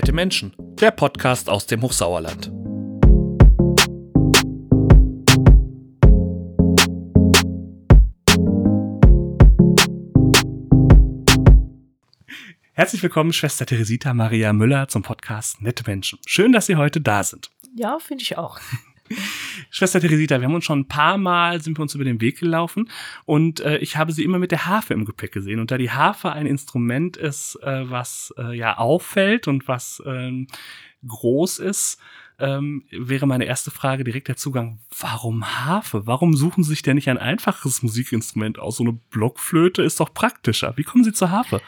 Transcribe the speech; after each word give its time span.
Nette 0.00 0.14
Menschen, 0.14 0.54
der 0.80 0.92
Podcast 0.92 1.50
aus 1.50 1.66
dem 1.66 1.82
Hochsauerland. 1.82 2.50
Herzlich 12.72 13.02
willkommen, 13.02 13.34
Schwester 13.34 13.66
Teresita 13.66 14.14
Maria 14.14 14.54
Müller 14.54 14.88
zum 14.88 15.02
Podcast 15.02 15.60
Nette 15.60 15.84
Menschen. 15.86 16.18
Schön, 16.24 16.52
dass 16.52 16.64
Sie 16.64 16.76
heute 16.76 17.02
da 17.02 17.22
sind. 17.22 17.50
Ja, 17.76 17.98
finde 17.98 18.22
ich 18.22 18.38
auch. 18.38 18.58
Schwester 19.70 20.00
Teresita, 20.00 20.40
wir 20.40 20.46
haben 20.46 20.54
uns 20.54 20.64
schon 20.64 20.80
ein 20.80 20.88
paar 20.88 21.18
Mal, 21.18 21.60
sind 21.60 21.78
wir 21.78 21.82
uns 21.82 21.94
über 21.94 22.04
den 22.04 22.20
Weg 22.20 22.38
gelaufen 22.38 22.90
und 23.24 23.60
äh, 23.60 23.78
ich 23.78 23.96
habe 23.96 24.12
sie 24.12 24.24
immer 24.24 24.38
mit 24.38 24.50
der 24.50 24.66
Harfe 24.66 24.94
im 24.94 25.04
Gepäck 25.04 25.32
gesehen. 25.32 25.60
Und 25.60 25.70
da 25.70 25.78
die 25.78 25.90
Harfe 25.90 26.32
ein 26.32 26.46
Instrument 26.46 27.16
ist, 27.16 27.56
äh, 27.62 27.90
was 27.90 28.34
äh, 28.38 28.56
ja 28.56 28.78
auffällt 28.78 29.48
und 29.48 29.68
was 29.68 30.02
ähm, 30.06 30.46
groß 31.06 31.58
ist, 31.58 32.00
ähm, 32.38 32.84
wäre 32.90 33.26
meine 33.26 33.44
erste 33.44 33.70
Frage 33.70 34.02
direkt 34.02 34.28
der 34.28 34.36
Zugang. 34.36 34.78
Warum 34.98 35.44
Harfe? 35.44 36.06
Warum 36.06 36.34
suchen 36.34 36.64
Sie 36.64 36.70
sich 36.70 36.82
denn 36.82 36.94
nicht 36.94 37.08
ein 37.08 37.18
einfaches 37.18 37.82
Musikinstrument 37.82 38.58
aus? 38.58 38.78
So 38.78 38.84
eine 38.84 38.98
Blockflöte 39.10 39.82
ist 39.82 40.00
doch 40.00 40.14
praktischer. 40.14 40.72
Wie 40.76 40.84
kommen 40.84 41.04
Sie 41.04 41.12
zur 41.12 41.30
Harfe? 41.30 41.60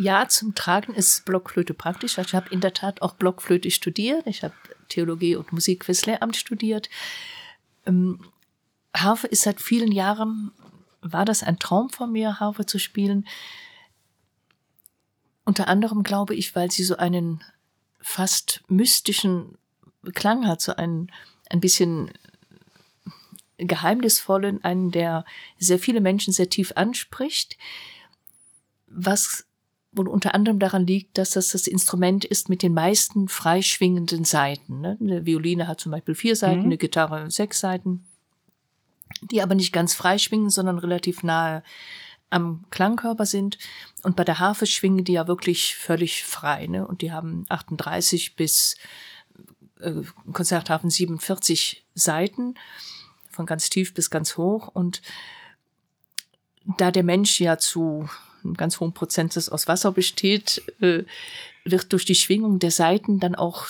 Ja, 0.00 0.28
zum 0.28 0.54
Tragen 0.54 0.94
ist 0.94 1.24
Blockflöte 1.24 1.74
praktisch. 1.74 2.18
Ich 2.18 2.32
habe 2.32 2.48
in 2.50 2.60
der 2.60 2.72
Tat 2.72 3.02
auch 3.02 3.14
Blockflöte 3.14 3.68
studiert. 3.72 4.28
Ich 4.28 4.44
habe 4.44 4.54
Theologie 4.88 5.34
und 5.34 5.52
Musik 5.52 5.84
fürs 5.84 6.06
Lehramt 6.06 6.36
studiert. 6.36 6.88
Ähm, 7.84 8.20
Harfe 8.96 9.26
ist 9.26 9.42
seit 9.42 9.60
vielen 9.60 9.90
Jahren, 9.90 10.52
war 11.00 11.24
das 11.24 11.42
ein 11.42 11.58
Traum 11.58 11.90
von 11.90 12.12
mir, 12.12 12.38
Harfe 12.38 12.64
zu 12.64 12.78
spielen. 12.78 13.26
Unter 15.44 15.66
anderem 15.66 16.04
glaube 16.04 16.36
ich, 16.36 16.54
weil 16.54 16.70
sie 16.70 16.84
so 16.84 16.96
einen 16.96 17.42
fast 18.00 18.62
mystischen 18.68 19.58
Klang 20.14 20.46
hat, 20.46 20.60
so 20.60 20.76
einen 20.76 21.10
ein 21.50 21.58
bisschen 21.58 22.12
geheimnisvollen, 23.56 24.62
einen, 24.62 24.92
der 24.92 25.24
sehr 25.58 25.80
viele 25.80 26.00
Menschen 26.00 26.32
sehr 26.32 26.48
tief 26.48 26.70
anspricht, 26.76 27.58
was 28.86 29.47
wohl 29.92 30.08
unter 30.08 30.34
anderem 30.34 30.58
daran 30.58 30.86
liegt, 30.86 31.18
dass 31.18 31.30
das 31.30 31.52
das 31.52 31.66
Instrument 31.66 32.24
ist 32.24 32.48
mit 32.48 32.62
den 32.62 32.74
meisten 32.74 33.28
freischwingenden 33.28 34.24
Seiten. 34.24 34.80
Ne? 34.80 34.98
Eine 35.00 35.26
Violine 35.26 35.66
hat 35.66 35.80
zum 35.80 35.92
Beispiel 35.92 36.14
vier 36.14 36.36
Seiten, 36.36 36.60
mhm. 36.60 36.66
eine 36.66 36.78
Gitarre 36.78 37.30
sechs 37.30 37.60
Seiten, 37.60 38.06
die 39.22 39.42
aber 39.42 39.54
nicht 39.54 39.72
ganz 39.72 39.94
freischwingen, 39.94 40.50
sondern 40.50 40.78
relativ 40.78 41.22
nahe 41.22 41.62
am 42.30 42.64
Klangkörper 42.70 43.24
sind. 43.24 43.58
Und 44.02 44.16
bei 44.16 44.24
der 44.24 44.38
Harfe 44.38 44.66
schwingen 44.66 45.04
die 45.04 45.14
ja 45.14 45.26
wirklich 45.26 45.74
völlig 45.74 46.24
frei. 46.24 46.66
Ne? 46.66 46.86
Und 46.86 47.00
die 47.00 47.12
haben 47.12 47.46
38 47.48 48.36
bis 48.36 48.76
äh, 49.80 50.02
Konzerthafen 50.32 50.90
47 50.90 51.86
Seiten, 51.94 52.54
von 53.30 53.46
ganz 53.46 53.70
tief 53.70 53.94
bis 53.94 54.10
ganz 54.10 54.36
hoch. 54.36 54.68
Und 54.68 55.00
da 56.76 56.90
der 56.90 57.04
Mensch 57.04 57.40
ja 57.40 57.56
zu 57.56 58.08
einem 58.48 58.56
ganz 58.56 58.80
hohen 58.80 58.92
Prozentsatz 58.92 59.48
aus 59.48 59.68
Wasser 59.68 59.92
besteht, 59.92 60.62
äh, 60.80 61.04
wird 61.64 61.92
durch 61.92 62.04
die 62.04 62.14
Schwingung 62.14 62.58
der 62.58 62.70
Seiten 62.70 63.20
dann 63.20 63.34
auch 63.34 63.66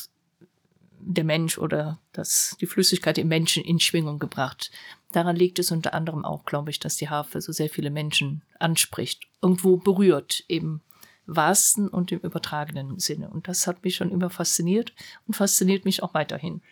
der 1.00 1.24
Mensch 1.24 1.58
oder 1.58 1.98
das, 2.12 2.56
die 2.60 2.66
Flüssigkeit 2.66 3.18
im 3.18 3.28
Menschen 3.28 3.64
in 3.64 3.80
Schwingung 3.80 4.18
gebracht. 4.18 4.70
Daran 5.12 5.36
liegt 5.36 5.58
es 5.58 5.70
unter 5.70 5.94
anderem 5.94 6.24
auch, 6.24 6.44
glaube 6.44 6.70
ich, 6.70 6.80
dass 6.80 6.96
die 6.96 7.08
Harfe 7.08 7.40
so 7.40 7.52
sehr 7.52 7.70
viele 7.70 7.90
Menschen 7.90 8.42
anspricht, 8.58 9.26
irgendwo 9.40 9.78
berührt, 9.78 10.44
im 10.48 10.80
wahrsten 11.26 11.88
und 11.88 12.12
im 12.12 12.20
übertragenen 12.20 12.98
Sinne. 12.98 13.28
Und 13.30 13.48
das 13.48 13.66
hat 13.66 13.84
mich 13.84 13.96
schon 13.96 14.10
immer 14.10 14.30
fasziniert 14.30 14.92
und 15.26 15.34
fasziniert 15.34 15.84
mich 15.84 16.02
auch 16.02 16.14
weiterhin. 16.14 16.62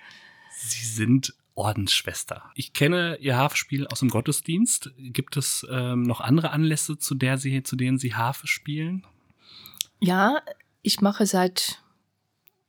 Sie 0.59 0.85
sind 0.85 1.35
Ordensschwester. 1.57 2.51
Ich 2.55 2.73
kenne 2.75 3.17
Ihr 3.21 3.37
Harfespiel 3.37 3.87
aus 3.87 4.01
dem 4.01 4.11
Gottesdienst. 4.11 4.91
Gibt 4.99 5.37
es 5.37 5.67
ähm, 5.71 6.03
noch 6.03 6.21
andere 6.21 6.51
Anlässe, 6.51 6.99
zu, 6.99 7.15
der 7.15 7.39
Sie, 7.39 7.63
zu 7.63 7.77
denen 7.77 7.99
Sie 7.99 8.15
Harfe 8.15 8.47
spielen? 8.47 9.05
Ja, 10.01 10.43
ich 10.83 11.01
mache 11.01 11.27
seit 11.27 11.83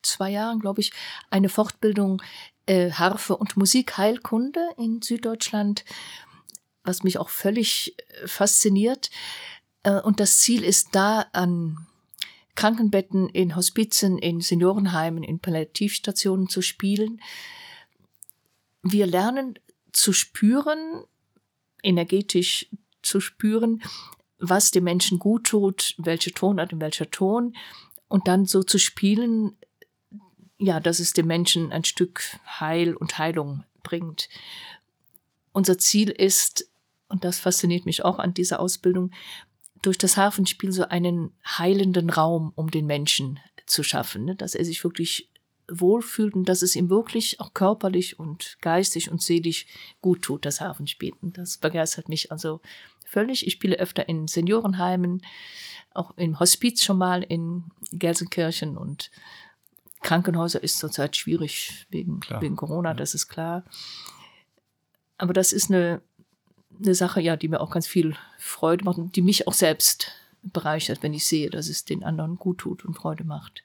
zwei 0.02 0.32
Jahren, 0.32 0.60
glaube 0.60 0.82
ich, 0.82 0.94
eine 1.30 1.50
Fortbildung 1.50 2.22
äh, 2.66 2.92
Harfe 2.92 3.36
und 3.36 3.58
Musikheilkunde 3.58 4.62
in 4.78 5.02
Süddeutschland, 5.02 5.84
was 6.84 7.04
mich 7.04 7.18
auch 7.18 7.30
völlig 7.30 7.96
äh, 7.98 8.28
fasziniert. 8.28 9.10
Äh, 9.84 10.00
und 10.02 10.22
das 10.22 10.40
Ziel 10.40 10.64
ist 10.64 10.90
da 10.94 11.26
an 11.34 11.88
Krankenbetten, 12.56 13.28
in 13.30 13.56
Hospizen, 13.56 14.18
in 14.18 14.40
Seniorenheimen, 14.40 15.24
in 15.24 15.40
Palliativstationen 15.40 16.48
zu 16.48 16.62
spielen 16.62 17.22
wir 18.92 19.08
lernen 19.08 19.60
zu 19.92 20.14
spüren, 20.14 21.04
energetisch 21.84 22.68
zu 23.02 23.20
spüren, 23.20 23.82
was 24.40 24.72
dem 24.72 24.84
Menschen 24.84 25.20
gut 25.20 25.46
tut, 25.46 25.96
welche 25.98 26.32
Tonart 26.32 26.74
und 26.74 26.82
welcher 26.82 27.10
Ton, 27.10 27.56
und 28.08 28.28
dann 28.28 28.46
so 28.46 28.64
zu 28.64 28.78
spielen, 28.78 29.58
ja, 30.60 30.80
dass 30.80 31.00
es 31.00 31.14
dem 31.14 31.28
Menschen 31.28 31.72
ein 31.72 31.84
Stück 31.84 32.22
Heil 32.60 32.96
und 32.96 33.18
Heilung 33.18 33.64
bringt. 33.84 34.30
Unser 35.52 35.78
Ziel 35.78 36.10
ist, 36.10 36.70
und 37.10 37.24
das 37.24 37.40
fasziniert 37.40 37.86
mich 37.86 38.04
auch 38.04 38.20
an 38.20 38.34
dieser 38.34 38.60
Ausbildung, 38.60 39.12
durch 39.82 39.98
das 39.98 40.18
Hafenspiel 40.18 40.72
so 40.72 40.88
einen 40.88 41.32
heilenden 41.46 42.10
Raum 42.10 42.52
um 42.56 42.72
den 42.72 42.86
Menschen 42.86 43.40
zu 43.66 43.84
schaffen, 43.84 44.26
ne? 44.26 44.36
dass 44.36 44.56
er 44.56 44.66
sich 44.66 44.84
wirklich 44.84 45.30
wohlfühlt 45.70 46.34
und 46.34 46.46
dass 46.48 46.62
es 46.62 46.76
ihm 46.76 46.90
wirklich 46.90 47.40
auch 47.40 47.54
körperlich 47.54 48.20
und 48.20 48.58
geistig 48.62 49.12
und 49.12 49.22
seelisch 49.22 49.66
gut 50.02 50.22
tut, 50.22 50.46
das 50.46 50.62
Hafenspiel. 50.62 51.14
Und 51.22 51.38
das 51.38 51.58
begeistert 51.58 52.10
mich 52.10 52.32
also 52.32 52.62
völlig. 53.06 53.46
Ich 53.46 53.54
spiele 53.54 53.78
öfter 53.78 54.08
in 54.08 54.28
Seniorenheimen, 54.28 55.22
auch 55.94 56.16
im 56.18 56.40
Hospiz 56.40 56.84
schon 56.84 56.98
mal 56.98 57.24
in 57.24 57.66
Gelsenkirchen 57.92 58.78
und 58.78 59.12
Krankenhäuser 60.02 60.62
ist 60.64 60.78
zurzeit 60.78 61.16
schwierig 61.16 61.88
wegen, 61.90 62.20
wegen 62.40 62.56
Corona, 62.56 62.90
ja. 62.90 62.96
das 62.96 63.16
ist 63.16 63.28
klar. 63.28 63.64
Aber 65.18 65.34
das 65.34 65.52
ist 65.52 65.72
eine, 65.72 66.02
eine 66.82 66.94
Sache, 66.94 67.20
ja, 67.20 67.36
die 67.36 67.48
mir 67.48 67.62
auch 67.62 67.72
ganz 67.72 67.88
viel 67.88 68.16
Freude 68.38 68.86
macht 68.86 69.00
und 69.00 69.16
die 69.16 69.24
mich 69.24 69.48
auch 69.48 69.54
selbst 69.54 70.12
bereichert, 70.44 71.02
wenn 71.02 71.14
ich 71.14 71.26
sehe, 71.26 71.50
dass 71.50 71.68
es 71.68 71.84
den 71.84 72.04
anderen 72.04 72.38
gut 72.38 72.60
tut 72.60 72.86
und 72.86 72.94
Freude 72.94 73.24
macht. 73.24 73.64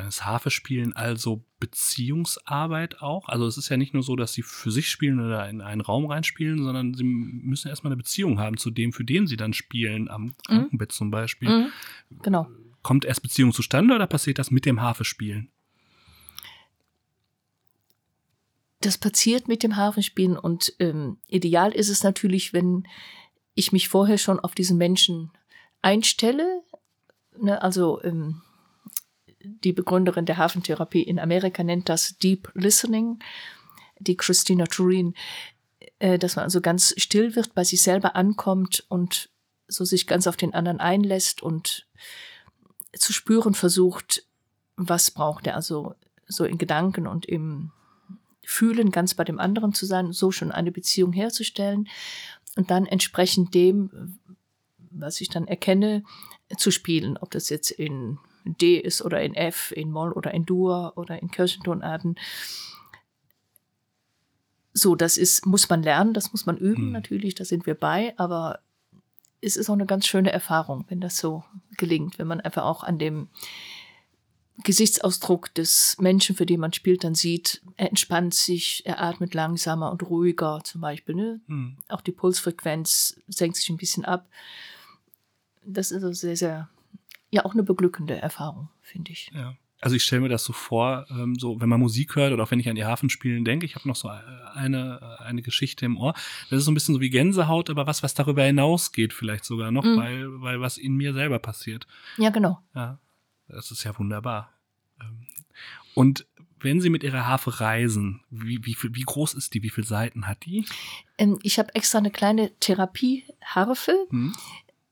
Dann 0.00 0.08
ist 0.08 0.24
Harfespielen 0.24 0.96
also 0.96 1.44
Beziehungsarbeit 1.58 3.02
auch. 3.02 3.28
Also 3.28 3.46
es 3.46 3.58
ist 3.58 3.68
ja 3.68 3.76
nicht 3.76 3.92
nur 3.92 4.02
so, 4.02 4.16
dass 4.16 4.32
sie 4.32 4.40
für 4.40 4.70
sich 4.70 4.90
spielen 4.90 5.20
oder 5.20 5.46
in 5.46 5.60
einen 5.60 5.82
Raum 5.82 6.06
reinspielen, 6.06 6.64
sondern 6.64 6.94
sie 6.94 7.04
müssen 7.04 7.68
erstmal 7.68 7.90
eine 7.90 7.98
Beziehung 7.98 8.40
haben 8.40 8.56
zu 8.56 8.70
dem, 8.70 8.94
für 8.94 9.04
den 9.04 9.26
sie 9.26 9.36
dann 9.36 9.52
spielen, 9.52 10.08
am 10.08 10.22
mhm. 10.22 10.34
Krankenbett 10.46 10.88
mhm. 10.88 10.94
zum 10.94 11.10
Beispiel. 11.10 11.50
Mhm. 11.50 11.66
Genau. 12.22 12.48
Kommt 12.80 13.04
erst 13.04 13.20
Beziehung 13.20 13.52
zustande 13.52 13.94
oder 13.94 14.06
passiert 14.06 14.38
das 14.38 14.50
mit 14.50 14.64
dem 14.64 14.80
Harfespielen? 14.80 15.50
Das 18.80 18.96
passiert 18.96 19.48
mit 19.48 19.62
dem 19.62 19.76
Harfenspielen 19.76 20.38
und 20.38 20.72
ähm, 20.78 21.18
ideal 21.26 21.72
ist 21.72 21.90
es 21.90 22.02
natürlich, 22.02 22.54
wenn 22.54 22.88
ich 23.54 23.70
mich 23.70 23.90
vorher 23.90 24.16
schon 24.16 24.40
auf 24.40 24.54
diesen 24.54 24.78
Menschen 24.78 25.30
einstelle. 25.82 26.62
Ne, 27.38 27.60
also 27.60 28.02
ähm, 28.02 28.40
die 29.42 29.72
Begründerin 29.72 30.26
der 30.26 30.36
Hafentherapie 30.36 31.02
in 31.02 31.18
Amerika 31.18 31.62
nennt 31.64 31.88
das 31.88 32.18
Deep 32.18 32.50
Listening, 32.54 33.18
die 33.98 34.16
Christina 34.16 34.66
Turin, 34.66 35.14
äh, 35.98 36.18
dass 36.18 36.36
man 36.36 36.44
also 36.44 36.60
ganz 36.60 36.94
still 36.96 37.36
wird, 37.36 37.54
bei 37.54 37.64
sich 37.64 37.82
selber 37.82 38.16
ankommt 38.16 38.84
und 38.88 39.30
so 39.68 39.84
sich 39.84 40.06
ganz 40.06 40.26
auf 40.26 40.36
den 40.36 40.52
anderen 40.54 40.80
einlässt 40.80 41.42
und 41.42 41.86
zu 42.92 43.12
spüren 43.12 43.54
versucht, 43.54 44.24
was 44.76 45.10
braucht 45.10 45.46
er, 45.46 45.54
also 45.54 45.94
so 46.26 46.44
in 46.44 46.58
Gedanken 46.58 47.06
und 47.06 47.26
im 47.26 47.70
Fühlen 48.44 48.90
ganz 48.90 49.14
bei 49.14 49.24
dem 49.24 49.38
anderen 49.38 49.74
zu 49.74 49.86
sein, 49.86 50.12
so 50.12 50.32
schon 50.32 50.50
eine 50.50 50.72
Beziehung 50.72 51.12
herzustellen 51.12 51.88
und 52.56 52.70
dann 52.70 52.86
entsprechend 52.86 53.54
dem, 53.54 54.18
was 54.90 55.20
ich 55.20 55.28
dann 55.28 55.46
erkenne, 55.46 56.02
zu 56.56 56.72
spielen, 56.72 57.16
ob 57.16 57.30
das 57.30 57.48
jetzt 57.48 57.70
in 57.70 58.18
D 58.44 58.78
ist 58.78 59.02
oder 59.02 59.22
in 59.22 59.34
F, 59.34 59.72
in 59.72 59.90
Moll 59.90 60.12
oder 60.12 60.32
in 60.32 60.46
Dur 60.46 60.92
oder 60.96 61.20
in 61.20 61.30
Kirchentonarten. 61.30 62.16
So, 64.72 64.94
das 64.94 65.16
ist, 65.16 65.46
muss 65.46 65.68
man 65.68 65.82
lernen, 65.82 66.14
das 66.14 66.32
muss 66.32 66.46
man 66.46 66.56
üben, 66.56 66.86
hm. 66.86 66.92
natürlich, 66.92 67.34
da 67.34 67.44
sind 67.44 67.66
wir 67.66 67.74
bei, 67.74 68.14
aber 68.16 68.60
es 69.40 69.56
ist 69.56 69.68
auch 69.68 69.74
eine 69.74 69.86
ganz 69.86 70.06
schöne 70.06 70.32
Erfahrung, 70.32 70.84
wenn 70.88 71.00
das 71.00 71.16
so 71.16 71.44
gelingt, 71.76 72.18
wenn 72.18 72.26
man 72.26 72.40
einfach 72.40 72.64
auch 72.64 72.84
an 72.84 72.98
dem 72.98 73.28
Gesichtsausdruck 74.62 75.54
des 75.54 75.96
Menschen, 75.98 76.36
für 76.36 76.46
den 76.46 76.60
man 76.60 76.72
spielt, 76.72 77.04
dann 77.04 77.14
sieht, 77.14 77.62
er 77.76 77.88
entspannt 77.88 78.34
sich, 78.34 78.82
er 78.84 79.02
atmet 79.02 79.34
langsamer 79.34 79.90
und 79.90 80.02
ruhiger 80.02 80.60
zum 80.64 80.80
Beispiel. 80.82 81.14
Ne? 81.14 81.40
Hm. 81.46 81.78
Auch 81.88 82.02
die 82.02 82.12
Pulsfrequenz 82.12 83.18
senkt 83.26 83.56
sich 83.56 83.70
ein 83.70 83.78
bisschen 83.78 84.04
ab. 84.04 84.28
Das 85.64 85.90
ist 85.90 86.02
also 86.02 86.12
sehr, 86.12 86.36
sehr 86.36 86.68
ja 87.30 87.44
auch 87.44 87.52
eine 87.52 87.62
beglückende 87.62 88.16
Erfahrung, 88.16 88.68
finde 88.82 89.12
ich. 89.12 89.30
Ja. 89.34 89.54
also 89.80 89.96
ich 89.96 90.02
stelle 90.02 90.22
mir 90.22 90.28
das 90.28 90.44
so 90.44 90.52
vor, 90.52 91.06
ähm, 91.10 91.36
so 91.36 91.60
wenn 91.60 91.68
man 91.68 91.80
Musik 91.80 92.16
hört 92.16 92.32
oder 92.32 92.42
auch 92.42 92.50
wenn 92.50 92.60
ich 92.60 92.68
an 92.68 92.74
die 92.74 92.84
Hafenspielen 92.84 93.44
denke, 93.44 93.66
ich 93.66 93.76
habe 93.76 93.88
noch 93.88 93.96
so 93.96 94.08
äh, 94.08 94.20
eine, 94.54 95.18
äh, 95.20 95.24
eine 95.24 95.42
Geschichte 95.42 95.86
im 95.86 95.96
Ohr. 95.96 96.12
Das 96.50 96.58
ist 96.58 96.64
so 96.64 96.70
ein 96.70 96.74
bisschen 96.74 96.94
so 96.94 97.00
wie 97.00 97.10
Gänsehaut, 97.10 97.70
aber 97.70 97.86
was, 97.86 98.02
was 98.02 98.14
darüber 98.14 98.42
hinausgeht 98.42 99.12
vielleicht 99.12 99.44
sogar 99.44 99.70
noch, 99.70 99.84
mhm. 99.84 99.96
weil, 99.96 100.40
weil 100.40 100.60
was 100.60 100.76
in 100.76 100.94
mir 100.94 101.14
selber 101.14 101.38
passiert. 101.38 101.86
Ja, 102.18 102.30
genau. 102.30 102.60
Ja, 102.74 102.98
das 103.48 103.70
ist 103.70 103.84
ja 103.84 103.96
wunderbar. 103.98 104.52
Ähm, 105.00 105.26
und 105.94 106.26
wenn 106.62 106.80
Sie 106.82 106.90
mit 106.90 107.02
Ihrer 107.02 107.26
Harfe 107.26 107.60
reisen, 107.60 108.20
wie, 108.28 108.64
wie, 108.66 108.76
wie 108.82 109.02
groß 109.02 109.32
ist 109.32 109.54
die? 109.54 109.62
Wie 109.62 109.70
viele 109.70 109.86
Seiten 109.86 110.26
hat 110.26 110.44
die? 110.44 110.66
Ähm, 111.16 111.38
ich 111.42 111.58
habe 111.58 111.74
extra 111.74 111.98
eine 111.98 112.10
kleine 112.10 112.52
Therapieharfe. 112.60 114.06
Hm 114.10 114.34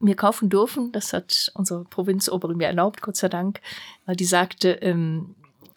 mir 0.00 0.14
kaufen 0.14 0.48
dürfen. 0.48 0.92
Das 0.92 1.12
hat 1.12 1.50
unsere 1.54 1.84
Provinzoberin 1.84 2.56
mir 2.56 2.66
erlaubt, 2.66 3.02
Gott 3.02 3.16
sei 3.16 3.28
Dank, 3.28 3.60
weil 4.06 4.16
die 4.16 4.24
sagte, 4.24 4.70
ähm, 4.80 5.34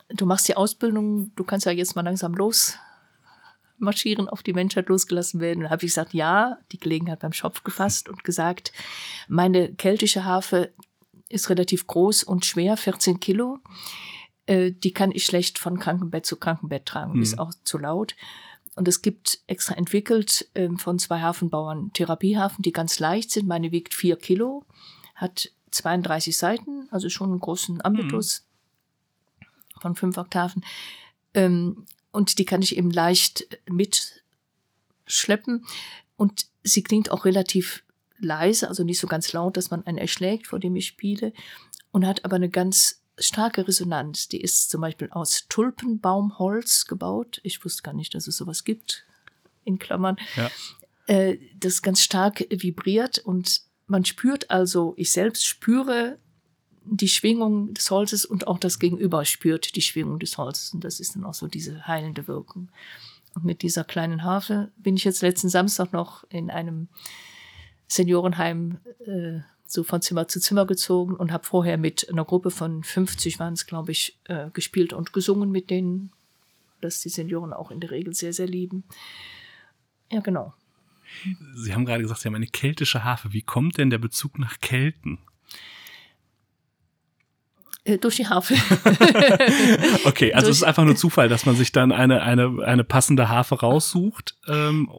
du 0.10 0.26
machst 0.26 0.48
die 0.48 0.58
Ausbildung, 0.58 1.32
du 1.36 1.44
kannst 1.44 1.66
ja 1.66 1.72
jetzt 1.72 1.96
mal 1.96 2.04
langsam 2.04 2.34
losmarschieren, 2.34 4.30
auf 4.30 4.44
die 4.44 4.54
Menschheit 4.54 4.90
losgelassen 4.90 5.40
werden. 5.40 5.64
Da 5.64 5.70
habe 5.70 5.86
ich 5.86 5.92
gesagt, 5.92 6.14
ja, 6.14 6.58
die 6.72 6.80
Gelegenheit 6.80 7.20
beim 7.20 7.34
Schopf 7.34 7.64
gefasst 7.64 8.10
und 8.10 8.24
gesagt, 8.24 8.72
meine 9.28 9.74
keltische 9.74 10.26
Harfe 10.26 10.72
ist 11.30 11.50
relativ 11.50 11.88
groß 11.88 12.24
und 12.24 12.46
schwer, 12.46 12.78
14 12.78 13.20
Kilo. 13.20 13.60
Äh, 14.46 14.72
die 14.72 14.94
kann 14.94 15.12
ich 15.12 15.26
schlecht 15.26 15.60
von 15.60 15.80
Krankenbett 15.80 16.26
zu 16.26 16.36
Krankenbett 16.36 16.86
tragen, 16.86 17.14
mhm. 17.14 17.22
ist 17.22 17.40
auch 17.40 17.52
zu 17.64 17.78
laut. 17.78 18.16
Und 18.76 18.88
es 18.88 19.02
gibt 19.02 19.40
extra 19.48 19.76
entwickelt 19.76 20.50
ähm, 20.56 20.78
von 20.78 20.98
zwei 20.98 21.20
Hafenbauern 21.20 21.92
Therapiehafen, 21.94 22.62
die 22.62 22.72
ganz 22.72 23.00
leicht 23.00 23.32
sind. 23.32 23.48
Meine 23.48 23.72
wiegt 23.72 23.94
vier 23.94 24.16
Kilo, 24.16 24.66
hat 25.16 25.52
32 25.72 26.38
Seiten, 26.38 26.88
also 26.90 27.10
schon 27.10 27.32
einen 27.32 27.40
großen 27.40 27.84
Ambitus 27.84 28.46
mhm. 29.40 29.46
von 29.82 29.96
fünf 29.96 30.18
Oktaven. 30.18 30.64
Ähm, 31.34 31.86
und 32.12 32.40
die 32.40 32.46
kann 32.46 32.62
ich 32.62 32.78
eben 32.78 32.92
leicht 32.92 33.60
mitschleppen. 33.70 35.66
Und 36.16 36.48
sie 36.64 36.84
klingt 36.84 37.12
auch 37.12 37.26
relativ 37.26 37.84
leise, 38.20 38.68
also 38.68 38.84
nicht 38.84 39.00
so 39.00 39.08
ganz 39.08 39.34
laut, 39.34 39.58
dass 39.58 39.72
man 39.72 39.86
einen 39.86 39.98
erschlägt, 39.98 40.48
vor 40.48 40.60
dem 40.60 40.76
ich 40.76 40.88
spiele. 40.88 41.34
Und 41.92 42.06
hat 42.06 42.24
aber 42.24 42.38
eine 42.38 42.50
ganz 42.50 43.01
starke 43.22 43.68
Resonanz. 43.68 44.28
Die 44.28 44.42
ist 44.42 44.70
zum 44.70 44.82
Beispiel 44.82 45.10
aus 45.12 45.46
Tulpenbaumholz 45.50 46.86
gebaut. 46.86 47.40
Ich 47.44 47.64
wusste 47.64 47.84
gar 47.84 47.94
nicht, 47.94 48.14
dass 48.16 48.28
es 48.28 48.38
sowas 48.38 48.64
gibt, 48.64 49.06
in 49.64 49.80
Klammern. 49.80 50.18
Ja. 50.36 50.50
Äh, 51.08 51.38
das 51.58 51.82
ganz 51.82 52.02
stark 52.02 52.46
vibriert 52.50 53.20
und 53.20 53.62
man 53.88 54.06
spürt 54.06 54.50
also, 54.50 54.94
ich 54.98 55.12
selbst 55.12 55.46
spüre 55.46 56.18
die 56.84 57.10
Schwingung 57.10 57.74
des 57.74 57.92
Holzes 57.92 58.26
und 58.26 58.48
auch 58.48 58.58
das 58.58 58.80
Gegenüber 58.80 59.26
spürt 59.26 59.76
die 59.76 59.82
Schwingung 59.82 60.20
des 60.20 60.38
Holzes. 60.38 60.74
Und 60.74 60.84
das 60.84 61.00
ist 61.00 61.16
dann 61.16 61.26
auch 61.26 61.34
so 61.34 61.48
diese 61.48 61.88
heilende 61.88 62.28
Wirkung. 62.28 62.72
Und 63.36 63.46
mit 63.46 63.62
dieser 63.62 63.84
kleinen 63.84 64.24
Harfe 64.24 64.72
bin 64.78 64.96
ich 64.96 65.04
jetzt 65.04 65.22
letzten 65.22 65.50
Samstag 65.50 65.94
noch 65.94 66.24
in 66.30 66.50
einem 66.50 66.88
Seniorenheim 67.88 68.80
äh, 69.06 69.42
so 69.72 69.84
von 69.84 70.02
Zimmer 70.02 70.28
zu 70.28 70.40
Zimmer 70.40 70.66
gezogen 70.66 71.16
und 71.16 71.32
habe 71.32 71.46
vorher 71.46 71.78
mit 71.78 72.10
einer 72.10 72.26
Gruppe 72.26 72.52
von 72.52 72.84
50 72.84 73.40
waren 73.40 73.54
es, 73.54 73.66
glaube 73.66 73.92
ich, 73.92 74.20
äh, 74.26 74.50
gespielt 74.52 74.92
und 74.92 75.14
gesungen 75.14 75.52
mit 75.52 75.70
denen, 75.70 76.12
dass 76.82 77.00
die 77.00 77.10
Senioren 77.10 77.54
auch 77.54 77.72
in 77.72 77.80
der 77.80 77.92
Regel 77.92 78.14
sehr, 78.14 78.34
sehr 78.34 78.48
lieben. 78.48 78.84
Ja, 80.12 80.20
genau. 80.20 80.54
Sie 81.56 81.74
haben 81.74 81.86
gerade 81.86 82.04
gesagt, 82.04 82.22
Sie 82.22 82.28
haben 82.28 82.36
eine 82.36 82.48
keltische 82.48 83.04
Harfe. 83.04 83.34
Wie 83.34 83.42
kommt 83.42 83.78
denn 83.78 83.90
der 83.90 83.98
Bezug 83.98 84.40
nach 84.40 84.60
Kelten? 84.60 85.20
Äh, 87.84 87.98
durch 87.98 88.18
die 88.18 88.28
Harfe. 88.28 88.54
okay, 90.06 90.34
also 90.34 90.48
durch 90.48 90.52
es 90.52 90.58
ist 90.58 90.64
einfach 90.64 90.84
nur 90.84 90.96
Zufall, 90.96 91.30
dass 91.30 91.46
man 91.46 91.56
sich 91.56 91.72
dann 91.72 91.92
eine, 91.92 92.22
eine, 92.22 92.64
eine 92.64 92.84
passende 92.84 93.30
Harfe 93.30 93.56
raussucht. 93.56 94.36
Ähm, 94.48 94.90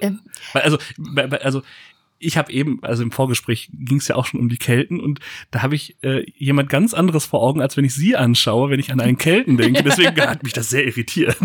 ähm, 0.00 0.20
also, 0.54 0.78
also 1.42 1.62
ich 2.24 2.36
habe 2.36 2.52
eben, 2.52 2.82
also 2.82 3.02
im 3.02 3.10
Vorgespräch 3.10 3.70
ging 3.72 3.98
es 3.98 4.08
ja 4.08 4.16
auch 4.16 4.26
schon 4.26 4.40
um 4.40 4.48
die 4.48 4.56
Kelten 4.56 5.00
und 5.00 5.20
da 5.50 5.62
habe 5.62 5.74
ich 5.74 6.02
äh, 6.02 6.24
jemand 6.36 6.68
ganz 6.68 6.94
anderes 6.94 7.26
vor 7.26 7.42
Augen, 7.42 7.60
als 7.60 7.76
wenn 7.76 7.84
ich 7.84 7.94
sie 7.94 8.16
anschaue, 8.16 8.70
wenn 8.70 8.80
ich 8.80 8.90
an 8.90 9.00
einen 9.00 9.18
Kelten 9.18 9.56
denke. 9.56 9.82
Deswegen 9.82 10.20
hat 10.20 10.42
mich 10.42 10.52
das 10.52 10.70
sehr 10.70 10.86
irritiert. 10.86 11.36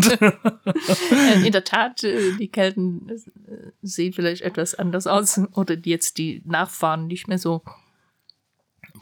Äh, 1.10 1.46
in 1.46 1.52
der 1.52 1.64
Tat, 1.64 2.04
äh, 2.04 2.32
die 2.38 2.48
Kelten 2.48 3.08
äh, 3.08 3.70
sehen 3.82 4.12
vielleicht 4.12 4.42
etwas 4.42 4.74
anders 4.74 5.06
aus 5.06 5.40
oder 5.52 5.76
jetzt 5.84 6.18
die 6.18 6.42
Nachfahren 6.44 7.06
nicht 7.06 7.28
mehr 7.28 7.38
so. 7.38 7.62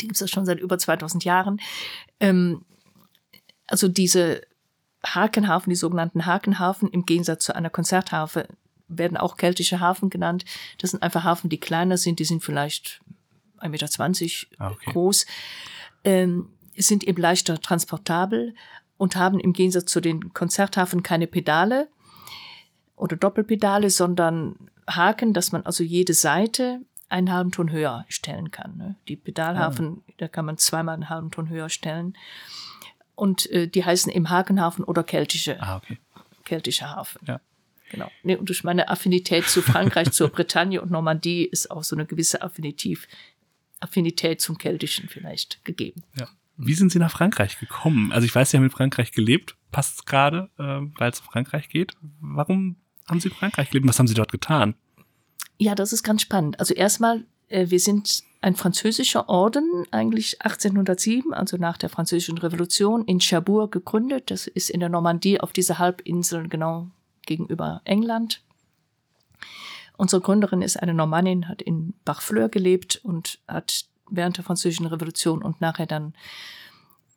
Die 0.00 0.08
gibt 0.08 0.20
es 0.20 0.30
schon 0.30 0.46
seit 0.46 0.60
über 0.60 0.78
2000 0.78 1.24
Jahren. 1.24 1.60
Ähm, 2.20 2.64
also 3.66 3.88
diese 3.88 4.42
Hakenhafen, 5.06 5.70
die 5.70 5.76
sogenannten 5.76 6.26
Hakenhafen, 6.26 6.88
im 6.88 7.04
Gegensatz 7.04 7.44
zu 7.44 7.54
einer 7.54 7.70
Konzertharfe, 7.70 8.48
werden 8.88 9.16
auch 9.16 9.36
keltische 9.36 9.80
Hafen 9.80 10.10
genannt. 10.10 10.44
Das 10.78 10.90
sind 10.90 11.02
einfach 11.02 11.24
Hafen, 11.24 11.50
die 11.50 11.60
kleiner 11.60 11.96
sind, 11.96 12.18
die 12.18 12.24
sind 12.24 12.42
vielleicht 12.42 13.00
1,20 13.60 13.68
Meter 13.68 14.62
ah, 14.64 14.70
okay. 14.70 14.90
groß, 14.92 15.26
ähm, 16.04 16.50
sind 16.76 17.04
eben 17.04 17.20
leichter 17.20 17.60
transportabel 17.60 18.54
und 18.96 19.16
haben 19.16 19.40
im 19.40 19.52
Gegensatz 19.52 19.90
zu 19.90 20.00
den 20.00 20.32
Konzerthafen 20.32 21.02
keine 21.02 21.26
Pedale 21.26 21.88
oder 22.96 23.16
Doppelpedale, 23.16 23.90
sondern 23.90 24.70
Haken, 24.88 25.34
dass 25.34 25.52
man 25.52 25.62
also 25.62 25.84
jede 25.84 26.14
Seite 26.14 26.80
einen 27.08 27.32
halben 27.32 27.52
Ton 27.52 27.70
höher 27.70 28.04
stellen 28.08 28.50
kann. 28.50 28.76
Ne? 28.76 28.96
Die 29.08 29.16
Pedalhafen, 29.16 30.02
ah. 30.06 30.12
da 30.18 30.28
kann 30.28 30.44
man 30.44 30.58
zweimal 30.58 30.94
einen 30.94 31.08
halben 31.08 31.30
Ton 31.30 31.48
höher 31.48 31.68
stellen. 31.68 32.16
Und 33.14 33.50
äh, 33.50 33.66
die 33.66 33.84
heißen 33.84 34.12
im 34.12 34.30
Hakenhafen 34.30 34.84
oder 34.84 35.02
keltische, 35.02 35.60
ah, 35.60 35.76
okay. 35.76 35.98
keltische 36.44 36.94
Hafen. 36.94 37.20
Ja. 37.26 37.40
Genau. 37.90 38.10
Nee, 38.22 38.36
und 38.36 38.48
durch 38.48 38.64
meine 38.64 38.88
Affinität 38.88 39.44
zu 39.44 39.62
Frankreich, 39.62 40.10
zur 40.12 40.28
Bretagne 40.28 40.80
und 40.80 40.90
Normandie 40.90 41.44
ist 41.44 41.70
auch 41.70 41.84
so 41.84 41.96
eine 41.96 42.06
gewisse 42.06 42.42
Affinität, 42.42 43.08
Affinität 43.80 44.40
zum 44.40 44.58
Keltischen 44.58 45.08
vielleicht 45.08 45.64
gegeben. 45.64 46.02
Ja. 46.18 46.28
Wie 46.56 46.74
sind 46.74 46.90
Sie 46.90 46.98
nach 46.98 47.12
Frankreich 47.12 47.58
gekommen? 47.58 48.10
Also 48.12 48.24
ich 48.24 48.34
weiß, 48.34 48.50
Sie 48.50 48.56
haben 48.56 48.64
in 48.64 48.70
Frankreich 48.70 49.12
gelebt, 49.12 49.56
passt 49.70 50.06
gerade, 50.06 50.50
äh, 50.58 50.80
weil 50.98 51.10
es 51.10 51.20
um 51.20 51.26
Frankreich 51.26 51.68
geht. 51.68 51.92
Warum 52.20 52.76
haben 53.06 53.20
Sie 53.20 53.28
in 53.28 53.34
Frankreich 53.34 53.70
gelebt? 53.70 53.88
Was 53.88 53.98
haben 53.98 54.08
Sie 54.08 54.14
dort 54.14 54.32
getan? 54.32 54.74
Ja, 55.58 55.76
das 55.76 55.92
ist 55.92 56.02
ganz 56.02 56.22
spannend. 56.22 56.58
Also 56.58 56.74
erstmal, 56.74 57.24
äh, 57.48 57.70
wir 57.70 57.78
sind 57.78 58.24
ein 58.40 58.56
französischer 58.56 59.28
Orden, 59.28 59.84
eigentlich 59.90 60.42
1807, 60.42 61.32
also 61.32 61.56
nach 61.56 61.76
der 61.76 61.88
Französischen 61.88 62.38
Revolution, 62.38 63.04
in 63.04 63.20
Cherbourg 63.20 63.72
gegründet. 63.72 64.30
Das 64.30 64.46
ist 64.46 64.70
in 64.70 64.80
der 64.80 64.88
Normandie 64.88 65.40
auf 65.40 65.52
dieser 65.52 65.78
Halbinsel 65.78 66.48
genau 66.48 66.90
gegenüber 67.28 67.80
England. 67.84 68.42
Unsere 69.96 70.22
Gründerin 70.22 70.62
ist 70.62 70.76
eine 70.76 70.94
Normannin, 70.94 71.48
hat 71.48 71.62
in 71.62 71.94
Barfleur 72.04 72.48
gelebt 72.48 73.00
und 73.02 73.38
hat 73.46 73.84
während 74.10 74.36
der 74.36 74.44
Französischen 74.44 74.86
Revolution 74.86 75.42
und 75.42 75.60
nachher 75.60 75.86
dann 75.86 76.14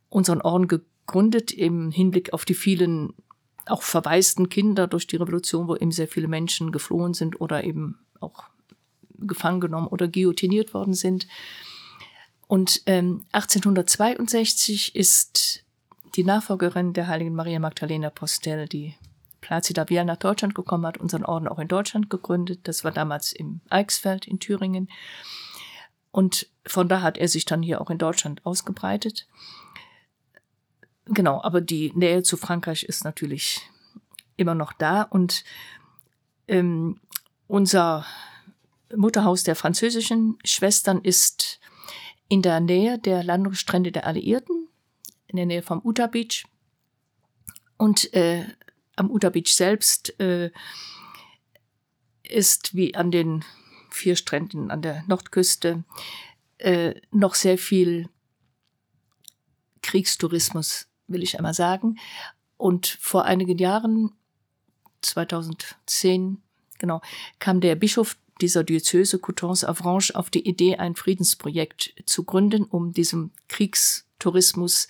unseren 0.10 0.42
Orden 0.42 0.68
gegründet 0.68 1.52
im 1.52 1.92
Hinblick 1.92 2.34
auf 2.34 2.46
die 2.46 2.54
vielen 2.54 3.14
auch 3.66 3.84
verwaisten 3.84 4.50
Kinder 4.50 4.88
durch 4.88 5.08
die 5.08 5.16
Revolution, 5.16 5.68
wo 5.68 5.76
eben 5.76 5.92
sehr 5.92 6.08
viele 6.08 6.28
Menschen 6.28 6.72
geflohen 6.72 7.14
sind 7.14 7.40
oder 7.40 7.64
eben 7.64 8.00
auch 8.20 8.46
gefangen 9.20 9.62
genommen 9.62 9.88
oder 9.88 10.08
guillotiniert 10.08 10.74
worden 10.74 10.94
sind. 10.94 11.28
Und 12.48 12.82
ähm, 12.88 13.24
1862 13.32 14.96
ist 14.96 15.64
die 16.16 16.24
Nachfolgerin 16.24 16.94
der 16.94 17.08
heiligen 17.08 17.36
Maria 17.36 17.60
Magdalena 17.60 18.10
Postel, 18.10 18.68
die 18.68 18.96
Plazida 19.42 19.90
Vial 19.90 20.06
nach 20.06 20.18
Deutschland 20.18 20.56
gekommen, 20.56 20.86
hat 20.86 20.98
unseren 20.98 21.26
Orden 21.26 21.48
auch 21.48 21.60
in 21.60 21.68
Deutschland 21.68 22.10
gegründet. 22.10 22.62
Das 22.64 22.84
war 22.84 22.92
damals 22.92 23.34
im 23.34 23.62
Eichsfeld 23.70 24.28
in 24.28 24.40
Thüringen. 24.40 24.90
Und 26.12 26.48
von 26.66 26.88
da 26.88 27.02
hat 27.02 27.18
er 27.18 27.28
sich 27.28 27.46
dann 27.46 27.64
hier 27.64 27.82
auch 27.82 27.90
in 27.90 27.98
Deutschland 27.98 28.46
ausgebreitet. 28.46 29.28
Genau, 31.06 31.42
aber 31.42 31.62
die 31.62 31.92
Nähe 31.96 32.24
zu 32.24 32.38
Frankreich 32.38 32.84
ist 32.84 33.04
natürlich 33.04 33.62
immer 34.38 34.56
noch 34.56 34.74
da. 34.74 35.02
Und 35.02 35.44
ähm, 36.48 37.00
unser 37.48 38.06
Mutterhaus 38.96 39.44
der 39.44 39.56
französischen 39.56 40.38
Schwestern 40.46 41.02
ist 41.02 41.60
in 42.28 42.42
der 42.42 42.60
Nähe 42.60 43.00
der 43.00 43.24
Landungsstrände 43.24 43.92
der 43.92 44.06
Alliierten, 44.06 44.68
in 45.28 45.38
der 45.38 45.46
Nähe 45.46 45.62
vom 45.62 45.82
Utah 45.84 46.08
Beach. 46.08 46.46
Und 47.78 48.14
äh, 48.14 48.46
am 48.96 49.10
Uta 49.10 49.30
Beach 49.30 49.54
selbst 49.54 50.20
äh, 50.20 50.52
ist 52.24 52.76
wie 52.76 52.96
an 52.96 53.12
den 53.12 53.44
vier 53.90 54.16
Stränden 54.16 54.72
an 54.72 54.82
der 54.82 55.04
Nordküste 55.08 55.84
äh, 56.58 56.96
noch 57.12 57.36
sehr 57.36 57.58
viel 57.58 58.10
Kriegstourismus, 59.82 60.88
will 61.08 61.24
ich 61.24 61.38
einmal 61.38 61.54
sagen. 61.54 61.98
Und 62.58 62.88
vor 62.88 63.26
einigen 63.26 63.58
Jahren, 63.58 64.12
2010, 65.02 66.42
genau, 66.78 67.02
kam 67.40 67.60
der 67.60 67.76
Bischof 67.76 68.18
dieser 68.40 68.64
Diözese 68.64 69.20
Coutances-Avranches 69.20 70.16
auf 70.16 70.30
die 70.30 70.48
Idee, 70.48 70.78
ein 70.78 70.96
Friedensprojekt 70.96 71.96
zu 72.06 72.24
gründen, 72.24 72.64
um 72.64 72.94
diesem 72.94 73.32
Kriegstourismus 73.48 74.88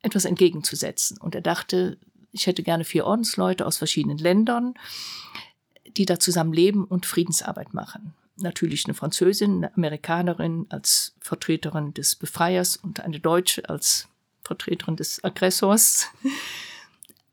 etwas 0.00 0.24
entgegenzusetzen. 0.24 1.18
Und 1.18 1.34
er 1.34 1.40
dachte, 1.40 1.98
ich 2.36 2.46
hätte 2.46 2.62
gerne 2.62 2.84
vier 2.84 3.06
Ordensleute 3.06 3.66
aus 3.66 3.78
verschiedenen 3.78 4.18
Ländern, 4.18 4.74
die 5.96 6.04
da 6.04 6.18
zusammen 6.18 6.52
leben 6.52 6.84
und 6.84 7.06
Friedensarbeit 7.06 7.74
machen. 7.74 8.14
Natürlich 8.36 8.84
eine 8.84 8.94
Französin, 8.94 9.56
eine 9.56 9.74
Amerikanerin 9.74 10.66
als 10.68 11.16
Vertreterin 11.20 11.94
des 11.94 12.16
Befreiers 12.16 12.76
und 12.76 13.00
eine 13.00 13.18
Deutsche 13.18 13.68
als 13.68 14.08
Vertreterin 14.42 14.96
des 14.96 15.24
Aggressors. 15.24 16.08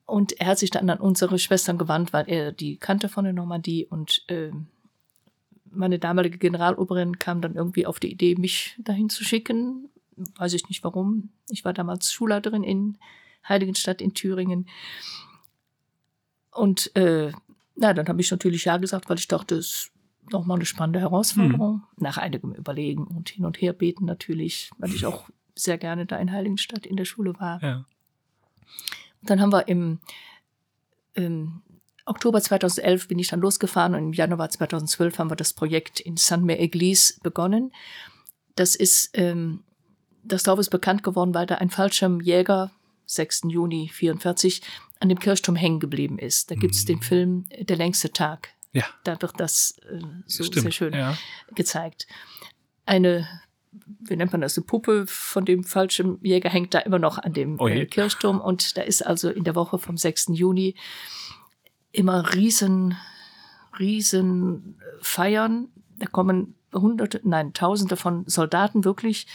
Und 0.05 0.39
er 0.39 0.47
hat 0.47 0.59
sich 0.59 0.69
dann 0.69 0.89
an 0.89 0.99
unsere 0.99 1.39
Schwestern 1.39 1.77
gewandt, 1.77 2.13
weil 2.13 2.29
er 2.29 2.51
die 2.51 2.77
kannte 2.77 3.09
von 3.09 3.25
der 3.25 3.33
Normandie 3.33 3.85
und 3.85 4.23
äh, 4.29 4.51
meine 5.69 5.99
damalige 5.99 6.37
Generaloberin 6.37 7.19
kam 7.19 7.41
dann 7.41 7.55
irgendwie 7.55 7.85
auf 7.85 7.99
die 7.99 8.11
Idee, 8.11 8.35
mich 8.35 8.75
dahin 8.77 9.09
zu 9.09 9.23
schicken. 9.23 9.89
Weiß 10.37 10.53
ich 10.53 10.69
nicht 10.69 10.83
warum. 10.83 11.29
Ich 11.49 11.65
war 11.65 11.73
damals 11.73 12.13
Schulleiterin 12.13 12.63
in 12.63 12.97
Heiligenstadt 13.47 14.01
in 14.01 14.13
Thüringen. 14.13 14.67
Und 16.51 16.95
äh, 16.95 17.31
na, 17.75 17.93
dann 17.93 18.07
habe 18.07 18.21
ich 18.21 18.31
natürlich 18.31 18.65
ja 18.65 18.77
gesagt, 18.77 19.09
weil 19.09 19.17
ich 19.17 19.27
dachte, 19.27 19.55
es 19.55 19.67
ist 19.67 19.91
nochmal 20.31 20.57
eine 20.57 20.65
spannende 20.65 20.99
Herausforderung. 20.99 21.75
Mhm. 21.75 21.83
Nach 21.97 22.17
einigem 22.17 22.53
Überlegen 22.53 23.05
und 23.05 23.29
hin 23.29 23.45
und 23.45 23.61
her 23.61 23.73
beten 23.73 24.05
natürlich, 24.05 24.71
weil 24.77 24.93
ich 24.93 25.05
auch 25.05 25.29
sehr 25.55 25.77
gerne 25.77 26.05
da 26.05 26.17
in 26.17 26.31
Heiligenstadt 26.31 26.85
in 26.85 26.95
der 26.95 27.05
Schule 27.05 27.33
war. 27.39 27.61
Ja. 27.61 27.85
Dann 29.21 29.41
haben 29.41 29.51
wir 29.51 29.67
im, 29.67 29.99
im 31.13 31.61
Oktober 32.05 32.41
2011 32.41 33.07
bin 33.07 33.19
ich 33.19 33.29
dann 33.29 33.39
losgefahren 33.39 33.95
und 33.95 33.99
im 33.99 34.13
Januar 34.13 34.49
2012 34.49 35.19
haben 35.19 35.31
wir 35.31 35.35
das 35.35 35.53
Projekt 35.53 35.99
in 35.99 36.17
Saint-Mère-Église 36.17 37.21
begonnen. 37.21 37.71
Das 38.55 38.75
ist, 38.75 39.11
ähm, 39.13 39.63
das 40.23 40.43
Dorf 40.43 40.59
ist 40.59 40.69
bekannt 40.69 41.03
geworden, 41.03 41.33
weil 41.33 41.45
da 41.45 41.55
ein 41.55 41.69
Fallschirmjäger 41.69 42.71
6. 43.05 43.43
Juni 43.47 43.89
44 43.91 44.61
an 44.99 45.09
dem 45.09 45.19
Kirchturm 45.19 45.55
hängen 45.55 45.79
geblieben 45.79 46.17
ist. 46.17 46.49
Da 46.51 46.55
gibt 46.55 46.75
es 46.75 46.83
mhm. 46.83 46.87
den 46.87 47.01
Film 47.01 47.45
Der 47.59 47.77
längste 47.77 48.11
Tag. 48.11 48.49
Ja. 48.71 48.85
Da 49.03 49.21
wird 49.21 49.39
das 49.39 49.77
äh, 49.89 49.99
so 50.25 50.43
Stimmt, 50.43 50.63
sehr 50.63 50.71
schön 50.71 50.93
ja. 50.93 51.17
gezeigt. 51.53 52.07
Eine 52.85 53.27
wie 53.99 54.15
nennt 54.15 54.31
man 54.31 54.41
das, 54.41 54.57
eine 54.57 54.65
Puppe 54.65 55.05
von 55.07 55.45
dem 55.45 55.63
Fallschirmjäger 55.63 56.49
hängt 56.49 56.73
da 56.73 56.79
immer 56.79 56.99
noch 56.99 57.17
an 57.17 57.33
dem 57.33 57.59
äh, 57.59 57.85
Kirchturm 57.85 58.39
und 58.39 58.77
da 58.77 58.81
ist 58.81 59.05
also 59.05 59.29
in 59.29 59.43
der 59.43 59.55
Woche 59.55 59.79
vom 59.79 59.97
6. 59.97 60.27
Juni 60.33 60.75
immer 61.91 62.33
riesen, 62.33 62.95
riesen 63.79 64.79
Feiern. 65.01 65.69
Da 65.97 66.05
kommen 66.07 66.55
hunderte, 66.73 67.21
nein, 67.23 67.53
tausende 67.53 67.95
von 67.95 68.25
Soldaten 68.27 68.83
wirklich, 68.83 69.27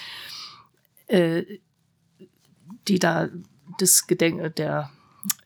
äh, 1.06 1.44
die 2.86 2.98
da 2.98 3.28
des 3.80 4.06
Gedenk 4.06 4.56
der 4.56 4.90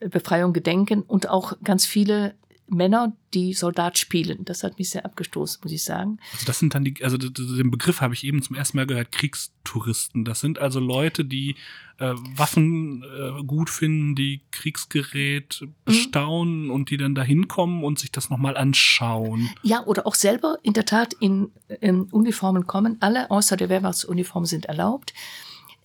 Befreiung 0.01 0.53
gedenken 0.53 1.03
und 1.03 1.29
auch 1.29 1.55
ganz 1.62 1.87
viele 1.87 2.35
Männer, 2.73 3.15
die 3.35 3.53
Soldat 3.53 3.99
spielen. 3.99 4.45
Das 4.45 4.62
hat 4.62 4.79
mich 4.79 4.91
sehr 4.91 5.05
abgestoßen, 5.05 5.61
muss 5.62 5.73
ich 5.73 5.85
sagen. 5.85 6.19
Also 6.33 6.47
das 6.47 6.59
sind 6.59 6.75
dann 6.75 6.85
die, 6.85 7.03
also 7.03 7.17
den 7.19 7.71
Begriff 7.71 8.01
habe 8.01 8.15
ich 8.15 8.25
eben 8.25 8.43
zum 8.43 8.57
ersten 8.57 8.79
Mal 8.79 8.87
gehört, 8.87 9.12
Kriegstouristen. 9.12 10.25
Das 10.25 10.41
sind 10.41 10.59
also 10.59 10.81
Leute, 10.81 11.25
die 11.25 11.57
äh, 11.99 12.15
Waffen 12.35 13.05
äh, 13.05 13.43
gut 13.45 13.69
finden, 13.71 14.15
die 14.15 14.43
Kriegsgerät 14.51 15.61
mhm. 15.61 15.75
bestaunen 15.85 16.65
mhm. 16.65 16.71
und 16.71 16.91
die 16.91 16.97
dann 16.97 17.15
da 17.15 17.23
hinkommen 17.23 17.85
und 17.85 17.99
sich 17.99 18.11
das 18.11 18.31
nochmal 18.31 18.57
anschauen. 18.57 19.51
Ja, 19.62 19.85
oder 19.85 20.07
auch 20.07 20.15
selber 20.15 20.59
in 20.62 20.73
der 20.73 20.87
Tat 20.87 21.15
in, 21.15 21.51
in 21.81 22.05
Uniformen 22.05 22.67
kommen. 22.67 22.97
Alle 23.01 23.31
außer 23.31 23.57
der 23.57 23.69
Wehrmachtsuniform 23.69 24.47
sind 24.47 24.67
erlaubt. 24.67 25.12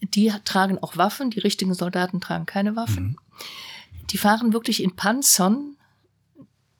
Die 0.01 0.31
tragen 0.45 0.77
auch 0.79 0.97
Waffen, 0.97 1.29
die 1.29 1.39
richtigen 1.39 1.73
Soldaten 1.73 2.21
tragen 2.21 2.45
keine 2.45 2.75
Waffen. 2.75 3.03
Mhm. 3.03 3.17
Die 4.11 4.17
fahren 4.17 4.53
wirklich 4.53 4.81
in 4.81 4.95
Panzern 4.95 5.77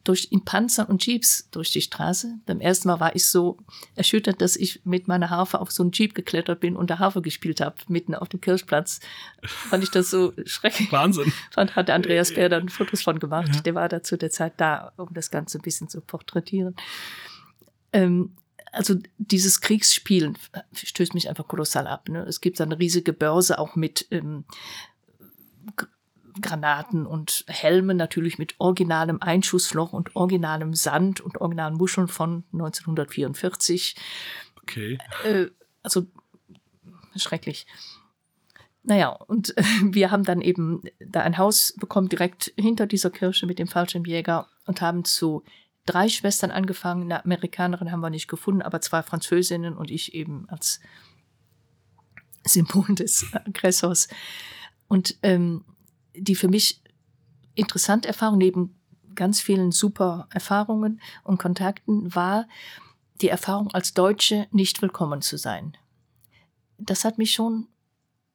durch, 0.08 0.30
in 0.32 0.46
Panzer 0.46 0.90
und 0.90 1.06
Jeeps 1.06 1.50
durch 1.52 1.72
die 1.72 1.82
Straße. 1.82 2.40
Beim 2.46 2.62
ersten 2.62 2.88
Mal 2.88 3.00
war 3.00 3.16
ich 3.16 3.26
so 3.26 3.58
erschüttert, 3.96 4.42
dass 4.42 4.56
ich 4.56 4.82
mit 4.86 5.08
meiner 5.08 5.30
Harfe 5.30 5.60
auf 5.60 5.72
so 5.72 5.84
einen 5.84 5.92
Jeep 5.92 6.16
geklettert 6.16 6.60
bin 6.60 6.76
und 6.76 6.90
der 6.90 7.00
Harfe 7.00 7.22
gespielt 7.22 7.60
habe, 7.60 7.76
mitten 7.88 8.16
auf 8.16 8.30
dem 8.30 8.40
Kirchplatz. 8.40 9.00
Fand 9.44 9.84
ich 9.84 9.92
das 9.92 10.10
so 10.10 10.34
schrecklich. 10.46 10.92
Wahnsinn. 10.92 11.32
Fand, 11.52 11.76
hat 11.76 11.90
Andreas 11.90 12.34
Bär 12.34 12.50
dann 12.50 12.70
Fotos 12.70 13.02
von 13.02 13.20
gemacht. 13.20 13.54
Ja. 13.54 13.62
Der 13.62 13.76
war 13.76 13.90
da 13.90 14.02
zu 14.02 14.18
der 14.18 14.30
Zeit 14.30 14.54
da, 14.58 14.94
um 14.98 15.14
das 15.14 15.30
Ganze 15.30 15.60
ein 15.60 15.62
bisschen 15.62 15.90
zu 15.90 16.00
porträtieren. 16.02 16.76
Ähm, 17.92 18.36
also 18.78 18.96
dieses 19.18 19.62
Kriegsspielen 19.62 20.38
stößt 20.74 21.14
mich 21.16 21.30
einfach 21.30 21.48
kolossal 21.48 21.88
ab. 21.88 22.10
Ne? 22.10 22.20
Es 22.24 22.42
gibt 22.42 22.62
eine 22.62 22.78
riesige 22.78 23.12
Börse 23.12 23.58
auch 23.58 23.76
mit 23.76 24.08
ähm, 24.12 24.46
Granaten 26.40 27.08
und 27.08 27.44
Helme 27.48 27.96
natürlich 27.96 28.38
mit 28.38 28.56
originalem 28.60 29.20
Einschussloch 29.20 29.94
und 29.94 30.16
originalem 30.16 30.76
Sand 30.76 31.22
und 31.22 31.42
originalen 31.42 31.74
Muscheln 31.74 32.08
von 32.08 32.44
1944. 32.54 33.96
Okay. 34.62 35.00
Äh, 35.24 35.48
also 35.82 36.06
schrecklich. 37.16 37.66
Naja, 38.84 39.10
und 39.10 39.58
äh, 39.58 39.64
wir 39.84 40.12
haben 40.12 40.24
dann 40.24 40.42
eben 40.42 40.84
da 41.00 41.22
ein 41.22 41.40
Haus 41.40 41.74
bekommen, 41.80 42.10
direkt 42.10 42.54
hinter 42.56 42.86
dieser 42.86 43.10
Kirche 43.10 43.48
mit 43.48 43.58
dem 43.58 43.68
Fallschirmjäger 43.68 44.48
und 44.68 44.82
haben 44.82 45.04
zu 45.04 45.44
drei 45.88 46.10
Schwestern 46.10 46.52
angefangen. 46.52 47.04
Eine 47.04 47.26
Amerikanerin 47.26 47.92
haben 47.92 48.02
wir 48.02 48.10
nicht 48.10 48.28
gefunden, 48.28 48.62
aber 48.62 48.82
zwei 48.82 49.02
Französinnen 49.02 49.76
und 49.76 49.90
ich 49.90 50.14
eben 50.14 50.48
als 50.50 50.80
Symbol 52.46 52.94
des 52.96 53.26
Aggressors. 53.34 54.08
Und 54.88 55.18
ähm, 55.24 55.66
die 56.16 56.36
für 56.36 56.48
mich 56.48 56.82
interessante 57.56 58.08
Erfahrung 58.08 58.38
neben 58.38 58.76
ganz 59.16 59.42
vielen 59.42 59.72
super 59.72 60.28
Erfahrungen 60.32 61.02
und 61.24 61.40
Kontakten 61.40 62.14
war 62.14 62.48
die 63.22 63.30
Erfahrung 63.30 63.74
als 63.74 63.94
Deutsche 63.94 64.48
nicht 64.52 64.82
willkommen 64.82 65.22
zu 65.22 65.38
sein. 65.38 65.76
Das 66.78 67.04
hat 67.04 67.18
mich 67.18 67.32
schon 67.32 67.68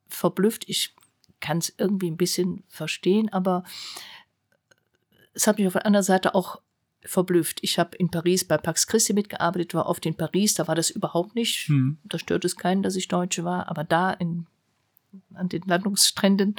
verblüfft. 0.09 0.67
Ich 0.67 0.93
kann 1.39 1.59
es 1.59 1.73
irgendwie 1.77 2.11
ein 2.11 2.17
bisschen 2.17 2.63
verstehen, 2.67 3.31
aber 3.31 3.63
es 5.33 5.47
hat 5.47 5.57
mich 5.57 5.67
auf 5.67 5.73
der 5.73 5.85
anderen 5.85 6.03
Seite 6.03 6.35
auch 6.35 6.61
verblüfft. 7.05 7.59
Ich 7.61 7.79
habe 7.79 7.95
in 7.97 8.09
Paris 8.09 8.45
bei 8.45 8.57
Pax 8.57 8.87
Christi 8.87 9.13
mitgearbeitet, 9.13 9.73
war 9.73 9.87
oft 9.87 10.05
in 10.05 10.15
Paris, 10.15 10.53
da 10.53 10.67
war 10.67 10.75
das 10.75 10.89
überhaupt 10.89 11.35
nicht. 11.35 11.67
Hm. 11.67 11.97
Da 12.03 12.19
stört 12.19 12.45
es 12.45 12.57
keinen, 12.57 12.83
dass 12.83 12.95
ich 12.95 13.07
Deutsche 13.07 13.43
war, 13.43 13.69
aber 13.69 13.83
da 13.83 14.11
in, 14.11 14.47
an 15.33 15.49
den 15.49 15.63
Landungsstränden 15.63 16.55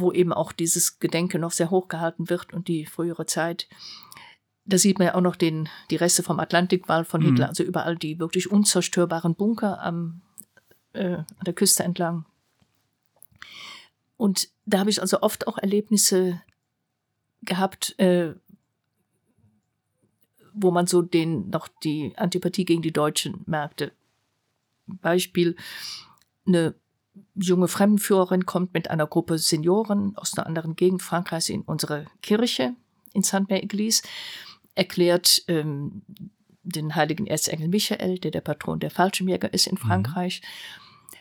wo 0.00 0.12
eben 0.12 0.32
auch 0.32 0.52
dieses 0.52 0.98
Gedenken 0.98 1.40
noch 1.40 1.52
sehr 1.52 1.70
hoch 1.70 1.88
gehalten 1.88 2.30
wird 2.30 2.52
und 2.52 2.68
die 2.68 2.86
frühere 2.86 3.26
Zeit. 3.26 3.68
Da 4.64 4.78
sieht 4.78 4.98
man 4.98 5.06
ja 5.06 5.14
auch 5.14 5.22
noch 5.22 5.36
den, 5.36 5.68
die 5.90 5.96
Reste 5.96 6.22
vom 6.22 6.40
Atlantikwall 6.40 7.04
von 7.04 7.22
Hitler, 7.22 7.46
mhm. 7.46 7.50
also 7.50 7.62
überall 7.62 7.96
die 7.96 8.18
wirklich 8.18 8.50
unzerstörbaren 8.50 9.34
Bunker 9.34 9.80
am, 9.82 10.20
äh, 10.92 11.16
an 11.16 11.44
der 11.46 11.54
Küste 11.54 11.84
entlang. 11.84 12.26
Und 14.16 14.48
da 14.66 14.80
habe 14.80 14.90
ich 14.90 15.00
also 15.00 15.22
oft 15.22 15.46
auch 15.46 15.58
Erlebnisse 15.58 16.42
gehabt, 17.42 17.98
äh, 17.98 18.34
wo 20.60 20.70
man 20.70 20.86
so 20.86 21.02
den 21.02 21.50
noch 21.50 21.68
die 21.84 22.12
Antipathie 22.16 22.64
gegen 22.64 22.82
die 22.82 22.92
Deutschen 22.92 23.42
merkte. 23.46 23.92
Beispiel, 24.86 25.56
eine 26.46 26.74
junge 27.34 27.68
Fremdenführerin 27.68 28.46
kommt 28.46 28.74
mit 28.74 28.90
einer 28.90 29.06
Gruppe 29.06 29.38
Senioren 29.38 30.16
aus 30.16 30.36
einer 30.36 30.46
anderen 30.46 30.76
Gegend 30.76 31.02
Frankreichs 31.02 31.48
in 31.48 31.62
unsere 31.62 32.06
Kirche 32.22 32.74
in 33.12 33.22
Saint-Mère-Église, 33.22 34.02
erklärt 34.74 35.42
ähm, 35.48 36.02
den 36.62 36.94
heiligen 36.94 37.26
Erzengel 37.26 37.68
Michael, 37.68 38.18
der 38.18 38.30
der 38.30 38.40
Patron 38.40 38.80
der 38.80 38.90
Fallschirmjäger 38.90 39.52
ist 39.52 39.66
in 39.66 39.74
mhm. 39.74 39.78
Frankreich, 39.78 40.42
mhm. 40.42 41.16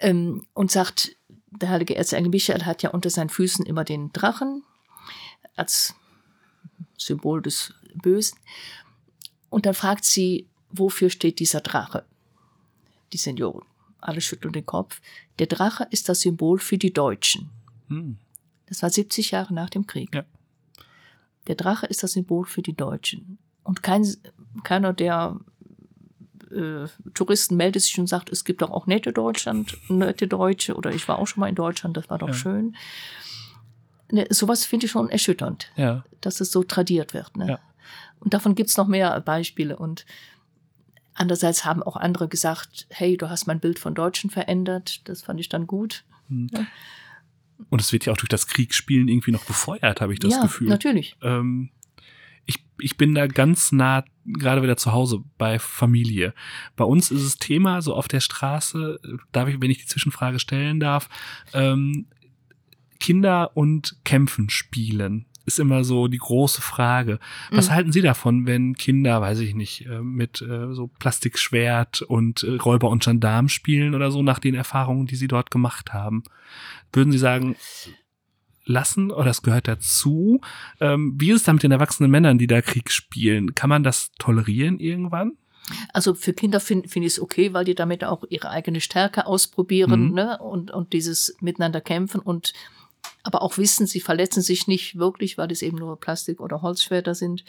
ähm, 0.00 0.46
und 0.54 0.70
sagt, 0.70 1.16
der 1.50 1.70
heilige 1.70 1.96
Erzengel 1.96 2.30
Michael 2.30 2.64
hat 2.64 2.82
ja 2.82 2.90
unter 2.90 3.10
seinen 3.10 3.28
Füßen 3.28 3.66
immer 3.66 3.84
den 3.84 4.12
Drachen 4.12 4.62
als 5.56 5.94
Symbol 6.96 7.42
des 7.42 7.74
Bösen. 7.98 8.38
Und 9.48 9.66
dann 9.66 9.74
fragt 9.74 10.04
sie, 10.04 10.46
wofür 10.70 11.10
steht 11.10 11.40
dieser 11.40 11.60
Drache? 11.60 12.04
Die 13.12 13.18
Senioren 13.18 13.64
alle 14.00 14.20
schütteln 14.20 14.52
den 14.52 14.66
Kopf. 14.66 15.00
Der 15.38 15.46
Drache 15.46 15.86
ist 15.90 16.08
das 16.08 16.22
Symbol 16.22 16.58
für 16.58 16.78
die 16.78 16.92
Deutschen. 16.92 17.50
Hm. 17.88 18.18
Das 18.66 18.82
war 18.82 18.90
70 18.90 19.32
Jahre 19.32 19.52
nach 19.54 19.70
dem 19.70 19.86
Krieg. 19.86 20.14
Ja. 20.14 20.24
Der 21.46 21.54
Drache 21.54 21.86
ist 21.86 22.02
das 22.02 22.12
Symbol 22.12 22.46
für 22.46 22.62
die 22.62 22.74
Deutschen. 22.74 23.38
Und 23.64 23.82
kein, 23.82 24.06
keiner 24.62 24.92
der 24.92 25.38
äh, 26.50 26.86
Touristen 27.14 27.56
meldet 27.56 27.82
sich 27.82 27.98
und 27.98 28.06
sagt, 28.06 28.30
es 28.30 28.44
gibt 28.44 28.62
doch 28.62 28.70
auch 28.70 28.86
nette 28.86 29.12
Deutschland, 29.12 29.76
nette 29.88 30.28
Deutsche 30.28 30.74
oder 30.74 30.92
ich 30.92 31.06
war 31.08 31.18
auch 31.18 31.26
schon 31.26 31.40
mal 31.40 31.48
in 31.48 31.54
Deutschland, 31.54 31.96
das 31.96 32.08
war 32.10 32.18
doch 32.18 32.28
ja. 32.28 32.34
schön. 32.34 32.76
Ne, 34.10 34.26
sowas 34.30 34.64
finde 34.64 34.86
ich 34.86 34.92
schon 34.92 35.08
erschütternd, 35.08 35.70
ja. 35.76 36.04
dass 36.20 36.40
es 36.40 36.50
so 36.50 36.64
tradiert 36.64 37.14
wird. 37.14 37.36
Ne? 37.36 37.48
Ja. 37.48 37.58
Und 38.20 38.34
davon 38.34 38.54
gibt 38.54 38.70
es 38.70 38.76
noch 38.76 38.86
mehr 38.86 39.18
Beispiele. 39.20 39.76
Und 39.76 40.04
Andererseits 41.20 41.66
haben 41.66 41.82
auch 41.82 41.96
andere 41.96 42.28
gesagt, 42.28 42.86
hey, 42.88 43.18
du 43.18 43.28
hast 43.28 43.46
mein 43.46 43.60
Bild 43.60 43.78
von 43.78 43.94
Deutschen 43.94 44.30
verändert. 44.30 45.06
Das 45.06 45.20
fand 45.20 45.38
ich 45.38 45.50
dann 45.50 45.66
gut. 45.66 46.04
Hm. 46.28 46.48
Ja. 46.50 46.66
Und 47.68 47.78
es 47.82 47.92
wird 47.92 48.06
ja 48.06 48.12
auch 48.14 48.16
durch 48.16 48.30
das 48.30 48.46
Kriegsspielen 48.46 49.06
irgendwie 49.08 49.32
noch 49.32 49.44
befeuert, 49.44 50.00
habe 50.00 50.14
ich 50.14 50.18
das 50.18 50.32
ja, 50.32 50.40
Gefühl. 50.40 50.68
Natürlich. 50.68 51.16
Ähm, 51.20 51.68
ich, 52.46 52.64
ich 52.78 52.96
bin 52.96 53.14
da 53.14 53.26
ganz 53.26 53.70
nah, 53.70 54.02
gerade 54.24 54.62
wieder 54.62 54.78
zu 54.78 54.92
Hause 54.92 55.22
bei 55.36 55.58
Familie. 55.58 56.32
Bei 56.74 56.84
uns 56.84 57.10
ist 57.10 57.22
es 57.22 57.36
Thema, 57.36 57.82
so 57.82 57.94
auf 57.94 58.08
der 58.08 58.20
Straße, 58.20 58.98
darf 59.30 59.46
ich, 59.46 59.60
wenn 59.60 59.70
ich 59.70 59.78
die 59.78 59.86
Zwischenfrage 59.86 60.38
stellen 60.38 60.80
darf, 60.80 61.10
ähm, 61.52 62.06
Kinder 62.98 63.54
und 63.54 63.98
Kämpfen 64.04 64.48
spielen 64.48 65.26
ist 65.52 65.58
immer 65.58 65.84
so 65.84 66.08
die 66.08 66.18
große 66.18 66.62
Frage. 66.62 67.18
Was 67.50 67.68
mhm. 67.68 67.74
halten 67.74 67.92
Sie 67.92 68.02
davon, 68.02 68.46
wenn 68.46 68.74
Kinder, 68.74 69.20
weiß 69.20 69.40
ich 69.40 69.54
nicht, 69.54 69.86
äh, 69.86 70.00
mit 70.00 70.42
äh, 70.42 70.72
so 70.72 70.88
Plastikschwert 70.98 72.02
und 72.02 72.42
äh, 72.42 72.56
Räuber 72.56 72.88
und 72.90 73.04
Gendarm 73.04 73.48
spielen 73.48 73.94
oder 73.94 74.10
so 74.10 74.22
nach 74.22 74.38
den 74.38 74.54
Erfahrungen, 74.54 75.06
die 75.06 75.16
Sie 75.16 75.28
dort 75.28 75.50
gemacht 75.50 75.92
haben? 75.92 76.22
Würden 76.92 77.12
Sie 77.12 77.18
sagen, 77.18 77.56
lassen 78.64 79.10
oder 79.10 79.26
das 79.26 79.42
gehört 79.42 79.68
dazu? 79.68 80.40
Ähm, 80.80 81.14
wie 81.18 81.30
ist 81.30 81.38
es 81.38 81.42
dann 81.42 81.56
mit 81.56 81.62
den 81.62 81.72
erwachsenen 81.72 82.10
Männern, 82.10 82.38
die 82.38 82.46
da 82.46 82.62
Krieg 82.62 82.90
spielen? 82.90 83.54
Kann 83.54 83.68
man 83.68 83.82
das 83.82 84.12
tolerieren 84.18 84.78
irgendwann? 84.78 85.32
Also 85.92 86.14
für 86.14 86.32
Kinder 86.32 86.60
finde 86.60 86.88
find 86.88 87.06
ich 87.06 87.12
es 87.12 87.20
okay, 87.20 87.52
weil 87.52 87.64
die 87.64 87.74
damit 87.74 88.04
auch 88.04 88.24
ihre 88.28 88.50
eigene 88.50 88.80
Stärke 88.80 89.26
ausprobieren 89.26 90.08
mhm. 90.08 90.14
ne? 90.14 90.38
und, 90.38 90.70
und 90.70 90.92
dieses 90.92 91.36
Miteinander 91.40 91.80
kämpfen 91.80 92.20
und 92.20 92.52
aber 93.22 93.42
auch 93.42 93.58
wissen, 93.58 93.86
sie 93.86 94.00
verletzen 94.00 94.42
sich 94.42 94.66
nicht 94.66 94.98
wirklich, 94.98 95.38
weil 95.38 95.50
es 95.52 95.62
eben 95.62 95.78
nur 95.78 95.98
Plastik- 95.98 96.40
oder 96.40 96.62
Holzschwerter 96.62 97.14
sind. 97.14 97.44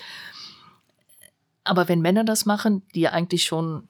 Aber 1.64 1.88
wenn 1.88 2.02
Männer 2.02 2.24
das 2.24 2.46
machen, 2.46 2.84
die 2.94 3.02
ja 3.02 3.12
eigentlich 3.12 3.46
schon 3.46 3.88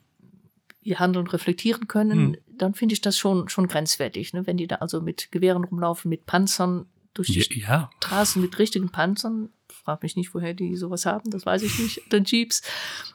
ihr 0.84 1.00
Handeln 1.00 1.28
reflektieren 1.28 1.88
können, 1.88 2.34
hm. 2.34 2.38
dann 2.48 2.74
finde 2.74 2.94
ich 2.94 3.02
das 3.02 3.18
schon, 3.18 3.50
schon 3.50 3.68
grenzwertig. 3.68 4.34
Ne? 4.34 4.48
Wenn 4.48 4.58
die 4.58 4.68
da 4.68 4.78
also 4.78 5.02
mit 5.02 5.32
Gewehren 5.32 5.64
rumlaufen, 5.64 6.10
mit 6.10 6.26
Panzern 6.26 6.88
durch 7.14 7.28
die 7.28 7.60
ja, 7.60 7.68
ja. 7.68 7.90
Straßen, 7.98 8.42
mit 8.42 8.58
richtigen 8.58 8.90
Panzern, 8.90 9.50
frag 9.68 10.02
mich 10.04 10.16
nicht, 10.16 10.34
woher 10.34 10.54
die 10.54 10.76
sowas 10.76 11.06
haben, 11.06 11.30
das 11.30 11.46
weiß 11.46 11.64
ich 11.64 11.78
nicht, 11.80 12.02
dann 12.10 12.24
Jeeps, 12.26 12.62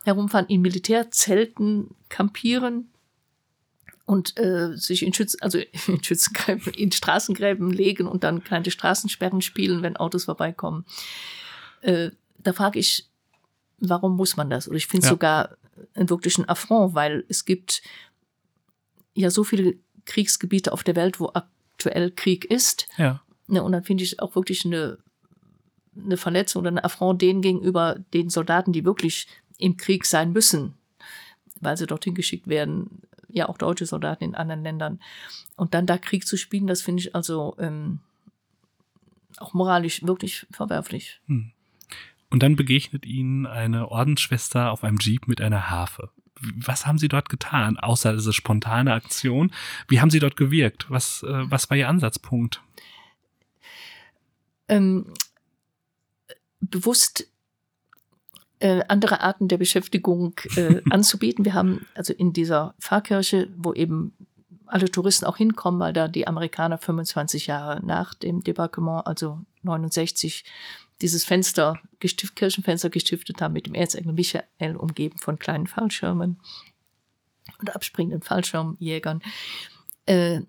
herumfahren, 0.04 0.46
in 0.46 0.60
Militärzelten 0.60 1.94
campieren, 2.08 2.90
und 4.06 4.38
äh, 4.38 4.76
sich 4.76 5.04
in, 5.04 5.12
Schütz 5.12 5.36
also 5.40 5.58
in 5.88 6.02
Schützengräben, 6.02 6.72
in 6.72 6.92
Straßengräben 6.92 7.70
legen 7.70 8.06
und 8.06 8.24
dann 8.24 8.42
kleine 8.42 8.70
Straßensperren 8.70 9.42
spielen, 9.42 9.82
wenn 9.82 9.96
Autos 9.96 10.24
vorbeikommen. 10.24 10.86
Äh, 11.82 12.10
da 12.38 12.52
frage 12.52 12.78
ich, 12.78 13.08
warum 13.78 14.16
muss 14.16 14.36
man 14.36 14.48
das? 14.48 14.68
Oder 14.68 14.76
ich 14.76 14.86
finde 14.86 15.04
es 15.04 15.06
ja. 15.06 15.10
sogar 15.10 15.56
einen 15.94 16.08
wirklichen 16.08 16.48
Affront, 16.48 16.94
weil 16.94 17.24
es 17.28 17.44
gibt 17.44 17.82
ja 19.14 19.30
so 19.30 19.44
viele 19.44 19.74
Kriegsgebiete 20.04 20.72
auf 20.72 20.84
der 20.84 20.96
Welt, 20.96 21.20
wo 21.20 21.30
aktuell 21.34 22.12
Krieg 22.12 22.44
ist. 22.44 22.86
Ja. 22.96 23.22
Ne, 23.48 23.62
und 23.62 23.72
dann 23.72 23.84
finde 23.84 24.04
ich 24.04 24.20
auch 24.20 24.34
wirklich 24.34 24.64
eine, 24.64 24.98
eine 25.96 26.16
Verletzung 26.16 26.60
oder 26.60 26.70
ein 26.70 26.78
Affront 26.78 27.22
denen 27.22 27.42
gegenüber 27.42 27.96
den 28.14 28.30
Soldaten, 28.30 28.72
die 28.72 28.84
wirklich 28.84 29.26
im 29.58 29.76
Krieg 29.76 30.04
sein 30.04 30.32
müssen, 30.32 30.74
weil 31.60 31.76
sie 31.76 31.86
dorthin 31.86 32.14
geschickt 32.14 32.48
werden, 32.48 33.02
ja 33.36 33.48
auch 33.48 33.58
deutsche 33.58 33.86
Soldaten 33.86 34.24
in 34.24 34.34
anderen 34.34 34.62
Ländern. 34.62 35.00
Und 35.56 35.74
dann 35.74 35.86
da 35.86 35.98
Krieg 35.98 36.26
zu 36.26 36.36
spielen, 36.36 36.66
das 36.66 36.82
finde 36.82 37.00
ich 37.00 37.14
also 37.14 37.56
ähm, 37.58 38.00
auch 39.38 39.54
moralisch 39.54 40.02
wirklich 40.04 40.46
verwerflich. 40.50 41.20
Hm. 41.26 41.52
Und 42.30 42.42
dann 42.42 42.56
begegnet 42.56 43.06
Ihnen 43.06 43.46
eine 43.46 43.88
Ordensschwester 43.88 44.72
auf 44.72 44.82
einem 44.82 44.98
Jeep 44.98 45.28
mit 45.28 45.40
einer 45.40 45.70
Harfe. 45.70 46.10
Was 46.40 46.86
haben 46.86 46.98
Sie 46.98 47.08
dort 47.08 47.28
getan, 47.28 47.78
außer 47.78 48.12
diese 48.12 48.32
spontane 48.32 48.92
Aktion? 48.92 49.52
Wie 49.88 50.00
haben 50.00 50.10
Sie 50.10 50.18
dort 50.18 50.36
gewirkt? 50.36 50.90
Was, 50.90 51.22
äh, 51.22 51.50
was 51.50 51.70
war 51.70 51.76
Ihr 51.76 51.88
Ansatzpunkt? 51.88 52.62
Ähm, 54.68 55.14
bewusst 56.60 57.28
äh, 58.58 58.82
andere 58.88 59.20
Arten 59.20 59.48
der 59.48 59.58
Beschäftigung 59.58 60.34
äh, 60.56 60.80
anzubieten. 60.90 61.44
Wir 61.44 61.54
haben 61.54 61.86
also 61.94 62.12
in 62.12 62.32
dieser 62.32 62.74
Pfarrkirche, 62.80 63.48
wo 63.56 63.72
eben 63.72 64.12
alle 64.66 64.90
Touristen 64.90 65.26
auch 65.26 65.36
hinkommen, 65.36 65.80
weil 65.80 65.92
da 65.92 66.08
die 66.08 66.26
Amerikaner 66.26 66.78
25 66.78 67.46
Jahre 67.46 67.84
nach 67.84 68.14
dem 68.14 68.42
Debarquement, 68.42 69.06
also 69.06 69.40
69, 69.62 70.44
dieses 71.00 71.24
Fenster, 71.24 71.78
gestift, 72.00 72.36
Kirchenfenster 72.36 72.90
gestiftet 72.90 73.40
haben 73.40 73.52
mit 73.52 73.66
dem 73.66 73.74
Erzengel 73.74 74.12
Michael, 74.12 74.76
umgeben 74.76 75.18
von 75.18 75.38
kleinen 75.38 75.66
Fallschirmen 75.66 76.40
und 77.60 77.74
abspringenden 77.74 78.22
Fallschirmjägern. 78.22 79.22
Äh, 80.06 80.40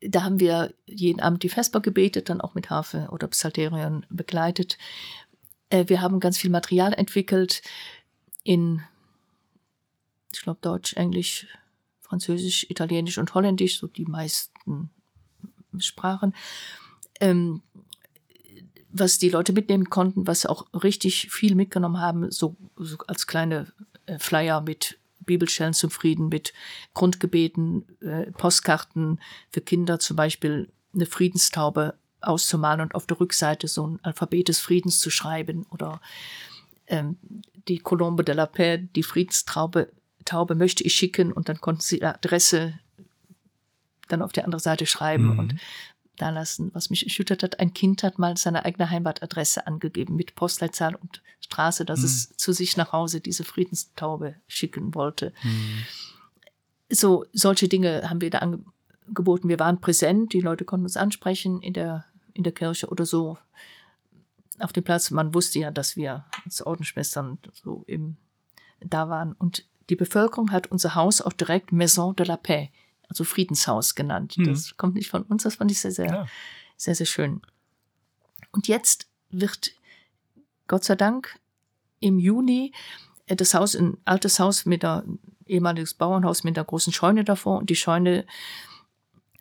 da 0.00 0.24
haben 0.24 0.40
wir 0.40 0.74
jeden 0.86 1.20
Abend 1.20 1.42
die 1.42 1.48
Vesper 1.48 1.80
gebetet, 1.80 2.28
dann 2.28 2.40
auch 2.40 2.54
mit 2.54 2.70
Harfe 2.70 3.08
oder 3.10 3.28
Psalterion 3.28 4.06
begleitet. 4.10 4.78
Äh, 5.72 5.88
wir 5.88 6.00
haben 6.00 6.20
ganz 6.20 6.38
viel 6.38 6.50
Material 6.50 6.92
entwickelt 6.92 7.62
in, 8.44 8.82
ich 10.32 10.42
glaube, 10.42 10.58
Deutsch, 10.60 10.94
Englisch, 10.94 11.46
Französisch, 12.00 12.66
Italienisch 12.68 13.18
und 13.18 13.34
Holländisch, 13.34 13.78
so 13.78 13.86
die 13.86 14.04
meisten 14.04 14.90
Sprachen. 15.78 16.34
Ähm, 17.20 17.62
was 18.90 19.18
die 19.18 19.30
Leute 19.30 19.54
mitnehmen 19.54 19.88
konnten, 19.88 20.26
was 20.26 20.44
auch 20.44 20.66
richtig 20.74 21.30
viel 21.30 21.54
mitgenommen 21.54 21.98
haben, 21.98 22.30
so, 22.30 22.56
so 22.76 22.98
als 23.06 23.26
kleine 23.26 23.72
äh, 24.04 24.18
Flyer 24.18 24.60
mit 24.60 24.98
Bibelstellen 25.20 25.72
zum 25.72 25.90
Frieden, 25.90 26.28
mit 26.28 26.52
Grundgebeten, 26.92 27.86
äh, 28.02 28.30
Postkarten 28.32 29.18
für 29.50 29.62
Kinder, 29.62 29.98
zum 29.98 30.16
Beispiel 30.16 30.70
eine 30.94 31.06
Friedenstaube 31.06 31.94
auszumalen 32.22 32.80
und 32.80 32.94
auf 32.94 33.06
der 33.06 33.20
Rückseite 33.20 33.68
so 33.68 33.86
ein 33.86 33.98
Alphabet 34.02 34.48
des 34.48 34.58
Friedens 34.58 35.00
zu 35.00 35.10
schreiben 35.10 35.66
oder 35.70 36.00
ähm, 36.86 37.16
die 37.68 37.78
Colombe 37.78 38.24
de 38.24 38.34
la 38.34 38.46
Paix, 38.46 38.84
die 38.94 39.02
Friedenstraube 39.02 39.90
Taube 40.24 40.54
möchte 40.54 40.84
ich 40.84 40.94
schicken 40.94 41.32
und 41.32 41.48
dann 41.48 41.60
konnten 41.60 41.82
sie 41.82 41.98
die 41.98 42.04
Adresse 42.04 42.78
dann 44.08 44.22
auf 44.22 44.32
der 44.32 44.44
anderen 44.44 44.62
Seite 44.62 44.86
schreiben 44.86 45.32
mhm. 45.32 45.38
und 45.38 45.54
da 46.16 46.30
lassen. 46.30 46.70
Was 46.74 46.90
mich 46.90 47.04
erschüttert 47.04 47.42
hat, 47.42 47.60
ein 47.60 47.74
Kind 47.74 48.02
hat 48.02 48.18
mal 48.18 48.36
seine 48.36 48.64
eigene 48.64 48.90
Heimatadresse 48.90 49.66
angegeben 49.66 50.16
mit 50.16 50.34
Postleitzahl 50.34 50.94
und 50.94 51.22
Straße, 51.40 51.84
dass 51.84 52.00
mhm. 52.00 52.06
es 52.06 52.36
zu 52.36 52.52
sich 52.52 52.76
nach 52.76 52.92
Hause 52.92 53.20
diese 53.20 53.44
Friedenstaube 53.44 54.36
schicken 54.46 54.94
wollte. 54.94 55.32
Mhm. 55.42 55.84
So, 56.90 57.24
solche 57.32 57.68
Dinge 57.68 58.08
haben 58.08 58.20
wir 58.20 58.30
da 58.30 58.38
angeboten. 58.38 59.48
Wir 59.48 59.58
waren 59.58 59.80
präsent, 59.80 60.34
die 60.34 60.40
Leute 60.40 60.64
konnten 60.64 60.84
uns 60.84 60.96
ansprechen 60.96 61.62
in 61.62 61.72
der 61.72 62.04
in 62.34 62.42
der 62.42 62.52
Kirche 62.52 62.88
oder 62.88 63.06
so 63.06 63.38
auf 64.58 64.72
dem 64.72 64.84
Platz. 64.84 65.10
Man 65.10 65.34
wusste 65.34 65.58
ja, 65.58 65.70
dass 65.70 65.96
wir 65.96 66.24
als 66.44 66.64
Ordensschwestern 66.64 67.38
so 67.52 67.84
eben 67.86 68.16
da 68.80 69.08
waren. 69.08 69.32
Und 69.32 69.66
die 69.90 69.96
Bevölkerung 69.96 70.52
hat 70.52 70.68
unser 70.68 70.94
Haus 70.94 71.20
auch 71.20 71.32
direkt 71.32 71.72
Maison 71.72 72.14
de 72.14 72.26
la 72.26 72.36
Paix, 72.36 72.72
also 73.08 73.24
Friedenshaus 73.24 73.94
genannt. 73.94 74.36
Mhm. 74.38 74.44
Das 74.44 74.76
kommt 74.76 74.94
nicht 74.94 75.10
von 75.10 75.22
uns, 75.22 75.42
das 75.42 75.56
fand 75.56 75.70
ich 75.70 75.80
sehr, 75.80 75.92
sehr, 75.92 76.06
ja. 76.06 76.26
sehr, 76.76 76.94
sehr 76.94 77.06
schön. 77.06 77.42
Und 78.52 78.68
jetzt 78.68 79.08
wird 79.30 79.72
Gott 80.68 80.84
sei 80.84 80.94
Dank 80.94 81.38
im 82.00 82.18
Juni 82.18 82.72
äh, 83.26 83.36
das 83.36 83.54
Haus, 83.54 83.74
ein 83.74 83.98
altes 84.04 84.38
Haus 84.38 84.66
mit 84.66 84.82
der 84.82 85.04
ehemaliges 85.46 85.94
Bauernhaus 85.94 86.44
mit 86.44 86.56
einer 86.56 86.64
großen 86.64 86.92
Scheune 86.92 87.24
davor 87.24 87.58
und 87.58 87.70
die 87.70 87.76
Scheune 87.76 88.26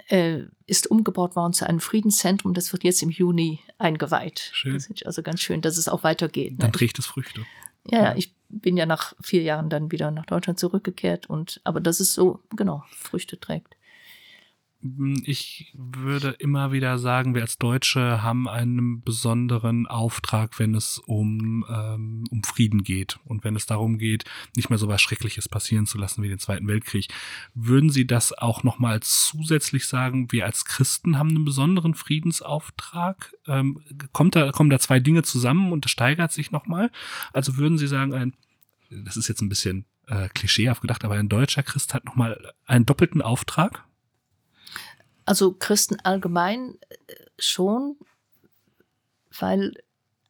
äh, 0.07 0.43
ist 0.71 0.89
umgebaut 0.89 1.35
worden 1.35 1.51
zu 1.51 1.67
einem 1.67 1.81
Friedenszentrum. 1.81 2.53
Das 2.53 2.71
wird 2.71 2.85
jetzt 2.85 3.03
im 3.03 3.09
Juni 3.09 3.59
eingeweiht. 3.77 4.51
Schön. 4.53 4.73
Das 4.73 4.87
ist 4.87 5.05
also 5.05 5.21
ganz 5.21 5.41
schön, 5.41 5.59
dass 5.59 5.77
es 5.77 5.89
auch 5.89 6.03
weitergeht. 6.03 6.53
Dann 6.59 6.69
ne? 6.69 6.71
trägt 6.71 6.97
es 6.97 7.05
Früchte. 7.05 7.41
Ja, 7.89 8.03
ja, 8.03 8.15
ich 8.15 8.33
bin 8.47 8.77
ja 8.77 8.85
nach 8.85 9.13
vier 9.21 9.41
Jahren 9.41 9.69
dann 9.69 9.91
wieder 9.91 10.11
nach 10.11 10.25
Deutschland 10.25 10.59
zurückgekehrt 10.59 11.29
und 11.29 11.59
aber 11.65 11.81
dass 11.81 11.99
es 11.99 12.13
so 12.13 12.39
genau 12.55 12.85
Früchte 12.89 13.37
trägt. 13.37 13.75
Ich 15.25 15.71
würde 15.75 16.29
immer 16.39 16.71
wieder 16.71 16.97
sagen, 16.97 17.35
wir 17.35 17.43
als 17.43 17.59
Deutsche 17.59 18.23
haben 18.23 18.49
einen 18.49 19.01
besonderen 19.01 19.85
Auftrag, 19.85 20.57
wenn 20.57 20.73
es 20.73 20.97
um, 20.97 21.63
ähm, 21.69 22.23
um 22.31 22.43
Frieden 22.43 22.83
geht 22.83 23.19
und 23.25 23.43
wenn 23.43 23.55
es 23.55 23.67
darum 23.67 23.99
geht, 23.99 24.23
nicht 24.55 24.71
mehr 24.71 24.79
so 24.79 24.87
was 24.87 24.99
Schreckliches 24.99 25.47
passieren 25.47 25.85
zu 25.85 25.99
lassen 25.99 26.23
wie 26.23 26.29
den 26.29 26.39
Zweiten 26.39 26.67
Weltkrieg. 26.67 27.09
Würden 27.53 27.91
Sie 27.91 28.07
das 28.07 28.33
auch 28.35 28.63
nochmal 28.63 29.01
zusätzlich 29.01 29.85
sagen, 29.85 30.31
wir 30.31 30.45
als 30.45 30.65
Christen 30.65 31.19
haben 31.19 31.29
einen 31.29 31.45
besonderen 31.45 31.93
Friedensauftrag? 31.93 33.35
Ähm, 33.45 33.81
kommt 34.13 34.35
da, 34.35 34.51
kommen 34.51 34.71
da 34.71 34.79
zwei 34.79 34.99
Dinge 34.99 35.21
zusammen 35.21 35.71
und 35.71 35.85
das 35.85 35.91
steigert 35.91 36.31
sich 36.31 36.49
nochmal? 36.49 36.89
Also 37.33 37.57
würden 37.57 37.77
Sie 37.77 37.87
sagen, 37.87 38.15
ein, 38.15 38.33
das 38.89 39.15
ist 39.15 39.27
jetzt 39.27 39.41
ein 39.41 39.49
bisschen 39.49 39.85
äh, 40.07 40.27
klischeehaft 40.29 40.81
gedacht, 40.81 41.05
aber 41.05 41.15
ein 41.15 41.29
deutscher 41.29 41.61
Christ 41.61 41.93
hat 41.93 42.05
nochmal 42.05 42.51
einen 42.65 42.87
doppelten 42.87 43.21
Auftrag? 43.21 43.85
Also 45.25 45.53
Christen 45.53 45.99
allgemein 45.99 46.77
äh, 46.89 47.15
schon, 47.37 47.97
weil 49.39 49.73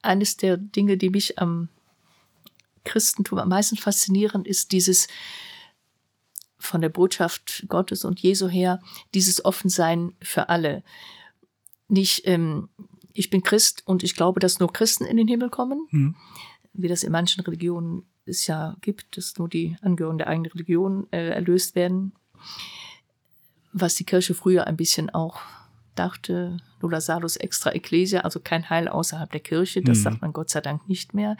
eines 0.01 0.37
der 0.37 0.57
Dinge, 0.57 0.97
die 0.97 1.09
mich 1.09 1.39
am 1.39 1.69
Christentum 2.83 3.39
am 3.39 3.49
meisten 3.49 3.77
faszinieren, 3.77 4.45
ist 4.45 4.71
dieses 4.71 5.07
von 6.57 6.81
der 6.81 6.89
Botschaft 6.89 7.65
Gottes 7.67 8.05
und 8.05 8.19
Jesu 8.19 8.47
her, 8.47 8.79
dieses 9.13 9.43
Offensein 9.43 10.13
für 10.21 10.49
alle. 10.49 10.83
Nicht, 11.87 12.27
ähm, 12.27 12.69
ich 13.13 13.29
bin 13.29 13.43
Christ 13.43 13.83
und 13.85 14.03
ich 14.03 14.15
glaube, 14.15 14.39
dass 14.39 14.59
nur 14.59 14.71
Christen 14.71 15.05
in 15.05 15.17
den 15.17 15.27
Himmel 15.27 15.49
kommen, 15.49 15.87
mhm. 15.91 16.15
wie 16.73 16.87
das 16.87 17.03
in 17.03 17.11
manchen 17.11 17.41
Religionen 17.43 18.05
es 18.25 18.47
ja 18.47 18.77
gibt, 18.81 19.17
dass 19.17 19.37
nur 19.37 19.49
die 19.49 19.75
Angehörigen 19.81 20.19
der 20.19 20.27
eigenen 20.27 20.51
Religion 20.51 21.07
äh, 21.11 21.29
erlöst 21.29 21.75
werden, 21.75 22.13
was 23.73 23.95
die 23.95 24.03
Kirche 24.03 24.33
früher 24.33 24.67
ein 24.67 24.77
bisschen 24.77 25.09
auch 25.09 25.41
dachte, 25.95 26.57
Nulla 26.81 27.01
Salus 27.01 27.35
extra 27.35 27.71
Ecclesia, 27.71 28.21
also 28.21 28.39
kein 28.39 28.69
Heil 28.69 28.87
außerhalb 28.87 29.31
der 29.31 29.41
Kirche, 29.41 29.81
das 29.81 29.99
mhm. 29.99 30.03
sagt 30.03 30.21
man 30.21 30.33
Gott 30.33 30.49
sei 30.49 30.61
Dank 30.61 30.87
nicht 30.87 31.13
mehr. 31.13 31.37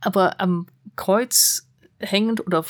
Aber 0.00 0.40
am 0.40 0.66
Kreuz 0.96 1.66
hängend 1.98 2.46
oder 2.46 2.64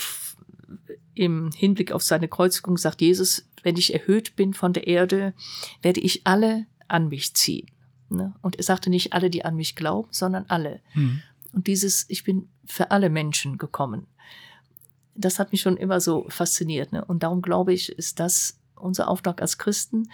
im 1.15 1.51
Hinblick 1.53 1.93
auf 1.93 2.03
seine 2.03 2.29
Kreuzigung 2.29 2.77
sagt 2.77 3.01
Jesus, 3.01 3.47
wenn 3.63 3.77
ich 3.77 3.95
erhöht 3.95 4.37
bin 4.37 4.53
von 4.53 4.73
der 4.73 4.87
Erde, 4.87 5.33
werde 5.83 6.01
ich 6.01 6.27
alle 6.27 6.67
an 6.89 7.09
mich 7.09 7.35
ziehen. 7.35 7.71
Ne? 8.09 8.35
Und 8.43 8.57
er 8.57 8.65
sagte 8.65 8.91
nicht 8.91 9.13
alle, 9.13 9.31
die 9.31 9.45
an 9.45 9.57
mich 9.57 9.77
glauben, 9.77 10.09
sondern 10.11 10.45
alle. 10.49 10.81
Mhm. 10.95 11.23
Und 11.53 11.67
dieses, 11.67 12.05
ich 12.09 12.25
bin 12.25 12.49
für 12.67 12.91
alle 12.91 13.11
Menschen 13.11 13.59
gekommen. 13.59 14.07
Das 15.15 15.39
hat 15.39 15.53
mich 15.53 15.61
schon 15.61 15.77
immer 15.77 16.01
so 16.01 16.27
fasziniert. 16.29 16.93
Ne? 16.93 17.05
Und 17.05 17.23
darum 17.23 17.43
glaube 17.43 17.73
ich, 17.73 17.91
ist 17.91 18.21
das 18.21 18.59
unser 18.75 19.09
Auftrag 19.09 19.41
als 19.41 19.59
Christen, 19.59 20.11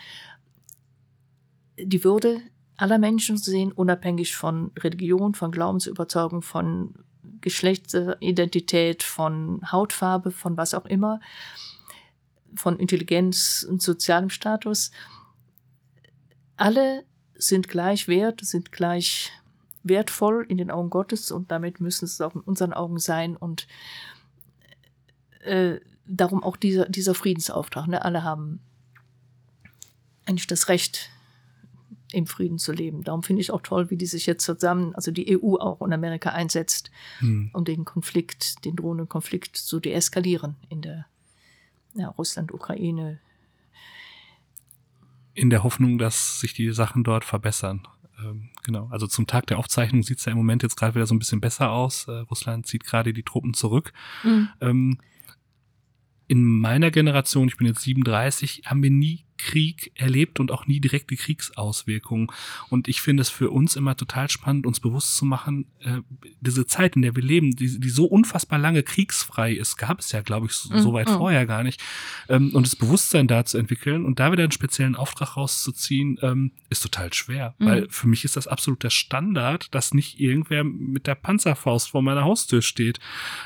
die 1.79 2.05
Würde 2.05 2.41
aller 2.77 2.99
Menschen 2.99 3.37
zu 3.37 3.51
sehen, 3.51 3.73
unabhängig 3.73 4.37
von 4.37 4.73
Religion, 4.79 5.35
von 5.35 5.51
Glaubensüberzeugung, 5.51 6.43
von 6.43 6.95
Geschlechtsidentität, 7.41 9.03
von 9.03 9.61
Hautfarbe, 9.71 10.31
von 10.31 10.57
was 10.57 10.75
auch 10.75 10.87
immer, 10.87 11.21
von 12.55 12.79
Intelligenz 12.79 13.67
und 13.69 13.83
sozialem 13.83 14.31
Status. 14.31 14.91
Alle 16.57 17.05
sind 17.35 17.69
gleich 17.69 18.09
wert, 18.09 18.41
sind 18.43 18.73
gleich 18.73 19.33
wertvoll 19.83 20.45
in 20.49 20.59
den 20.59 20.71
Augen 20.71 20.91
Gottes 20.91 21.31
und 21.31 21.51
damit 21.51 21.81
müssen 21.81 22.05
es 22.05 22.21
auch 22.21 22.35
in 22.35 22.43
unseren 22.43 22.73
Augen 22.73 22.99
sein 22.99 23.37
und 23.37 23.67
äh, 25.41 25.81
darum 26.07 26.43
auch 26.43 26.57
dieser, 26.57 26.89
dieser 26.89 27.15
Friedensauftrag. 27.15 27.87
Ne? 27.89 28.05
Alle 28.05 28.25
haben 28.25 28.61
eigentlich 30.27 30.47
das 30.47 30.69
Recht, 30.69 31.11
im 32.13 32.27
Frieden 32.27 32.59
zu 32.59 32.73
leben. 32.73 33.05
Darum 33.05 33.23
finde 33.23 33.43
ich 33.43 33.51
auch 33.51 33.63
toll, 33.63 33.91
wie 33.91 33.97
die 33.97 34.07
sich 34.07 34.27
jetzt 34.27 34.45
zusammen, 34.45 34.95
also 34.95 35.11
die 35.11 35.39
EU 35.39 35.57
auch 35.57 35.81
und 35.81 35.93
Amerika 35.93 36.31
einsetzt, 36.31 36.91
hm. 37.19 37.51
um 37.53 37.65
den 37.65 37.85
Konflikt, 37.85 38.65
den 38.65 38.77
drohenden 38.77 39.09
Konflikt 39.09 39.57
zu 39.57 39.81
deeskalieren 39.81 40.57
in 40.69 40.83
der 40.83 41.07
ja, 41.95 42.09
Russland-Ukraine. 42.09 43.21
In 45.35 45.51
der 45.51 45.63
Hoffnung, 45.63 45.99
dass 45.99 46.41
sich 46.41 46.55
die 46.55 46.73
Sachen 46.73 47.05
dort 47.05 47.25
verbessern. 47.25 47.87
Ähm, 48.19 48.51
genau, 48.65 48.89
also 48.91 49.07
zum 49.07 49.27
Tag 49.27 49.47
der 49.47 49.59
Aufzeichnung 49.59 50.03
sieht 50.03 50.19
es 50.19 50.25
ja 50.25 50.33
im 50.33 50.39
Moment 50.39 50.63
jetzt 50.63 50.77
gerade 50.77 50.95
wieder 50.95 51.07
so 51.07 51.15
ein 51.15 51.19
bisschen 51.19 51.41
besser 51.41 51.71
aus. 51.71 52.09
Äh, 52.09 52.13
Russland 52.13 52.67
zieht 52.67 52.85
gerade 52.85 53.13
die 53.13 53.23
Truppen 53.23 53.55
zurück. 53.55 53.93
Mhm. 54.25 54.49
Ähm, 54.61 54.99
in 56.31 56.45
meiner 56.45 56.93
Generation, 56.93 57.49
ich 57.49 57.57
bin 57.57 57.67
jetzt 57.67 57.81
37, 57.81 58.63
haben 58.67 58.85
wir 58.85 58.91
nie 58.93 59.25
Krieg 59.41 59.93
erlebt 59.95 60.41
und 60.41 60.51
auch 60.51 60.67
nie 60.67 60.81
direkte 60.81 61.17
Kriegsauswirkungen. 61.17 62.29
Und 62.69 62.89
ich 62.89 63.01
finde 63.01 63.23
es 63.23 63.31
für 63.31 63.51
uns 63.51 63.77
immer 63.77 63.97
total 63.97 64.31
spannend, 64.31 64.67
uns 64.67 64.81
bewusst 64.81 65.17
zu 65.17 65.25
machen, 65.25 65.67
äh, 65.81 66.01
diese 66.41 66.67
Zeit, 66.67 66.97
in 66.97 67.03
der 67.03 67.17
wir 67.17 67.23
leben, 67.23 67.57
die, 67.57 67.81
die 67.81 67.91
so 67.91 68.05
unfassbar 68.05 68.59
lange 68.59 68.83
kriegsfrei 68.83 69.53
ist, 69.53 69.77
gab 69.77 70.01
es 70.01 70.13
ja, 70.13 70.23
glaube 70.23 70.47
ich, 70.47 70.53
so, 70.53 70.77
so 70.79 70.93
weit 70.93 71.09
mhm. 71.09 71.15
vorher 71.15 71.47
gar 71.47 71.63
nicht. 71.63 71.83
Ähm, 72.29 72.55
und 72.55 72.67
das 72.67 72.77
Bewusstsein 72.77 73.27
da 73.27 73.45
zu 73.45 73.59
entwickeln 73.59 74.05
und 74.05 74.21
da 74.21 74.33
wieder 74.33 74.43
einen 74.43 74.53
speziellen 74.53 74.97
Auftrag 74.97 75.37
rauszuziehen, 75.37 76.19
ähm, 76.23 76.53
ist 76.69 76.83
total 76.83 77.13
schwer. 77.13 77.55
Mhm. 77.59 77.67
Weil 77.67 77.87
für 77.91 78.09
mich 78.09 78.25
ist 78.25 78.37
das 78.37 78.47
absolut 78.47 78.83
der 78.83 78.91
Standard, 78.91 79.75
dass 79.75 79.95
nicht 79.95 80.21
irgendwer 80.21 80.65
mit 80.65 81.07
der 81.07 81.15
Panzerfaust 81.15 81.91
vor 81.91 82.03
meiner 82.03 82.25
Haustür 82.25 82.63
steht. 82.63 83.01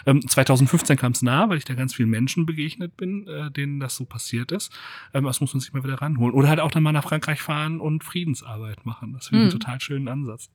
Ähm, 0.06 0.26
2015 0.26 0.96
kam 0.96 1.12
es 1.12 1.22
nah, 1.22 1.48
weil 1.48 1.58
ich 1.58 1.64
da 1.64 1.74
ganz 1.74 1.94
vielen 1.94 2.10
Menschen 2.10 2.46
begegnet 2.46 2.96
bin, 2.96 3.26
äh, 3.28 3.50
denen 3.50 3.80
das 3.80 3.96
so 3.96 4.04
passiert 4.04 4.52
ist. 4.52 4.72
Ähm, 5.12 5.24
das 5.24 5.40
muss 5.40 5.54
man 5.54 5.60
sich 5.60 5.72
mal 5.72 5.83
wieder 5.84 6.00
ranholen. 6.00 6.34
Oder 6.34 6.48
halt 6.48 6.60
auch 6.60 6.70
dann 6.70 6.82
mal 6.82 6.92
nach 6.92 7.04
Frankreich 7.04 7.40
fahren 7.40 7.80
und 7.80 8.04
Friedensarbeit 8.04 8.84
machen. 8.86 9.12
Das 9.12 9.28
finde 9.28 9.44
ich 9.44 9.46
mhm. 9.46 9.50
einen 9.52 9.60
total 9.60 9.80
schönen 9.80 10.08
Ansatz. 10.08 10.50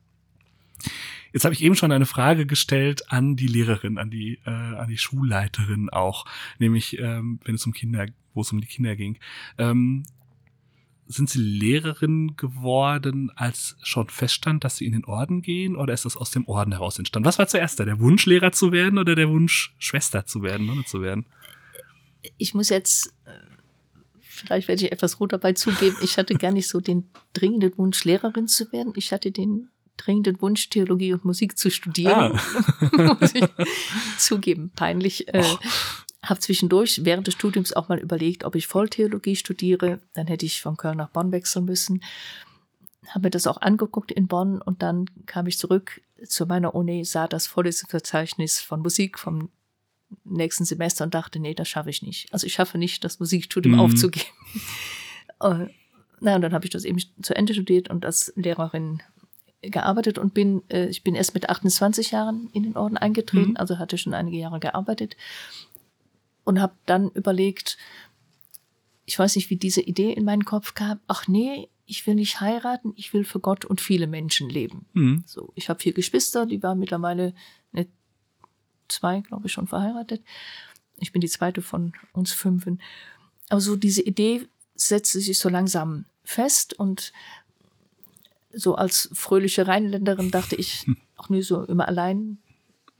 Jetzt 1.32 1.46
habe 1.46 1.54
ich 1.54 1.64
eben 1.64 1.76
schon 1.76 1.92
eine 1.92 2.06
Frage 2.06 2.46
gestellt 2.46 3.12
an 3.12 3.36
die 3.36 3.48
Lehrerin, 3.48 3.98
an 3.98 4.10
die, 4.10 4.40
äh, 4.46 4.50
an 4.50 4.88
die 4.90 4.98
Schulleiterin 4.98 5.90
auch, 5.90 6.26
nämlich 6.58 6.98
ähm, 7.00 7.40
wenn 7.44 7.56
es 7.56 7.66
um 7.66 7.74
Kinder, 7.74 8.08
wo 8.34 8.42
es 8.42 8.52
um 8.52 8.62
die 8.62 8.68
Kinder 8.68 8.96
ging. 8.96 9.20
Ähm, 9.58 10.06
sind 11.06 11.30
Sie 11.30 11.40
Lehrerin 11.40 12.36
geworden, 12.36 13.32
als 13.36 13.76
schon 13.82 14.10
feststand, 14.10 14.64
dass 14.64 14.78
Sie 14.78 14.86
in 14.86 14.92
den 14.92 15.06
Orden 15.06 15.42
gehen, 15.42 15.76
oder 15.76 15.94
ist 15.94 16.06
das 16.06 16.16
aus 16.16 16.30
dem 16.30 16.48
Orden 16.48 16.72
heraus 16.72 17.00
entstanden? 17.00 17.26
Was 17.26 17.40
war 17.40 17.48
zuerst 17.48 17.80
da, 17.80 17.86
der 17.86 18.00
Wunsch, 18.00 18.28
Lehrer 18.28 18.52
zu 18.52 18.72
werden 18.72 19.00
oder 19.00 19.16
der 19.16 19.28
Wunsch, 19.28 19.74
Schwester 19.80 20.28
zu 20.28 20.44
werden, 20.44 20.68
Nonne 20.68 20.86
zu 20.86 21.02
werden? 21.02 21.26
Ich 22.38 22.54
muss 22.54 22.70
jetzt 22.70 23.08
äh, 23.26 23.32
vielleicht 24.40 24.68
werde 24.68 24.86
ich 24.86 24.92
etwas 24.92 25.20
rot 25.20 25.34
dabei 25.34 25.54
zugeben, 25.54 25.98
ich 26.02 26.18
hatte 26.18 26.36
gar 26.36 26.52
nicht 26.52 26.68
so 26.68 26.80
den 26.80 27.10
dringenden 27.34 27.78
Wunsch, 27.78 28.04
Lehrerin 28.04 28.48
zu 28.48 28.72
werden. 28.72 28.94
Ich 28.96 29.12
hatte 29.12 29.32
den 29.32 29.70
dringenden 29.98 30.42
Wunsch, 30.42 30.70
Theologie 30.70 31.14
und 31.14 31.26
Musik 31.26 31.58
zu 31.58 31.70
studieren. 31.70 32.40
Ah. 32.96 33.18
Muss 33.20 33.36
ich 33.36 33.46
zugeben, 34.18 34.72
peinlich. 34.76 35.28
Äh, 35.34 35.44
habe 36.24 36.40
zwischendurch 36.40 37.06
während 37.06 37.28
des 37.28 37.34
Studiums 37.34 37.74
auch 37.74 37.90
mal 37.90 38.00
überlegt, 38.00 38.44
ob 38.44 38.56
ich 38.56 38.68
Volltheologie 38.68 39.36
studiere. 39.36 40.02
Dann 40.14 40.28
hätte 40.28 40.46
ich 40.46 40.62
von 40.62 40.78
Köln 40.78 40.98
nach 40.98 41.10
Bonn 41.10 41.32
wechseln 41.32 41.66
müssen. 41.66 42.04
Habe 43.08 43.28
mir 43.28 43.32
das 43.32 43.48
auch 43.48 43.62
angeguckt 43.62 44.12
in 44.12 44.28
Bonn 44.28 44.62
und 44.62 44.82
dann 44.82 45.06
kam 45.26 45.48
ich 45.48 45.58
zurück 45.58 46.02
zu 46.28 46.46
meiner 46.46 46.76
Uni, 46.76 47.06
sah 47.06 47.28
das 47.28 47.48
Vorlesungsverzeichnis 47.48 48.60
von 48.60 48.82
Musik 48.82 49.18
vom 49.18 49.50
nächsten 50.24 50.66
Semester 50.66 51.04
und 51.04 51.14
dachte, 51.14 51.40
nee, 51.40 51.54
das 51.54 51.68
schaffe 51.68 51.90
ich 51.90 52.02
nicht. 52.02 52.32
Also 52.34 52.48
ich 52.48 52.54
schaffe 52.54 52.78
nicht, 52.78 53.04
das 53.04 53.20
Musikstudium 53.20 53.76
mhm. 53.76 53.82
aufzugeben. 53.82 54.28
äh, 55.42 55.68
na, 56.20 56.36
und 56.36 56.42
dann 56.42 56.54
habe 56.54 56.66
ich 56.66 56.72
das 56.72 56.86
eben 56.86 57.00
zu 57.22 57.36
Ende 57.36 57.54
studiert 57.54 57.90
und 57.90 58.06
als 58.06 58.34
Lehrerin 58.36 59.02
gearbeitet 59.62 60.18
und 60.18 60.34
bin, 60.34 60.64
äh, 60.70 60.88
ich 60.88 61.04
bin 61.04 61.16
erst 61.16 61.34
mit 61.34 61.50
28 61.50 62.12
Jahren 62.12 62.50
in 62.54 62.64
den 62.64 62.78
Orden 62.78 62.98
eingetreten, 62.98 63.52
mhm. 63.52 63.58
also 63.58 63.78
hatte 63.78 63.98
schon 63.98 64.14
einige 64.14 64.38
Jahre 64.38 64.60
gearbeitet 64.60 65.18
und 66.44 66.62
habe 66.62 66.74
dann 66.86 67.10
überlegt, 67.12 67.78
ich 69.06 69.18
weiß 69.18 69.36
nicht, 69.36 69.50
wie 69.50 69.58
diese 69.58 69.82
Idee 69.82 70.14
in 70.14 70.24
meinen 70.24 70.46
Kopf 70.46 70.76
kam, 70.76 71.00
ach 71.08 71.28
nee, 71.28 71.68
ich 71.86 72.06
will 72.06 72.16
nicht 72.16 72.40
heiraten, 72.40 72.94
ich 72.96 73.14
will 73.14 73.24
für 73.24 73.40
Gott 73.40 73.66
und 73.66 73.82
viele 73.82 74.08
Menschen 74.08 74.50
leben. 74.50 74.86
Mhm. 74.94 75.24
So, 75.26 75.52
ich 75.56 75.70
habe 75.70 75.80
vier 75.80 75.94
Geschwister, 75.94 76.46
die 76.46 76.62
waren 76.62 76.80
mittlerweile 76.80 77.34
zwei, 78.90 79.22
glaube 79.22 79.48
ich, 79.48 79.54
schon 79.54 79.68
verheiratet. 79.68 80.22
Ich 80.98 81.12
bin 81.12 81.22
die 81.22 81.30
zweite 81.30 81.62
von 81.62 81.94
uns 82.14 82.32
fünfen. 82.32 82.82
Aber 83.50 83.62
so 83.62 83.76
diese 83.76 84.02
Idee 84.02 84.48
setzte 84.76 85.20
sich 85.20 85.40
so 85.40 85.50
langsam 85.50 86.06
fest 86.24 86.74
und 86.74 87.12
so 88.52 88.76
als 88.76 89.10
fröhliche 89.14 89.68
Rheinländerin 89.68 90.32
dachte 90.32 90.56
ich, 90.56 90.86
auch 91.18 91.30
nie 91.30 91.42
so 91.42 91.64
immer 91.64 91.88
allein 91.88 92.38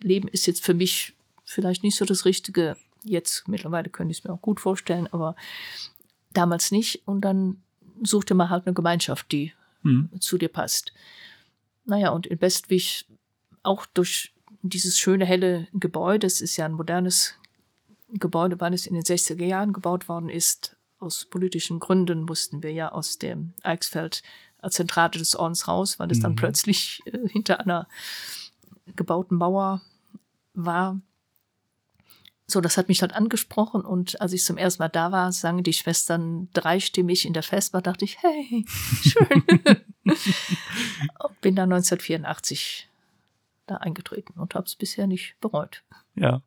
leben 0.02 0.28
ist 0.28 0.48
jetzt 0.48 0.64
für 0.64 0.74
mich 0.74 1.14
vielleicht 1.44 1.84
nicht 1.84 1.98
so 1.98 2.06
das 2.06 2.26
Richtige. 2.26 2.78
Jetzt 3.04 3.48
mittlerweile 3.48 3.90
könnte 3.90 4.12
ich 4.12 4.20
es 4.20 4.24
mir 4.24 4.34
auch 4.34 4.42
gut 4.42 4.60
vorstellen, 4.60 5.08
aber 5.08 5.36
damals 6.32 6.72
nicht. 6.72 7.08
Und 7.08 7.22
dann 7.22 7.62
suchte 8.04 8.34
man 8.34 8.50
halt 8.50 8.66
eine 8.66 8.74
Gemeinschaft, 8.74 9.32
die 9.32 9.54
mhm. 9.84 10.10
zu 10.20 10.38
dir 10.38 10.50
passt. 10.50 10.94
Naja, 11.86 12.10
und 12.10 12.28
in 12.28 12.40
Westwig 12.42 13.06
auch 13.64 13.86
durch 13.88 14.34
dieses 14.62 14.98
schöne 14.98 15.26
helle 15.26 15.68
Gebäude, 15.74 16.28
es 16.28 16.42
ist 16.42 16.58
ja 16.58 16.66
ein 16.66 16.74
modernes 16.74 17.36
Gebäude, 18.14 18.60
weil 18.60 18.74
es 18.74 18.88
in 18.88 18.94
den 18.94 19.04
60er 19.04 19.46
Jahren 19.46 19.74
gebaut 19.74 20.10
worden 20.10 20.30
ist. 20.30 20.76
Aus 21.00 21.26
politischen 21.26 21.80
Gründen 21.80 22.24
mussten 22.24 22.62
wir 22.62 22.74
ja 22.74 22.92
aus 22.92 23.18
dem 23.18 23.54
Eichsfeld 23.64 24.22
als 24.58 24.76
Zentrale 24.76 25.12
des 25.12 25.36
Ordens 25.36 25.68
raus, 25.68 26.00
weil 26.00 26.12
es 26.12 26.18
mhm. 26.18 26.24
dann 26.24 26.36
plötzlich 26.36 27.02
äh, 27.06 27.30
hinter 27.30 27.60
einer 27.62 27.88
gebauten 28.96 29.38
Mauer 29.38 29.82
war. 30.54 31.00
So, 32.48 32.62
das 32.62 32.78
hat 32.78 32.90
mich 32.90 33.02
halt 33.02 33.14
angesprochen 33.14 33.82
und 33.82 34.20
als 34.20 34.34
ich 34.34 34.44
zum 34.44 34.58
ersten 34.58 34.82
Mal 34.82 34.90
da 34.90 35.12
war, 35.12 35.32
sangen 35.32 35.64
die 35.64 35.72
Schwestern 35.72 36.50
dreistimmig 36.54 37.26
in 37.26 37.34
der 37.34 37.44
Festbar, 37.44 37.84
dachte 37.84 38.06
ich, 38.06 38.18
hey, 38.22 38.66
schön. 39.04 39.44
bin 41.42 41.56
dann 41.56 41.72
1984 41.72 42.89
da 43.70 43.78
eingetreten 43.78 44.40
und 44.40 44.56
habe 44.56 44.66
es 44.66 44.76
bisher 44.76 45.08
nicht 45.08 45.36
bereut. 45.42 45.84
Ja, 46.16 46.42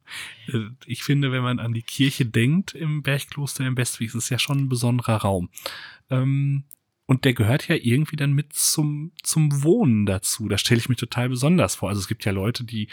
äh, 0.48 0.68
ich 0.86 1.02
finde, 1.02 1.32
wenn 1.32 1.42
man 1.42 1.58
an 1.58 1.72
die 1.72 1.82
Kirche 1.82 2.26
denkt 2.26 2.74
im 2.74 3.02
Bergkloster 3.02 3.66
im 3.66 3.76
Westweg, 3.76 4.08
ist 4.08 4.14
es 4.14 4.28
ja 4.28 4.38
schon 4.38 4.58
ein 4.58 4.68
besonderer 4.68 5.16
Raum. 5.16 5.50
Ähm, 6.10 6.64
und 7.06 7.24
der 7.24 7.34
gehört 7.34 7.68
ja 7.68 7.74
irgendwie 7.74 8.16
dann 8.16 8.32
mit 8.32 8.52
zum, 8.52 9.12
zum 9.22 9.62
Wohnen 9.62 10.06
dazu. 10.06 10.48
Das 10.48 10.60
stelle 10.60 10.80
ich 10.80 10.88
mir 10.88 10.96
total 10.96 11.28
besonders 11.28 11.74
vor. 11.74 11.88
Also 11.88 12.00
es 12.00 12.08
gibt 12.08 12.24
ja 12.24 12.32
Leute, 12.32 12.64
die 12.64 12.88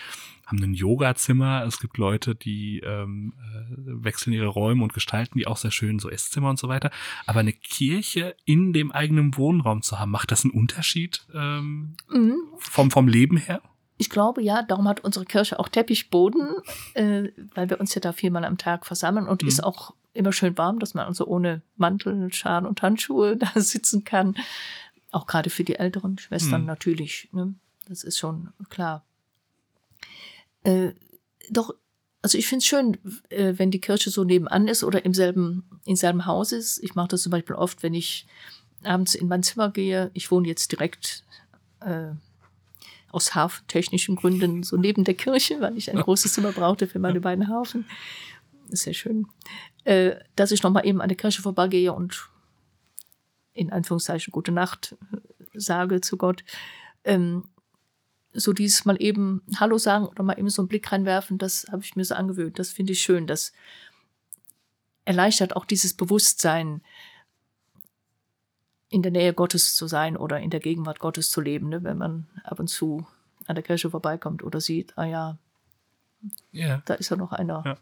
haben 0.45 0.61
ein 0.63 0.73
Yogazimmer, 0.73 1.63
es 1.65 1.79
gibt 1.79 1.97
Leute, 1.97 2.35
die 2.35 2.79
ähm, 2.79 3.33
äh, 3.37 4.03
wechseln 4.03 4.33
ihre 4.33 4.47
Räume 4.47 4.83
und 4.83 4.93
gestalten 4.93 5.37
die 5.37 5.47
auch 5.47 5.57
sehr 5.57 5.71
schön, 5.71 5.99
so 5.99 6.09
Esszimmer 6.09 6.49
und 6.49 6.59
so 6.59 6.67
weiter. 6.67 6.91
Aber 7.27 7.39
eine 7.39 7.53
Kirche 7.53 8.35
in 8.45 8.73
dem 8.73 8.91
eigenen 8.91 9.37
Wohnraum 9.37 9.83
zu 9.83 9.99
haben, 9.99 10.11
macht 10.11 10.31
das 10.31 10.43
einen 10.43 10.53
Unterschied 10.53 11.25
ähm, 11.33 11.95
mhm. 12.11 12.35
vom, 12.57 12.89
vom 12.89 13.07
Leben 13.07 13.37
her? 13.37 13.61
Ich 13.99 14.09
glaube 14.09 14.41
ja, 14.41 14.63
darum 14.63 14.87
hat 14.87 15.01
unsere 15.01 15.25
Kirche 15.25 15.59
auch 15.59 15.67
Teppichboden, 15.67 16.55
äh, 16.93 17.29
weil 17.53 17.69
wir 17.69 17.81
uns 17.81 17.93
ja 17.93 17.99
da 17.99 18.13
viermal 18.13 18.45
am 18.45 18.57
Tag 18.57 18.85
versammeln 18.85 19.27
und 19.27 19.43
mhm. 19.43 19.49
ist 19.49 19.61
auch 19.61 19.93
immer 20.13 20.31
schön 20.31 20.57
warm, 20.57 20.79
dass 20.79 20.93
man 20.93 21.05
also 21.05 21.27
ohne 21.27 21.61
Mantel, 21.75 22.31
Schal 22.33 22.65
und 22.65 22.81
Handschuhe 22.81 23.35
da 23.37 23.51
sitzen 23.55 24.05
kann. 24.05 24.35
Auch 25.11 25.27
gerade 25.27 25.49
für 25.49 25.65
die 25.65 25.75
älteren 25.75 26.17
Schwestern 26.17 26.61
mhm. 26.61 26.67
natürlich. 26.67 27.27
Ne? 27.33 27.55
Das 27.89 28.05
ist 28.05 28.17
schon 28.17 28.53
klar. 28.69 29.03
Äh, 30.63 30.93
doch, 31.49 31.75
also 32.21 32.37
ich 32.37 32.47
finde 32.47 32.59
es 32.59 32.67
schön, 32.67 32.97
äh, 33.27 33.55
wenn 33.57 33.69
die 33.69 33.81
Kirche 33.81 34.11
so 34.11 34.23
nebenan 34.23 34.69
ist 34.69 34.85
oder 34.85 35.03
im 35.03 35.13
selben, 35.13 35.81
im 35.83 35.97
selben 35.97 36.25
Haus 36.25 36.53
ist. 36.53 36.81
Ich 36.81 36.95
mache 36.95 37.09
das 37.09 37.23
zum 37.23 37.31
Beispiel 37.31 37.57
oft, 37.57 37.83
wenn 37.83 37.93
ich 37.93 38.27
abends 38.85 39.13
in 39.13 39.27
mein 39.27 39.43
Zimmer 39.43 39.71
gehe. 39.71 40.09
Ich 40.13 40.31
wohne 40.31 40.47
jetzt 40.47 40.71
direkt 40.71 41.25
äh, 41.81 42.11
aus 43.11 43.35
hafentechnischen 43.35 44.15
Gründen 44.15 44.63
so 44.63 44.77
neben 44.77 45.03
der 45.03 45.15
Kirche, 45.15 45.59
weil 45.61 45.77
ich 45.77 45.91
ein 45.91 45.99
großes 46.01 46.33
Zimmer 46.33 46.51
brauchte 46.51 46.87
für 46.87 46.99
meine 46.99 47.21
beiden 47.21 47.47
Hafen. 47.47 47.85
Ist 48.69 48.83
sehr 48.83 48.93
schön. 48.93 49.27
Äh, 49.83 50.15
dass 50.35 50.51
ich 50.51 50.63
nochmal 50.63 50.85
eben 50.85 51.01
an 51.01 51.09
der 51.09 51.17
Kirche 51.17 51.41
vorbeigehe 51.41 51.93
und 51.93 52.29
in 53.53 53.71
Anführungszeichen 53.71 54.31
gute 54.31 54.51
Nacht 54.51 54.95
sage 55.53 56.01
zu 56.01 56.17
Gott. 56.17 56.43
Ähm, 57.03 57.43
so 58.33 58.53
dieses 58.53 58.85
mal 58.85 59.01
eben 59.01 59.41
Hallo 59.59 59.77
sagen 59.77 60.05
oder 60.05 60.23
mal 60.23 60.37
eben 60.37 60.49
so 60.49 60.61
einen 60.61 60.69
Blick 60.69 60.91
reinwerfen, 60.91 61.37
das 61.37 61.67
habe 61.71 61.83
ich 61.83 61.95
mir 61.95 62.05
so 62.05 62.15
angewöhnt. 62.15 62.59
Das 62.59 62.69
finde 62.69 62.93
ich 62.93 63.01
schön. 63.01 63.27
Das 63.27 63.53
erleichtert 65.05 65.55
auch 65.55 65.65
dieses 65.65 65.93
Bewusstsein, 65.93 66.81
in 68.89 69.01
der 69.01 69.11
Nähe 69.11 69.33
Gottes 69.33 69.75
zu 69.75 69.87
sein 69.87 70.17
oder 70.17 70.39
in 70.39 70.49
der 70.49 70.59
Gegenwart 70.59 70.99
Gottes 70.99 71.29
zu 71.29 71.41
leben, 71.41 71.69
ne? 71.69 71.83
wenn 71.83 71.97
man 71.97 72.27
ab 72.43 72.59
und 72.59 72.67
zu 72.67 73.05
an 73.45 73.55
der 73.55 73.63
Kirche 73.63 73.89
vorbeikommt 73.89 74.43
oder 74.43 74.61
sieht, 74.61 74.97
ah 74.97 75.05
ja, 75.05 75.37
yeah. 76.53 76.81
da 76.85 76.95
ist 76.95 77.09
ja 77.09 77.17
noch 77.17 77.31
einer, 77.31 77.63
ja. 77.65 77.77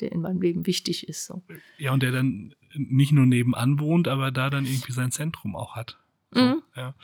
der 0.00 0.12
in 0.12 0.20
meinem 0.20 0.40
Leben 0.40 0.66
wichtig 0.66 1.08
ist. 1.08 1.26
So. 1.26 1.42
Ja, 1.78 1.92
und 1.92 2.02
der 2.02 2.12
dann 2.12 2.54
nicht 2.74 3.12
nur 3.12 3.26
nebenan 3.26 3.80
wohnt, 3.80 4.08
aber 4.08 4.30
da 4.30 4.50
dann 4.50 4.66
irgendwie 4.66 4.92
sein 4.92 5.10
Zentrum 5.10 5.56
auch 5.56 5.74
hat. 5.74 5.98
So, 6.32 6.40
mhm. 6.40 6.62
ja. 6.76 6.94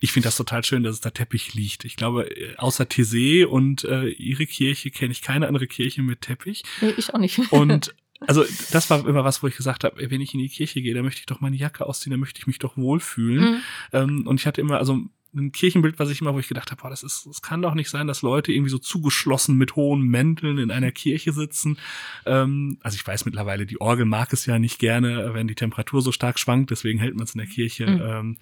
Ich 0.00 0.12
finde 0.12 0.28
das 0.28 0.36
total 0.36 0.64
schön, 0.64 0.82
dass 0.82 0.94
es 0.94 1.00
da 1.00 1.10
Teppich 1.10 1.54
liegt. 1.54 1.84
Ich 1.84 1.96
glaube, 1.96 2.30
äh, 2.30 2.56
außer 2.56 2.84
Tessé 2.84 3.44
und 3.44 3.84
äh, 3.84 4.08
ihre 4.08 4.46
Kirche 4.46 4.90
kenne 4.90 5.12
ich 5.12 5.22
keine 5.22 5.48
andere 5.48 5.66
Kirche 5.66 6.02
mit 6.02 6.20
Teppich. 6.20 6.62
Nee, 6.80 6.94
ich 6.96 7.12
auch 7.12 7.18
nicht. 7.18 7.52
Und 7.52 7.94
also 8.20 8.44
das 8.72 8.90
war 8.90 9.06
immer 9.06 9.24
was, 9.24 9.42
wo 9.42 9.46
ich 9.46 9.56
gesagt 9.56 9.84
habe, 9.84 10.10
wenn 10.10 10.20
ich 10.20 10.34
in 10.34 10.40
die 10.40 10.48
Kirche 10.48 10.80
gehe, 10.82 10.94
da 10.94 11.02
möchte 11.02 11.20
ich 11.20 11.26
doch 11.26 11.40
meine 11.40 11.56
Jacke 11.56 11.86
ausziehen, 11.86 12.12
da 12.12 12.16
möchte 12.16 12.40
ich 12.40 12.46
mich 12.46 12.58
doch 12.58 12.76
wohlfühlen. 12.76 13.54
Mhm. 13.54 13.60
Ähm, 13.92 14.26
und 14.26 14.40
ich 14.40 14.46
hatte 14.46 14.60
immer, 14.60 14.78
also 14.78 15.00
ein 15.36 15.52
Kirchenbild, 15.52 15.98
was 15.98 16.10
ich 16.10 16.20
immer, 16.20 16.34
wo 16.34 16.38
ich 16.38 16.48
gedacht 16.48 16.70
habe, 16.70 16.80
boah, 16.80 16.90
das 16.90 17.02
ist, 17.02 17.26
das 17.26 17.42
kann 17.42 17.62
doch 17.62 17.74
nicht 17.74 17.90
sein, 17.90 18.06
dass 18.06 18.22
Leute 18.22 18.52
irgendwie 18.52 18.70
so 18.70 18.78
zugeschlossen 18.78 19.56
mit 19.56 19.76
hohen 19.76 20.02
Mänteln 20.02 20.58
in 20.58 20.70
einer 20.70 20.92
Kirche 20.92 21.32
sitzen. 21.32 21.78
Ähm, 22.24 22.78
also 22.82 22.96
ich 22.96 23.06
weiß 23.06 23.24
mittlerweile, 23.26 23.66
die 23.66 23.80
Orgel 23.80 24.06
mag 24.06 24.32
es 24.32 24.46
ja 24.46 24.58
nicht 24.58 24.78
gerne, 24.78 25.34
wenn 25.34 25.46
die 25.46 25.54
Temperatur 25.54 26.00
so 26.00 26.12
stark 26.12 26.38
schwankt, 26.38 26.70
deswegen 26.70 26.98
hält 26.98 27.14
man 27.14 27.24
es 27.24 27.34
in 27.34 27.38
der 27.38 27.48
Kirche 27.48 27.86
mhm. 27.86 28.02
ähm, 28.02 28.36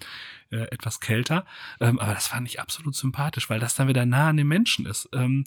äh, 0.51 0.67
etwas 0.71 0.99
kälter. 0.99 1.45
Ähm, 1.79 1.99
aber 1.99 2.13
das 2.13 2.27
fand 2.27 2.47
ich 2.47 2.59
absolut 2.61 2.95
sympathisch, 2.95 3.49
weil 3.49 3.59
das 3.59 3.75
dann 3.75 3.87
wieder 3.87 4.05
nah 4.05 4.29
an 4.29 4.37
den 4.37 4.47
Menschen 4.47 4.85
ist. 4.85 5.09
Ähm, 5.13 5.45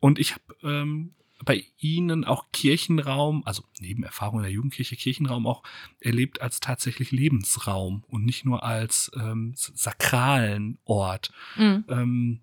und 0.00 0.18
ich 0.18 0.32
habe 0.32 0.42
ähm, 0.62 1.14
bei 1.44 1.64
Ihnen 1.78 2.24
auch 2.24 2.46
Kirchenraum, 2.52 3.42
also 3.44 3.64
neben 3.80 4.02
Erfahrung 4.02 4.40
in 4.40 4.44
der 4.44 4.52
Jugendkirche, 4.52 4.96
Kirchenraum 4.96 5.46
auch 5.46 5.62
erlebt 6.00 6.40
als 6.40 6.60
tatsächlich 6.60 7.10
Lebensraum 7.10 8.04
und 8.08 8.24
nicht 8.24 8.44
nur 8.44 8.62
als 8.62 9.10
ähm, 9.16 9.54
sakralen 9.56 10.78
Ort. 10.84 11.32
Mhm. 11.56 11.84
Ähm, 11.88 12.40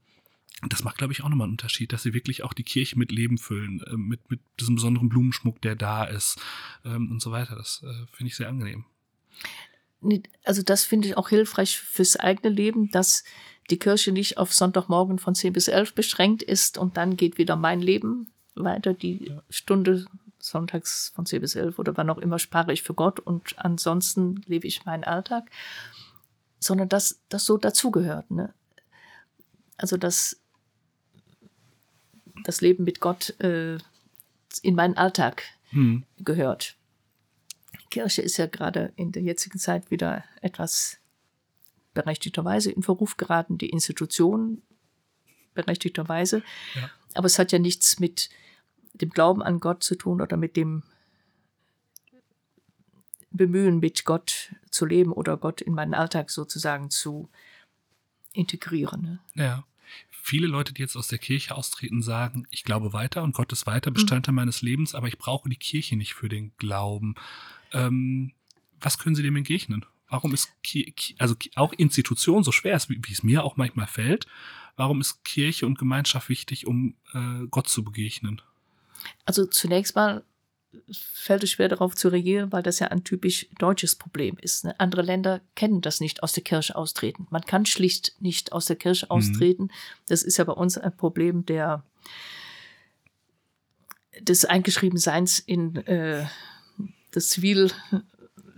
das 0.69 0.83
macht, 0.83 0.97
glaube 0.97 1.13
ich, 1.13 1.23
auch 1.23 1.29
nochmal 1.29 1.45
einen 1.45 1.53
Unterschied, 1.53 1.91
dass 1.91 2.03
sie 2.03 2.13
wirklich 2.13 2.43
auch 2.43 2.53
die 2.53 2.63
Kirche 2.63 2.97
mit 2.97 3.11
Leben 3.11 3.37
füllen, 3.37 3.81
äh, 3.81 3.97
mit, 3.97 4.29
mit 4.29 4.41
diesem 4.59 4.75
besonderen 4.75 5.09
Blumenschmuck, 5.09 5.61
der 5.61 5.75
da 5.75 6.03
ist 6.03 6.39
ähm, 6.85 7.11
und 7.11 7.21
so 7.21 7.31
weiter. 7.31 7.55
Das 7.55 7.83
äh, 7.83 8.05
finde 8.11 8.27
ich 8.27 8.35
sehr 8.35 8.49
angenehm. 8.49 8.85
Also 10.43 10.63
das 10.63 10.83
finde 10.83 11.07
ich 11.07 11.17
auch 11.17 11.29
hilfreich 11.29 11.77
fürs 11.77 12.17
eigene 12.17 12.53
Leben, 12.53 12.89
dass 12.91 13.23
die 13.69 13.79
Kirche 13.79 14.11
nicht 14.11 14.37
auf 14.37 14.53
Sonntagmorgen 14.53 15.19
von 15.19 15.35
10 15.35 15.53
bis 15.53 15.67
11 15.67 15.93
beschränkt 15.93 16.43
ist 16.43 16.77
und 16.77 16.97
dann 16.97 17.17
geht 17.17 17.37
wieder 17.37 17.55
mein 17.55 17.81
Leben 17.81 18.30
weiter 18.55 18.93
die 18.93 19.29
ja. 19.29 19.43
Stunde 19.49 20.05
sonntags 20.39 21.11
von 21.15 21.25
10 21.25 21.41
bis 21.41 21.55
11 21.55 21.79
oder 21.79 21.95
wann 21.97 22.09
auch 22.09 22.17
immer 22.17 22.39
spare 22.39 22.73
ich 22.73 22.83
für 22.83 22.93
Gott 22.93 23.19
und 23.19 23.57
ansonsten 23.57 24.41
lebe 24.45 24.67
ich 24.67 24.85
meinen 24.85 25.03
Alltag, 25.03 25.49
sondern 26.59 26.89
dass 26.89 27.21
das 27.29 27.45
so 27.45 27.57
dazugehört. 27.57 28.31
Ne? 28.31 28.53
Also 29.77 29.97
dass 29.97 30.39
das 32.43 32.61
Leben 32.61 32.83
mit 32.83 32.99
Gott 32.99 33.39
äh, 33.39 33.77
in 34.61 34.75
meinen 34.75 34.97
Alltag 34.97 35.43
hm. 35.69 36.03
gehört. 36.19 36.75
Kirche 37.89 38.21
ist 38.21 38.37
ja 38.37 38.47
gerade 38.47 38.93
in 38.95 39.11
der 39.11 39.21
jetzigen 39.21 39.59
Zeit 39.59 39.91
wieder 39.91 40.23
etwas 40.41 40.97
berechtigterweise 41.93 42.71
in 42.71 42.83
Verruf 42.83 43.17
geraten, 43.17 43.57
die 43.57 43.69
Institution 43.69 44.61
berechtigterweise. 45.53 46.41
Ja. 46.75 46.89
Aber 47.15 47.27
es 47.27 47.39
hat 47.39 47.51
ja 47.51 47.59
nichts 47.59 47.99
mit 47.99 48.29
dem 48.93 49.09
Glauben 49.09 49.41
an 49.41 49.59
Gott 49.59 49.83
zu 49.83 49.95
tun 49.95 50.21
oder 50.21 50.37
mit 50.37 50.55
dem 50.55 50.83
Bemühen, 53.31 53.79
mit 53.79 54.03
Gott 54.05 54.53
zu 54.69 54.85
leben 54.85 55.11
oder 55.11 55.37
Gott 55.37 55.61
in 55.61 55.73
meinen 55.73 55.93
Alltag 55.93 56.29
sozusagen 56.29 56.89
zu 56.89 57.29
integrieren. 58.33 59.01
Ne? 59.01 59.19
Ja. 59.35 59.65
Viele 60.09 60.47
Leute, 60.47 60.73
die 60.73 60.81
jetzt 60.81 60.95
aus 60.95 61.07
der 61.07 61.17
Kirche 61.17 61.55
austreten, 61.55 62.01
sagen, 62.01 62.45
ich 62.51 62.63
glaube 62.63 62.93
weiter 62.93 63.23
und 63.23 63.33
Gott 63.33 63.51
ist 63.51 63.65
weiter 63.65 63.89
mhm. 63.89 63.95
Bestandteil 63.95 64.33
mhm. 64.33 64.37
meines 64.37 64.61
Lebens, 64.61 64.93
aber 64.93 65.07
ich 65.07 65.17
brauche 65.17 65.49
die 65.49 65.55
Kirche 65.55 65.95
nicht 65.95 66.13
für 66.13 66.29
den 66.29 66.51
Glauben. 66.57 67.15
Ähm, 67.73 68.33
was 68.79 68.97
können 68.97 69.15
Sie 69.15 69.23
dem 69.23 69.35
entgegnen? 69.35 69.85
Warum 70.09 70.33
ist 70.33 70.51
Ki 70.61 70.93
also 71.17 71.35
auch 71.55 71.73
Institution 71.73 72.43
so 72.43 72.51
schwer 72.51 72.75
ist, 72.75 72.89
wie 72.89 73.11
es 73.11 73.23
mir 73.23 73.43
auch 73.43 73.55
manchmal 73.57 73.87
fällt? 73.87 74.27
Warum 74.75 75.01
ist 75.01 75.23
Kirche 75.23 75.65
und 75.65 75.77
Gemeinschaft 75.77 76.29
wichtig, 76.29 76.67
um 76.67 76.95
äh, 77.13 77.47
Gott 77.49 77.67
zu 77.67 77.83
begegnen? 77.83 78.41
Also 79.25 79.45
zunächst 79.45 79.95
mal 79.95 80.23
fällt 80.91 81.43
es 81.43 81.51
schwer 81.51 81.67
darauf 81.67 81.95
zu 81.95 82.09
reagieren, 82.09 82.51
weil 82.51 82.63
das 82.63 82.79
ja 82.79 82.87
ein 82.87 83.03
typisch 83.03 83.47
deutsches 83.59 83.95
Problem 83.95 84.37
ist. 84.39 84.63
Ne? 84.63 84.79
Andere 84.79 85.01
Länder 85.01 85.41
kennen 85.55 85.81
das 85.81 85.99
nicht, 85.99 86.23
aus 86.23 86.33
der 86.33 86.43
Kirche 86.43 86.75
austreten. 86.75 87.27
Man 87.29 87.41
kann 87.41 87.65
schlicht 87.65 88.15
nicht 88.19 88.53
aus 88.53 88.65
der 88.65 88.77
Kirche 88.77 89.07
mhm. 89.07 89.11
austreten. 89.11 89.71
Das 90.07 90.23
ist 90.23 90.37
ja 90.37 90.45
bei 90.45 90.53
uns 90.53 90.77
ein 90.77 90.95
Problem 90.95 91.45
der 91.45 91.83
des 94.19 94.45
Eingeschriebenseins 94.45 95.39
in 95.39 95.77
äh, 95.87 96.25
das 97.11 97.29
Zivil 97.29 97.71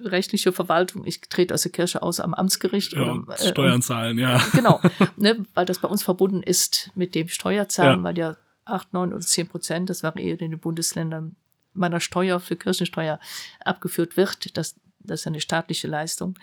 rechtliche 0.05 0.51
Verwaltung, 0.51 1.05
ich 1.05 1.21
trete 1.21 1.53
aus 1.53 1.63
der 1.63 1.71
Kirche 1.71 2.01
aus 2.01 2.19
am 2.19 2.33
Amtsgericht. 2.33 2.93
Ja, 2.93 3.13
oder, 3.13 3.33
äh, 3.33 3.49
Steuern 3.49 3.81
zahlen, 3.81 4.17
ja. 4.17 4.41
Genau, 4.53 4.81
ne, 5.17 5.45
weil 5.53 5.65
das 5.65 5.79
bei 5.79 5.87
uns 5.87 6.03
verbunden 6.03 6.43
ist 6.43 6.91
mit 6.95 7.15
dem 7.15 7.27
Steuerzahlen, 7.27 7.99
ja. 7.99 8.03
weil 8.03 8.17
ja 8.17 8.37
acht, 8.65 8.93
neun 8.93 9.13
oder 9.13 9.21
zehn 9.21 9.47
Prozent, 9.47 9.89
das 9.89 10.03
variiert 10.03 10.41
in 10.41 10.51
den 10.51 10.59
Bundesländern, 10.59 11.35
meiner 11.73 11.99
Steuer 11.99 12.39
für 12.39 12.55
Kirchensteuer 12.55 13.19
abgeführt 13.63 14.15
wird. 14.15 14.57
Das, 14.57 14.75
das 14.99 15.21
ist 15.21 15.27
eine 15.27 15.41
staatliche 15.41 15.87
Leistung. 15.87 16.37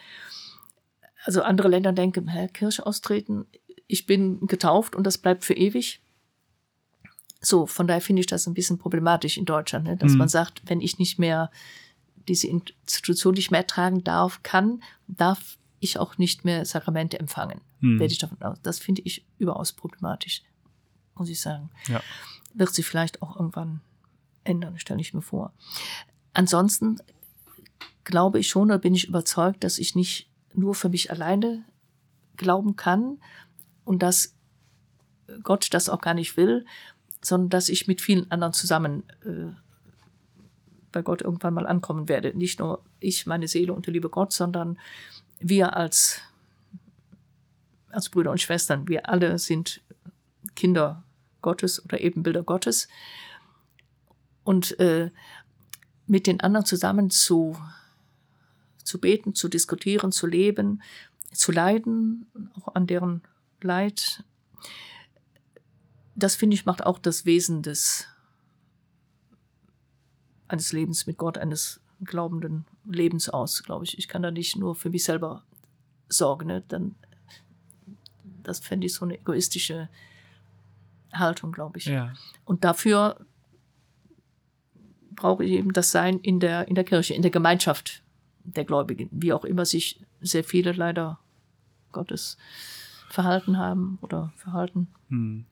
Also 1.24 1.42
andere 1.42 1.68
Länder 1.68 1.92
denken, 1.92 2.28
hä, 2.28 2.48
Kirche 2.48 2.86
austreten, 2.86 3.46
ich 3.86 4.06
bin 4.06 4.46
getauft 4.46 4.94
und 4.94 5.04
das 5.04 5.18
bleibt 5.18 5.44
für 5.44 5.54
ewig. 5.54 6.00
So, 7.40 7.66
von 7.66 7.86
daher 7.86 8.00
finde 8.00 8.20
ich 8.20 8.26
das 8.26 8.46
ein 8.46 8.54
bisschen 8.54 8.78
problematisch 8.78 9.38
in 9.38 9.46
Deutschland, 9.46 9.86
ne? 9.86 9.96
dass 9.96 10.12
mhm. 10.12 10.18
man 10.18 10.28
sagt, 10.28 10.62
wenn 10.66 10.80
ich 10.80 10.98
nicht 10.98 11.18
mehr 11.18 11.50
diese 12.28 12.46
Institution 12.46 13.35
nicht 13.35 13.50
mehr 13.50 13.66
tragen 13.66 14.04
darf, 14.04 14.42
kann, 14.42 14.83
darf 15.09 15.59
ich 15.80 15.98
auch 15.98 16.18
nicht 16.18 16.44
mehr 16.44 16.64
Sakramente 16.64 17.18
empfangen. 17.18 17.61
Hm. 17.80 17.98
Werde 17.98 18.12
ich 18.12 18.18
davon 18.18 18.40
aus. 18.42 18.59
Das 18.62 18.78
finde 18.78 19.02
ich 19.04 19.24
überaus 19.38 19.72
problematisch, 19.72 20.42
muss 21.14 21.28
ich 21.28 21.40
sagen. 21.40 21.70
Ja. 21.88 22.02
Wird 22.54 22.74
sich 22.74 22.87
vielleicht 22.87 23.22
auch 23.22 23.37
irgendwann 23.37 23.80
ändern, 24.44 24.78
stelle 24.78 25.00
ich 25.00 25.14
mir 25.14 25.22
vor. 25.22 25.52
Ansonsten 26.35 26.98
glaube 28.04 28.38
ich 28.38 28.48
schon 28.48 28.68
oder 28.68 28.78
bin 28.78 28.94
ich 28.94 29.09
überzeugt, 29.09 29.64
dass 29.64 29.78
ich 29.78 29.94
nicht 29.94 30.28
nur 30.54 30.74
für 30.74 30.88
mich 30.88 31.11
alleine 31.11 31.64
glauben 32.37 32.76
kann 32.76 33.18
und 33.85 34.02
dass 34.02 34.35
Gott 35.42 35.68
das 35.72 35.88
auch 35.88 36.00
gar 36.00 36.14
nicht 36.14 36.37
will, 36.37 36.66
sondern 37.22 37.50
dass 37.50 37.68
ich 37.68 37.87
mit 37.87 38.00
vielen 38.00 38.30
anderen 38.30 38.52
zusammen 38.52 39.04
äh, 39.24 39.52
bei 40.92 41.03
Gott 41.03 41.22
irgendwann 41.22 41.55
mal 41.55 41.66
ankommen 41.66 42.09
werde. 42.09 42.37
Nicht 42.37 42.59
nur 42.59 42.83
ich, 42.98 43.26
meine 43.26 43.48
Seele 43.48 43.72
und 43.72 43.87
der 43.87 43.92
liebe 43.92 44.09
Gott, 44.09 44.33
sondern 44.33 44.79
wir 45.38 45.76
als, 45.76 46.20
als 47.90 48.09
Brüder 48.09 48.31
und 48.31 48.40
Schwestern, 48.40 48.88
wir 48.88 49.09
alle 49.09 49.38
sind 49.38 49.81
Kinder 50.55 51.03
Gottes 51.42 51.85
oder 51.85 52.00
Ebenbilder 52.00 52.42
Gottes. 52.42 52.88
Und 54.44 54.79
äh, 54.81 55.11
mit 56.07 56.26
den 56.26 56.40
anderen 56.40 56.66
zusammen 56.66 57.11
zu, 57.11 57.57
zu 58.83 59.00
beten, 59.00 59.35
zu 59.35 59.48
diskutieren, 59.48 60.12
zu 60.12 60.26
leben, 60.26 60.83
zu 61.33 61.53
leiden, 61.53 62.26
auch 62.57 62.74
an 62.74 62.87
deren 62.87 63.22
Leid, 63.61 64.24
das 66.16 66.35
finde 66.35 66.55
ich 66.55 66.66
macht 66.66 66.85
auch 66.85 66.98
das 66.98 67.24
Wesen 67.24 67.62
des 67.62 68.07
eines 70.50 70.72
Lebens 70.72 71.06
mit 71.06 71.16
Gott, 71.16 71.38
eines 71.38 71.80
glaubenden 72.04 72.66
Lebens 72.84 73.28
aus, 73.28 73.62
glaube 73.62 73.84
ich. 73.84 73.98
Ich 73.98 74.08
kann 74.08 74.22
da 74.22 74.30
nicht 74.30 74.56
nur 74.56 74.74
für 74.74 74.90
mich 74.90 75.04
selber 75.04 75.44
sorgen, 76.08 76.48
ne? 76.48 76.62
dann 76.68 76.94
das 78.42 78.58
fände 78.58 78.86
ich 78.86 78.94
so 78.94 79.04
eine 79.04 79.18
egoistische 79.18 79.88
Haltung, 81.12 81.52
glaube 81.52 81.78
ich. 81.78 81.86
Ja. 81.86 82.12
Und 82.44 82.64
dafür 82.64 83.24
brauche 85.10 85.44
ich 85.44 85.52
eben 85.52 85.72
das 85.72 85.90
Sein 85.90 86.18
in 86.20 86.40
der, 86.40 86.68
in 86.68 86.74
der 86.74 86.84
Kirche, 86.84 87.14
in 87.14 87.22
der 87.22 87.30
Gemeinschaft 87.30 88.02
der 88.44 88.64
Gläubigen, 88.64 89.08
wie 89.12 89.32
auch 89.32 89.44
immer 89.44 89.66
sich 89.66 90.00
sehr 90.20 90.44
viele 90.44 90.72
leider 90.72 91.18
Gottes 91.92 92.38
verhalten 93.08 93.58
haben 93.58 93.98
oder 94.02 94.32
verhalten. 94.36 94.88
Hm. 95.08 95.44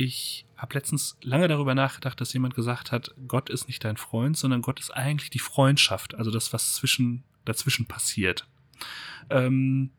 Ich 0.00 0.46
habe 0.56 0.74
letztens 0.74 1.18
lange 1.22 1.48
darüber 1.48 1.74
nachgedacht, 1.74 2.20
dass 2.20 2.32
jemand 2.32 2.54
gesagt 2.54 2.92
hat, 2.92 3.16
Gott 3.26 3.50
ist 3.50 3.66
nicht 3.66 3.82
dein 3.82 3.96
Freund, 3.96 4.36
sondern 4.36 4.62
Gott 4.62 4.78
ist 4.78 4.92
eigentlich 4.92 5.28
die 5.28 5.40
Freundschaft, 5.40 6.14
also 6.14 6.30
das, 6.30 6.52
was 6.52 6.74
zwischen, 6.74 7.24
dazwischen 7.44 7.86
passiert. 7.86 8.46
Ähm, 9.28 9.90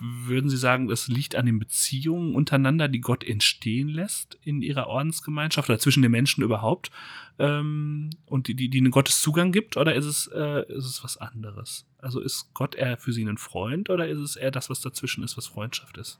würden 0.00 0.50
Sie 0.50 0.56
sagen, 0.56 0.90
es 0.90 1.06
liegt 1.06 1.36
an 1.36 1.46
den 1.46 1.60
Beziehungen 1.60 2.34
untereinander, 2.34 2.88
die 2.88 3.00
Gott 3.00 3.22
entstehen 3.22 3.86
lässt 3.86 4.40
in 4.42 4.60
ihrer 4.60 4.88
Ordensgemeinschaft 4.88 5.70
oder 5.70 5.78
zwischen 5.78 6.02
den 6.02 6.10
Menschen 6.10 6.42
überhaupt 6.42 6.90
ähm, 7.38 8.10
und 8.26 8.48
die, 8.48 8.56
die, 8.56 8.70
die 8.70 8.78
einen 8.78 8.90
Gotteszugang 8.90 9.52
gibt? 9.52 9.76
Oder 9.76 9.94
ist 9.94 10.06
es, 10.06 10.26
äh, 10.34 10.66
ist 10.66 10.86
es 10.86 11.04
was 11.04 11.16
anderes? 11.16 11.86
Also 11.98 12.18
ist 12.18 12.52
Gott 12.54 12.74
eher 12.74 12.96
für 12.96 13.12
Sie 13.12 13.24
ein 13.24 13.38
Freund 13.38 13.88
oder 13.88 14.08
ist 14.08 14.18
es 14.18 14.34
eher 14.34 14.50
das, 14.50 14.68
was 14.68 14.80
dazwischen 14.80 15.22
ist, 15.22 15.36
was 15.36 15.46
Freundschaft 15.46 15.96
ist? 15.96 16.18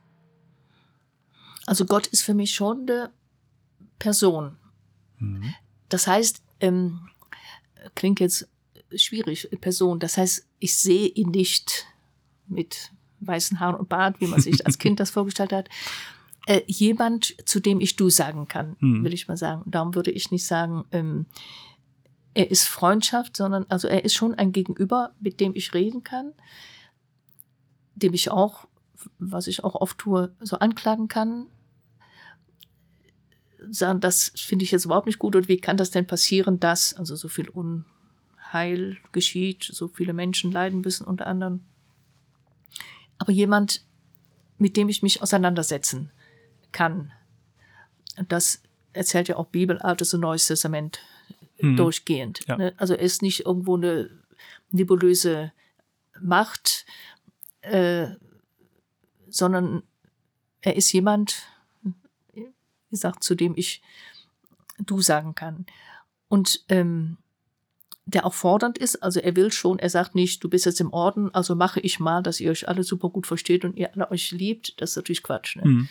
Also 1.67 1.85
Gott 1.85 2.07
ist 2.09 2.23
für 2.23 2.35
mich 2.35 2.55
schon 2.55 2.83
eine 2.83 3.11
Person. 3.99 4.57
Mhm. 5.19 5.55
Das 5.89 6.07
heißt, 6.07 6.43
ähm, 6.61 7.09
klingt 7.95 8.21
jetzt 8.21 8.49
schwierig, 8.95 9.49
Person. 9.61 9.99
Das 10.01 10.17
heißt, 10.17 10.47
ich 10.59 10.77
sehe 10.77 11.09
ihn 11.09 11.31
nicht 11.31 11.87
mit 12.47 12.93
weißen 13.21 13.61
Haaren 13.61 13.77
und 13.77 13.89
Bart, 13.89 14.21
wie 14.21 14.27
man 14.27 14.41
sich 14.41 14.67
als 14.67 14.79
Kind 14.79 15.01
das 15.01 15.11
vorgestellt 15.13 15.53
hat. 15.53 15.69
Äh, 16.47 16.63
jemand, 16.67 17.37
zu 17.47 17.61
dem 17.61 17.81
ich 17.81 17.95
du 17.95 18.11
sagen 18.11 18.49
kann, 18.49 18.77
mhm. 18.81 19.05
will 19.05 19.15
ich 19.15 19.29
mal 19.29 19.37
sagen. 19.37 19.63
Darum 19.67 19.95
würde 19.95 20.11
ich 20.11 20.31
nicht 20.31 20.45
sagen, 20.45 20.85
ähm, 20.91 21.27
er 22.35 22.51
ist 22.51 22.65
Freundschaft, 22.65 23.37
sondern 23.37 23.67
also 23.69 23.89
er 23.89 24.05
ist 24.05 24.15
schon 24.15 24.35
ein 24.35 24.53
Gegenüber, 24.53 25.15
mit 25.21 25.39
dem 25.39 25.55
ich 25.55 25.75
reden 25.75 26.03
kann, 26.03 26.33
dem 27.95 28.15
ich 28.15 28.31
auch, 28.31 28.67
was 29.19 29.47
ich 29.47 29.65
auch 29.65 29.75
oft 29.75 29.99
tue, 29.99 30.35
so 30.41 30.59
anklagen 30.59 31.09
kann. 31.09 31.47
Sagen, 33.71 34.01
das 34.01 34.33
finde 34.35 34.65
ich 34.65 34.73
jetzt 34.73 34.85
überhaupt 34.85 35.07
nicht 35.07 35.19
gut 35.19 35.37
und 35.37 35.49
wie 35.49 35.59
kann 35.59 35.77
das 35.77 35.91
denn 35.91 36.07
passieren, 36.07 36.59
dass 36.59 36.95
also 36.95 37.15
so 37.15 37.29
viel 37.29 37.49
Unheil 37.49 38.99
geschieht, 39.13 39.65
so 39.65 39.89
viele 39.89 40.13
Menschen 40.13 40.51
leiden 40.51 40.81
müssen 40.81 41.07
unter 41.07 41.27
anderem 41.27 41.61
aber 43.23 43.33
jemand, 43.33 43.85
mit 44.59 44.77
dem 44.77 44.89
ich 44.89 45.01
mich 45.01 45.23
auseinandersetzen 45.23 46.11
kann. 46.73 47.13
Das 48.29 48.63
erzählt 48.93 49.29
ja 49.29 49.37
auch 49.37 49.47
Bibel, 49.47 49.79
Altes 49.79 50.13
und 50.13 50.21
Neues 50.21 50.47
Testament 50.47 50.99
mhm. 51.61 51.77
durchgehend. 51.77 52.41
Ja. 52.49 52.57
Ne? 52.57 52.75
Also 52.79 52.95
er 52.95 53.01
ist 53.01 53.23
nicht 53.23 53.47
irgendwo 53.47 53.77
eine 53.77 54.11
nebulöse 54.73 55.53
Macht, 56.21 56.85
äh, 57.61 58.09
sondern 59.35 59.83
er 60.61 60.77
ist 60.77 60.93
jemand, 60.93 61.49
wie 62.33 62.47
gesagt, 62.91 63.25
zu 63.25 63.35
dem 63.35 63.55
ich 63.57 63.83
du 64.79 65.01
sagen 65.01 65.35
kann. 65.35 65.67
Und 66.29 66.65
ähm, 66.69 67.19
der 68.05 68.27
auch 68.27 68.35
fordernd 68.35 68.79
ist. 68.79 69.03
Also 69.03 69.21
er 69.21 69.37
will 69.37 69.53
schon, 69.53 69.79
er 69.79 69.91
sagt 69.91 70.15
nicht, 70.15 70.43
du 70.43 70.49
bist 70.49 70.67
jetzt 70.67 70.81
im 70.81 70.93
Orden, 70.93 71.33
also 71.35 71.55
mache 71.55 71.81
ich 71.81 72.01
mal, 72.01 72.23
dass 72.23 72.41
ihr 72.41 72.51
euch 72.51 72.69
alle 72.69 72.83
super 72.83 73.11
gut 73.11 73.27
versteht 73.27 73.65
und 73.65 73.77
ihr 73.77 73.95
alle 73.95 74.11
euch 74.11 74.33
liebt. 74.33 74.81
Das 74.81 74.91
ist 74.91 74.97
natürlich 74.97 75.23
Quatsch. 75.23 75.57
Ne? 75.57 75.63
Mhm. 75.65 75.89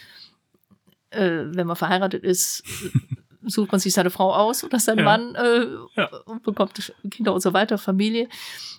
Äh, 1.11 1.55
wenn 1.55 1.67
man 1.67 1.75
verheiratet 1.75 2.23
ist, 2.23 2.63
sucht 3.45 3.71
man 3.71 3.79
sich 3.79 3.93
seine 3.93 4.09
Frau 4.09 4.33
aus 4.33 4.63
oder 4.63 4.79
seinen 4.79 4.99
ja. 4.99 5.03
Mann 5.05 5.35
äh, 5.35 5.67
ja. 5.95 6.09
und 6.25 6.43
bekommt 6.43 6.93
Kinder 7.09 7.33
und 7.33 7.41
so 7.41 7.53
weiter, 7.53 7.77
Familie. 7.77 8.27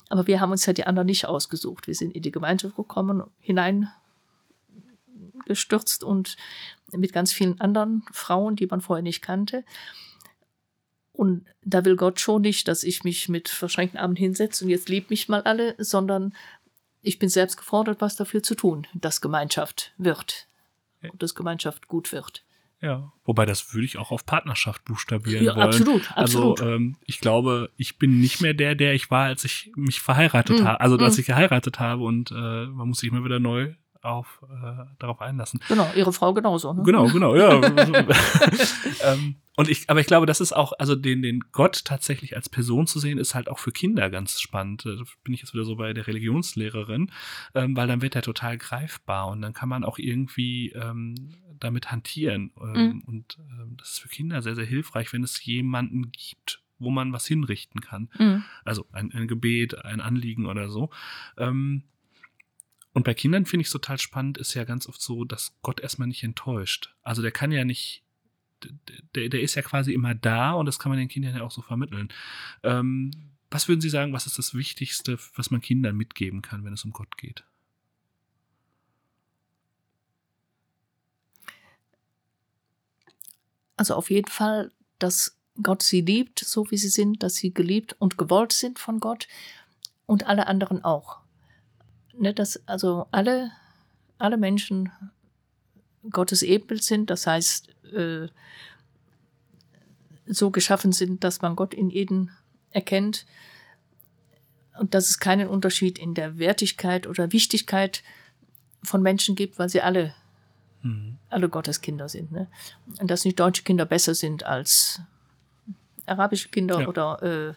Aber 0.08 0.26
wir 0.26 0.40
haben 0.40 0.52
uns 0.52 0.66
ja 0.66 0.72
die 0.72 0.84
anderen 0.84 1.06
nicht 1.06 1.26
ausgesucht. 1.26 1.86
Wir 1.86 1.94
sind 1.94 2.14
in 2.14 2.22
die 2.22 2.30
Gemeinschaft 2.30 2.76
gekommen, 2.76 3.22
hineingestürzt 5.44 6.04
und 6.04 6.36
mit 6.92 7.12
ganz 7.12 7.32
vielen 7.32 7.60
anderen 7.60 8.04
Frauen, 8.12 8.56
die 8.56 8.66
man 8.66 8.80
vorher 8.80 9.02
nicht 9.02 9.22
kannte. 9.22 9.64
Und 11.12 11.44
da 11.62 11.84
will 11.84 11.96
Gott 11.96 12.20
schon 12.20 12.42
nicht, 12.42 12.68
dass 12.68 12.84
ich 12.84 13.04
mich 13.04 13.28
mit 13.28 13.48
verschränkten 13.48 14.00
Armen 14.00 14.16
hinsetze 14.16 14.64
und 14.64 14.70
jetzt 14.70 14.88
liebt 14.88 15.10
mich 15.10 15.28
mal 15.28 15.42
alle, 15.42 15.74
sondern 15.78 16.34
ich 17.02 17.18
bin 17.18 17.28
selbst 17.28 17.56
gefordert, 17.56 18.00
was 18.00 18.16
dafür 18.16 18.42
zu 18.42 18.54
tun, 18.54 18.86
dass 18.94 19.20
Gemeinschaft 19.20 19.92
wird 19.98 20.48
und 21.02 21.22
dass 21.22 21.34
Gemeinschaft 21.34 21.88
gut 21.88 22.12
wird. 22.12 22.44
Ja, 22.80 23.12
wobei 23.24 23.46
das 23.46 23.72
würde 23.74 23.84
ich 23.84 23.96
auch 23.96 24.10
auf 24.10 24.26
Partnerschaft 24.26 24.84
buchstabieren 24.84 25.44
ja, 25.44 25.54
wollen. 25.54 25.68
Absolut, 25.68 26.16
absolut. 26.16 26.60
Also 26.60 26.74
ähm, 26.74 26.96
ich 27.04 27.20
glaube, 27.20 27.70
ich 27.76 27.96
bin 27.96 28.18
nicht 28.18 28.40
mehr 28.40 28.54
der, 28.54 28.74
der 28.74 28.94
ich 28.94 29.08
war, 29.08 29.26
als 29.26 29.44
ich 29.44 29.70
mich 29.76 30.00
verheiratet 30.00 30.60
mm, 30.60 30.64
habe, 30.64 30.80
also 30.80 30.96
als 30.96 31.16
mm. 31.16 31.20
ich 31.20 31.26
geheiratet 31.26 31.78
habe 31.78 32.02
und 32.02 32.32
äh, 32.32 32.34
man 32.34 32.88
muss 32.88 32.98
sich 32.98 33.10
immer 33.10 33.24
wieder 33.24 33.38
neu 33.38 33.74
auf, 34.02 34.42
äh, 34.42 34.84
darauf 34.98 35.20
einlassen. 35.20 35.60
Genau, 35.68 35.88
ihre 35.94 36.12
Frau 36.12 36.34
genauso. 36.34 36.72
Ne? 36.72 36.82
Genau, 36.82 37.06
genau, 37.06 37.34
ja. 37.34 37.60
ähm, 39.02 39.36
und 39.56 39.68
ich, 39.68 39.88
aber 39.90 40.00
ich 40.00 40.06
glaube, 40.06 40.26
das 40.26 40.40
ist 40.40 40.52
auch, 40.52 40.72
also 40.78 40.96
den, 40.96 41.22
den 41.22 41.40
Gott 41.52 41.84
tatsächlich 41.84 42.36
als 42.36 42.48
Person 42.48 42.86
zu 42.86 42.98
sehen, 42.98 43.18
ist 43.18 43.34
halt 43.34 43.48
auch 43.48 43.58
für 43.58 43.70
Kinder 43.70 44.08
ganz 44.10 44.40
spannend. 44.40 44.86
Da 44.86 44.90
bin 45.24 45.34
ich 45.34 45.40
jetzt 45.40 45.54
wieder 45.54 45.64
so 45.64 45.76
bei 45.76 45.92
der 45.92 46.06
Religionslehrerin, 46.06 47.10
ähm, 47.54 47.76
weil 47.76 47.86
dann 47.86 48.02
wird 48.02 48.16
er 48.16 48.22
total 48.22 48.56
greifbar 48.58 49.28
und 49.28 49.42
dann 49.42 49.52
kann 49.52 49.68
man 49.68 49.84
auch 49.84 49.98
irgendwie 49.98 50.70
ähm, 50.70 51.34
damit 51.60 51.92
hantieren. 51.92 52.52
Ähm, 52.60 52.72
mhm. 52.72 53.00
Und 53.06 53.38
ähm, 53.38 53.76
das 53.76 53.90
ist 53.90 53.98
für 54.00 54.08
Kinder 54.08 54.42
sehr, 54.42 54.54
sehr 54.54 54.64
hilfreich, 54.64 55.12
wenn 55.12 55.22
es 55.22 55.44
jemanden 55.44 56.12
gibt, 56.12 56.62
wo 56.78 56.90
man 56.90 57.12
was 57.12 57.26
hinrichten 57.26 57.80
kann. 57.80 58.08
Mhm. 58.18 58.44
Also 58.64 58.86
ein, 58.92 59.12
ein 59.12 59.28
Gebet, 59.28 59.84
ein 59.84 60.00
Anliegen 60.00 60.46
oder 60.46 60.70
so. 60.70 60.90
Ähm, 61.36 61.84
und 62.92 63.04
bei 63.04 63.14
Kindern 63.14 63.46
finde 63.46 63.62
ich 63.62 63.68
es 63.68 63.72
total 63.72 63.98
spannend, 63.98 64.38
ist 64.38 64.54
ja 64.54 64.64
ganz 64.64 64.86
oft 64.86 65.00
so, 65.00 65.24
dass 65.24 65.54
Gott 65.62 65.80
erstmal 65.80 66.08
nicht 66.08 66.22
enttäuscht. 66.24 66.94
Also 67.02 67.22
der 67.22 67.32
kann 67.32 67.50
ja 67.50 67.64
nicht, 67.64 68.02
der, 69.14 69.30
der 69.30 69.40
ist 69.40 69.54
ja 69.54 69.62
quasi 69.62 69.94
immer 69.94 70.14
da 70.14 70.52
und 70.52 70.66
das 70.66 70.78
kann 70.78 70.90
man 70.90 70.98
den 70.98 71.08
Kindern 71.08 71.34
ja 71.34 71.42
auch 71.42 71.50
so 71.50 71.62
vermitteln. 71.62 72.12
Ähm, 72.62 73.10
was 73.50 73.68
würden 73.68 73.80
Sie 73.80 73.88
sagen, 73.88 74.12
was 74.12 74.26
ist 74.26 74.38
das 74.38 74.54
Wichtigste, 74.54 75.18
was 75.36 75.50
man 75.50 75.60
Kindern 75.60 75.96
mitgeben 75.96 76.42
kann, 76.42 76.64
wenn 76.64 76.72
es 76.74 76.84
um 76.84 76.90
Gott 76.90 77.16
geht? 77.16 77.44
Also 83.76 83.94
auf 83.94 84.10
jeden 84.10 84.30
Fall, 84.30 84.70
dass 84.98 85.38
Gott 85.62 85.82
sie 85.82 86.02
liebt, 86.02 86.38
so 86.38 86.70
wie 86.70 86.76
sie 86.76 86.88
sind, 86.88 87.22
dass 87.22 87.34
sie 87.34 87.52
geliebt 87.52 87.96
und 87.98 88.16
gewollt 88.16 88.52
sind 88.52 88.78
von 88.78 89.00
Gott 89.00 89.28
und 90.06 90.26
alle 90.26 90.46
anderen 90.46 90.84
auch 90.84 91.21
ne, 92.18 92.34
dass 92.34 92.66
also 92.68 93.06
alle, 93.10 93.50
alle 94.18 94.36
Menschen 94.36 94.90
Gottes 96.10 96.42
Ebenbild 96.42 96.82
sind, 96.82 97.10
das 97.10 97.26
heißt, 97.26 97.68
äh, 97.92 98.28
so 100.26 100.50
geschaffen 100.50 100.92
sind, 100.92 101.24
dass 101.24 101.42
man 101.42 101.56
Gott 101.56 101.74
in 101.74 101.90
jedem 101.90 102.30
erkennt 102.70 103.26
und 104.78 104.94
dass 104.94 105.10
es 105.10 105.18
keinen 105.18 105.48
Unterschied 105.48 105.98
in 105.98 106.14
der 106.14 106.38
Wertigkeit 106.38 107.06
oder 107.06 107.32
Wichtigkeit 107.32 108.02
von 108.82 109.02
Menschen 109.02 109.36
gibt, 109.36 109.58
weil 109.58 109.68
sie 109.68 109.82
alle, 109.82 110.14
mhm. 110.82 111.18
alle 111.28 111.48
Gottes 111.48 111.80
Kinder 111.80 112.08
sind. 112.08 112.32
Ne? 112.32 112.48
Und 113.00 113.10
dass 113.10 113.24
nicht 113.24 113.38
deutsche 113.38 113.62
Kinder 113.62 113.84
besser 113.84 114.14
sind 114.14 114.44
als 114.44 115.00
arabische 116.06 116.48
Kinder 116.48 116.80
ja. 116.80 116.88
oder 116.88 117.54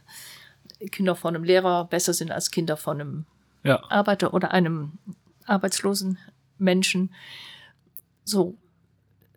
äh, 0.82 0.88
Kinder 0.88 1.16
von 1.16 1.36
einem 1.36 1.44
Lehrer 1.44 1.86
besser 1.86 2.14
sind 2.14 2.32
als 2.32 2.52
Kinder 2.52 2.78
von 2.78 3.00
einem 3.00 3.26
ja. 3.66 3.84
Arbeiter 3.90 4.34
oder 4.34 4.52
einem 4.52 4.94
arbeitslosen 5.46 6.18
Menschen. 6.58 7.14
So, 8.24 8.58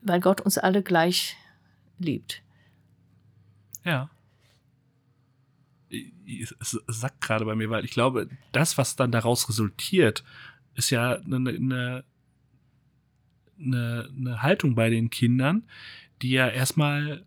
weil 0.02 0.20
Gott 0.20 0.40
uns 0.40 0.58
alle 0.58 0.82
gleich 0.82 1.36
liebt. 1.98 2.42
Ja. 3.84 4.10
es, 5.90 6.78
sackt 6.86 7.20
gerade 7.20 7.44
bei 7.44 7.54
mir, 7.54 7.70
weil 7.70 7.84
ich 7.84 7.90
glaube, 7.90 8.28
das, 8.52 8.78
was 8.78 8.96
dann 8.96 9.10
daraus 9.10 9.48
resultiert, 9.48 10.24
ist 10.74 10.90
ja 10.90 11.16
eine, 11.16 11.36
eine, 11.36 12.04
eine, 13.58 14.10
eine 14.16 14.42
Haltung 14.42 14.74
bei 14.74 14.90
den 14.90 15.10
Kindern, 15.10 15.64
die 16.22 16.30
ja 16.30 16.48
erstmal 16.48 17.24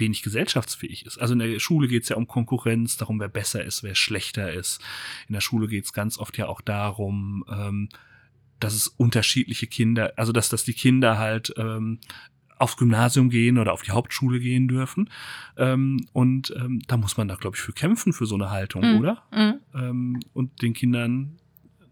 wenig 0.00 0.22
gesellschaftsfähig 0.22 1.06
ist. 1.06 1.18
Also 1.18 1.32
in 1.34 1.38
der 1.40 1.58
Schule 1.58 1.88
geht 1.88 2.04
es 2.04 2.08
ja 2.08 2.16
um 2.16 2.26
Konkurrenz, 2.26 2.96
darum, 2.96 3.20
wer 3.20 3.28
besser 3.28 3.64
ist, 3.64 3.82
wer 3.82 3.94
schlechter 3.94 4.52
ist. 4.52 4.80
In 5.28 5.32
der 5.34 5.40
Schule 5.40 5.68
geht 5.68 5.84
es 5.84 5.92
ganz 5.92 6.18
oft 6.18 6.36
ja 6.38 6.46
auch 6.46 6.60
darum, 6.60 7.44
ähm, 7.50 7.88
dass 8.60 8.74
es 8.74 8.88
unterschiedliche 8.88 9.66
Kinder, 9.66 10.12
also 10.16 10.32
dass, 10.32 10.48
dass 10.48 10.64
die 10.64 10.72
Kinder 10.74 11.18
halt 11.18 11.52
ähm, 11.56 11.98
aufs 12.56 12.76
Gymnasium 12.76 13.30
gehen 13.30 13.58
oder 13.58 13.72
auf 13.72 13.82
die 13.82 13.90
Hauptschule 13.90 14.38
gehen 14.38 14.68
dürfen. 14.68 15.10
Ähm, 15.56 16.06
und 16.12 16.54
ähm, 16.56 16.80
da 16.86 16.96
muss 16.96 17.16
man 17.16 17.28
da, 17.28 17.34
glaube 17.34 17.56
ich, 17.56 17.62
für 17.62 17.72
kämpfen, 17.72 18.12
für 18.12 18.26
so 18.26 18.36
eine 18.36 18.50
Haltung, 18.50 18.82
Mhm. 18.92 18.98
oder? 19.00 19.22
Mhm. 19.32 19.60
Ähm, 19.74 20.20
und 20.32 20.62
den 20.62 20.72
Kindern 20.72 21.36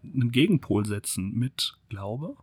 einen 0.03 0.31
Gegenpol 0.31 0.85
setzen 0.85 1.33
mit 1.33 1.77
Glaube. 1.89 2.35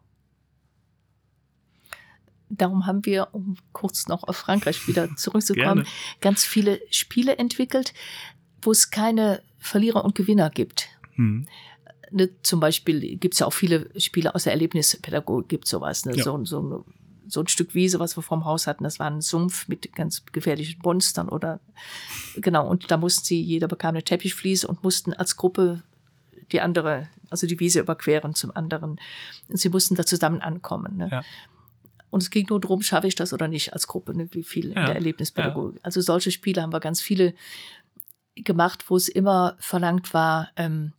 Darum 2.51 2.87
haben 2.87 3.07
wir, 3.07 3.29
um 3.33 3.57
kurz 3.73 4.09
noch 4.09 4.25
auf 4.25 4.37
Frankreich 4.37 4.87
wieder 4.89 5.09
zurückzukommen, 5.17 5.87
ganz 6.21 6.45
viele 6.45 6.81
Spiele 6.91 7.39
entwickelt, 7.39 7.95
wo 8.63 8.73
es 8.73 8.91
keine 8.91 9.43
Verlierer 9.59 10.05
und 10.05 10.15
Gewinner 10.15 10.51
gibt. 10.51 10.89
Hm. 11.15 11.47
Ne, 12.11 12.31
zum 12.43 12.59
Beispiel 12.59 13.17
gibt 13.17 13.35
es 13.35 13.41
ja 13.41 13.47
auch 13.47 13.53
viele 13.53 13.89
Spiele 13.99 14.35
aus 14.35 14.45
der 14.45 14.53
Erlebnispädagogik, 14.53 15.49
gibt 15.49 15.69
sowas. 15.69 16.05
Ne? 16.05 16.17
Ja. 16.17 16.25
So, 16.25 16.45
so, 16.45 16.85
so 17.29 17.41
ein 17.41 17.47
Stück 17.47 17.75
Wiese, 17.75 18.01
was 18.01 18.17
wir 18.17 18.23
vom 18.23 18.45
Haus 18.45 18.67
hatten, 18.67 18.85
das 18.85 18.99
war 18.99 19.07
ein 19.07 19.21
Sumpf 19.21 19.69
mit 19.69 19.95
ganz 19.95 20.25
gefährlichen 20.33 20.81
Monstern 20.83 21.29
oder 21.29 21.61
genau. 22.37 22.69
Und 22.69 22.91
da 22.91 22.97
mussten 22.97 23.25
sie, 23.25 23.41
jeder 23.41 23.69
bekam 23.69 23.91
eine 23.91 24.03
Teppichfliese 24.03 24.67
und 24.67 24.83
mussten 24.83 25.13
als 25.13 25.37
Gruppe 25.37 25.83
die 26.53 26.61
andere, 26.61 27.09
also 27.31 27.47
die 27.47 27.61
Wiese 27.61 27.81
überqueren 27.81 28.35
zum 28.35 28.55
anderen. 28.57 29.01
Und 29.49 29.57
sie 29.59 29.69
mussten 29.69 29.95
da 29.95 30.05
zusammen 30.05 30.41
ankommen. 30.41 30.97
Ne? 30.97 31.09
Ja. 31.11 31.23
Und 32.11 32.23
es 32.23 32.31
ging 32.31 32.47
nur 32.51 32.61
darum, 32.61 32.83
schaffe 32.83 33.07
ich 33.07 33.15
das 33.15 33.33
oder 33.33 33.49
nicht 33.49 33.73
als 33.73 33.87
Gruppe, 33.87 34.17
ne? 34.17 34.29
wie 34.33 34.43
viel 34.43 34.67
in 34.67 34.77
Ja, 34.77 34.87
der 34.87 34.95
Erlebnispädagogik. 34.97 35.81
Also 35.83 36.01
solche 36.01 36.31
Spiele 36.31 36.61
haben 36.63 36.73
wir 36.73 36.81
ganz 36.81 37.01
viele 37.01 37.35
gemacht, 38.35 38.91
wo 38.91 38.97
es 38.97 39.09
immer 39.09 39.57
verlangt 39.59 40.13
war, 40.13 40.51
ähm, 40.57 40.93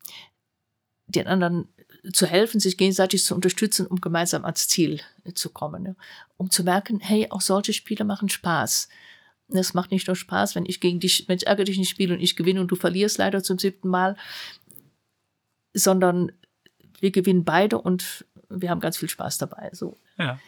den 1.08 1.28
anderen 1.28 1.68
zu 2.14 2.26
helfen, 2.26 2.60
sich 2.60 2.78
gegenseitig 2.78 3.24
zu 3.24 3.36
unterstützen, 3.36 3.86
um 3.86 4.02
gemeinsam 4.02 4.46
ans 4.46 4.68
Ziel 4.68 5.02
äh, 5.24 5.34
zu 5.34 5.50
kommen. 5.50 5.84
Ne? 5.84 5.96
Um 6.38 6.50
zu 6.50 6.64
merken, 6.64 7.00
hey, 7.00 7.28
auch 7.30 7.42
solche 7.42 7.74
Spiele 7.74 8.06
machen 8.06 8.30
Spaß. 8.30 8.90
Es 9.50 9.74
macht 9.74 9.92
nicht 9.92 10.08
nur 10.08 10.16
Spaß, 10.16 10.56
wenn 10.56 10.66
ich 10.66 10.80
gegen 10.80 11.00
dich, 11.00 11.28
wenn 11.28 11.38
ich 11.38 11.46
ärgere 11.48 11.66
dich 11.66 11.78
nicht 11.78 11.90
spiele 11.90 12.14
und 12.14 12.22
ich 12.22 12.36
gewinne 12.36 12.62
und 12.62 12.70
du 12.72 12.76
verlierst 12.76 13.18
leider 13.18 13.44
zum 13.44 13.60
siebten 13.60 13.90
Mal, 13.90 14.16
sondern 15.74 16.32
wir 17.00 17.12
gewinnen 17.12 17.44
beide 17.44 17.78
und 17.78 18.26
wir 18.50 18.70
haben 18.70 18.80
ganz 18.80 18.98
viel 18.98 19.10
Spaß 19.10 19.38
dabei. 19.38 19.70
So, 19.74 19.98
Ja. 20.18 20.40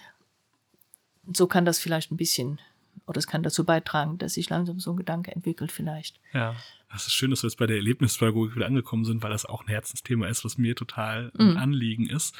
So 1.32 1.48
kann 1.48 1.66
das 1.66 1.80
vielleicht 1.80 2.12
ein 2.12 2.18
bisschen, 2.18 2.60
oder 3.06 3.20
es 3.20 3.28
kann 3.28 3.44
dazu 3.44 3.66
beitragen, 3.66 4.18
dass 4.18 4.34
sich 4.34 4.50
langsam 4.50 4.80
so 4.80 4.92
ein 4.92 4.98
Gedanke 4.98 5.32
entwickelt 5.32 5.72
vielleicht. 5.72 6.20
Ja, 6.34 6.56
das 6.92 7.08
ist 7.08 7.14
schön, 7.14 7.32
dass 7.32 7.44
wir 7.44 7.48
jetzt 7.50 7.58
bei 7.58 7.66
der 7.68 7.78
Erlebnispädagogik 7.78 8.56
wieder 8.56 8.68
angekommen 8.68 9.06
sind, 9.06 9.24
weil 9.24 9.32
das 9.32 9.46
auch 9.46 9.62
ein 9.62 9.68
Herzensthema 9.68 10.28
ist, 10.28 10.46
was 10.46 10.58
mir 10.58 10.76
total 10.76 11.32
ein 11.38 11.52
Mhm. 11.52 11.58
Anliegen 11.58 12.10
ist. 12.10 12.36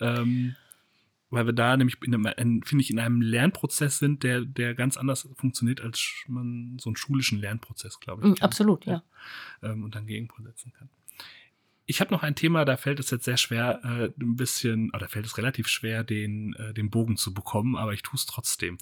Ähm, 0.00 0.56
weil 1.30 1.46
wir 1.46 1.52
da 1.52 1.76
nämlich, 1.76 1.98
finde 1.98 2.80
ich, 2.80 2.90
in 2.90 2.98
einem 2.98 3.20
Lernprozess 3.20 3.98
sind, 3.98 4.24
der, 4.24 4.40
der 4.40 4.74
ganz 4.74 4.96
anders 4.96 5.28
funktioniert, 5.36 5.80
als 5.80 6.24
man 6.26 6.76
so 6.80 6.90
einen 6.90 6.96
schulischen 6.96 7.38
Lernprozess, 7.38 8.00
glaube 8.00 8.22
ich. 8.22 8.40
Mm. 8.40 8.44
Absolut, 8.44 8.84
ja. 8.84 9.04
ähm, 9.62 9.84
und 9.84 9.94
dann 9.94 10.06
Gegenpol 10.06 10.44
setzen 10.44 10.72
kann. 10.72 10.90
Ich 11.90 12.00
habe 12.00 12.12
noch 12.12 12.22
ein 12.22 12.36
Thema, 12.36 12.64
da 12.64 12.76
fällt 12.76 13.00
es 13.00 13.10
jetzt 13.10 13.24
sehr 13.24 13.36
schwer, 13.36 13.80
äh, 13.82 14.22
ein 14.22 14.36
bisschen, 14.36 14.92
oder 14.94 15.08
fällt 15.08 15.26
es 15.26 15.36
relativ 15.36 15.66
schwer, 15.66 16.04
den, 16.04 16.54
äh, 16.54 16.72
den 16.72 16.88
Bogen 16.88 17.16
zu 17.16 17.34
bekommen, 17.34 17.74
aber 17.74 17.92
ich 17.92 18.02
tue 18.02 18.14
es 18.14 18.26
trotzdem. 18.26 18.78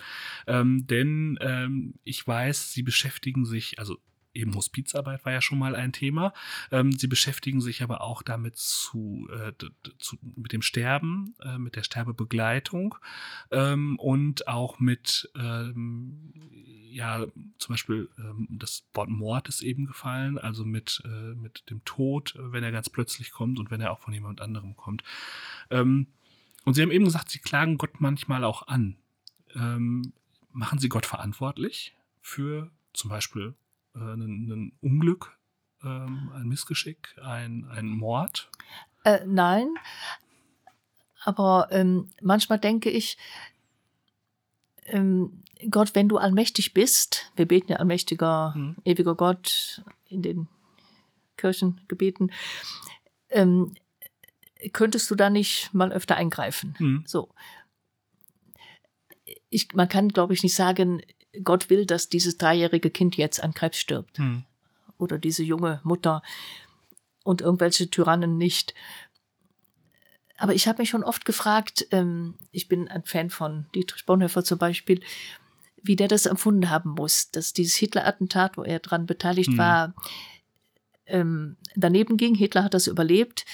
Ähm, 0.46 0.86
denn 0.86 1.38
ähm, 1.40 1.94
ich 2.04 2.26
weiß, 2.26 2.74
Sie 2.74 2.82
beschäftigen 2.82 3.46
sich, 3.46 3.78
also 3.78 3.96
eben 4.34 4.54
Hospizarbeit 4.54 5.24
war 5.24 5.32
ja 5.32 5.40
schon 5.40 5.58
mal 5.58 5.74
ein 5.74 5.94
Thema. 5.94 6.34
Ähm, 6.70 6.92
sie 6.92 7.06
beschäftigen 7.06 7.62
sich 7.62 7.82
aber 7.82 8.02
auch 8.02 8.22
damit 8.22 8.56
zu, 8.56 9.26
äh, 9.32 9.52
zu 9.98 10.18
mit 10.36 10.52
dem 10.52 10.60
Sterben, 10.60 11.34
äh, 11.42 11.56
mit 11.56 11.76
der 11.76 11.84
Sterbebegleitung 11.84 12.94
ähm, 13.50 13.98
und 13.98 14.48
auch 14.48 14.80
mit, 14.80 15.30
ähm, 15.34 16.34
ja, 16.90 17.26
zum 17.58 17.72
Beispiel 17.72 18.08
ähm, 18.18 18.46
das 18.50 18.84
Wort 18.94 19.08
Mord 19.08 19.48
ist 19.48 19.62
eben 19.62 19.86
gefallen, 19.86 20.38
also 20.38 20.64
mit, 20.64 21.02
äh, 21.04 21.34
mit 21.34 21.68
dem 21.70 21.84
Tod, 21.84 22.34
äh, 22.36 22.52
wenn 22.52 22.64
er 22.64 22.72
ganz 22.72 22.88
plötzlich 22.88 23.32
kommt 23.32 23.58
und 23.58 23.70
wenn 23.70 23.80
er 23.80 23.92
auch 23.92 24.00
von 24.00 24.14
jemand 24.14 24.40
anderem 24.40 24.76
kommt. 24.76 25.02
Ähm, 25.70 26.08
und 26.64 26.74
Sie 26.74 26.82
haben 26.82 26.90
eben 26.90 27.04
gesagt, 27.04 27.30
Sie 27.30 27.38
klagen 27.38 27.78
Gott 27.78 28.00
manchmal 28.00 28.44
auch 28.44 28.68
an. 28.68 28.96
Ähm, 29.54 30.12
machen 30.52 30.78
Sie 30.78 30.88
Gott 30.88 31.06
verantwortlich 31.06 31.94
für 32.20 32.70
zum 32.92 33.10
Beispiel 33.10 33.54
äh, 33.94 33.98
ein, 33.98 34.72
Unglück, 34.80 35.38
ähm, 35.82 36.30
ein 36.34 36.48
Missgeschick, 36.48 37.16
ein, 37.22 37.64
ein 37.70 37.86
Mord? 37.88 38.50
Äh, 39.04 39.24
nein, 39.26 39.74
aber 41.24 41.68
ähm, 41.70 42.10
manchmal 42.22 42.58
denke 42.58 42.90
ich, 42.90 43.18
ähm, 44.88 45.42
Gott, 45.70 45.94
wenn 45.94 46.08
du 46.08 46.18
allmächtig 46.18 46.72
bist, 46.74 47.30
wir 47.36 47.46
beten 47.46 47.72
ja 47.72 47.78
allmächtiger, 47.78 48.52
Mhm. 48.56 48.76
ewiger 48.84 49.14
Gott 49.14 49.82
in 50.08 50.22
den 50.22 50.48
Kirchengebeten, 51.36 52.32
ähm, 53.30 53.74
könntest 54.72 55.10
du 55.10 55.14
da 55.14 55.30
nicht 55.30 55.72
mal 55.74 55.92
öfter 55.92 56.16
eingreifen? 56.16 56.74
Hm. 56.78 57.04
So. 57.06 57.28
Ich, 59.50 59.72
man 59.74 59.88
kann, 59.88 60.08
glaube 60.08 60.34
ich, 60.34 60.42
nicht 60.42 60.54
sagen, 60.54 61.02
Gott 61.44 61.70
will, 61.70 61.86
dass 61.86 62.08
dieses 62.08 62.38
dreijährige 62.38 62.90
Kind 62.90 63.16
jetzt 63.16 63.42
an 63.42 63.54
Krebs 63.54 63.78
stirbt 63.78 64.18
Hm. 64.18 64.44
oder 64.98 65.18
diese 65.18 65.42
junge 65.42 65.80
Mutter 65.84 66.22
und 67.24 67.40
irgendwelche 67.40 67.90
Tyrannen 67.90 68.38
nicht. 68.38 68.74
Aber 70.38 70.54
ich 70.54 70.68
habe 70.68 70.80
mich 70.80 70.88
schon 70.88 71.04
oft 71.04 71.24
gefragt, 71.24 71.86
ähm, 71.90 72.34
ich 72.52 72.68
bin 72.68 72.88
ein 72.88 73.04
Fan 73.04 73.28
von 73.28 73.66
Dietrich 73.74 74.06
Bonhoeffer 74.06 74.44
zum 74.44 74.58
Beispiel, 74.58 75.00
wie 75.82 75.96
der 75.96 76.08
das 76.08 76.26
empfunden 76.26 76.70
haben 76.70 76.90
muss, 76.90 77.30
dass 77.30 77.52
dieses 77.52 77.74
Hitler-Attentat, 77.74 78.56
wo 78.56 78.62
er 78.62 78.78
dran 78.78 79.06
beteiligt 79.06 79.50
Hm. 79.50 79.58
war, 79.58 79.94
ähm, 81.06 81.56
daneben 81.74 82.16
ging. 82.16 82.34
Hitler 82.34 82.64
hat 82.64 82.74
das 82.74 82.86
überlebt, 82.86 83.44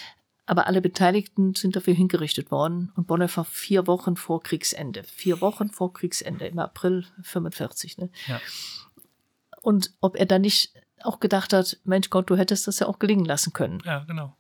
aber 0.47 0.66
alle 0.66 0.82
Beteiligten 0.82 1.55
sind 1.55 1.74
dafür 1.74 1.95
hingerichtet 1.95 2.51
worden 2.51 2.93
und 2.97 3.07
Bonhoeffer 3.07 3.45
vier 3.45 3.87
Wochen 3.87 4.16
vor 4.16 4.43
Kriegsende. 4.43 5.05
Vier 5.05 5.41
Wochen 5.41 5.70
vor 5.70 5.93
Kriegsende, 5.93 6.47
im 6.47 6.59
April 6.59 7.07
45. 7.22 7.99
Ne? 7.99 8.11
Ja. 8.26 8.41
Und 9.62 9.95
ob 10.01 10.16
er 10.16 10.26
dann 10.26 10.43
nicht 10.43 10.74
auch 11.03 11.20
gedacht 11.20 11.53
hat, 11.53 11.78
Mensch 11.85 12.11
Gott, 12.11 12.28
du 12.28 12.37
hättest 12.37 12.66
das 12.66 12.78
ja 12.78 12.87
auch 12.87 12.99
gelingen 12.99 13.24
lassen 13.24 13.53
können. 13.53 13.82
Ja, 13.85 14.01
genau. 14.01 14.37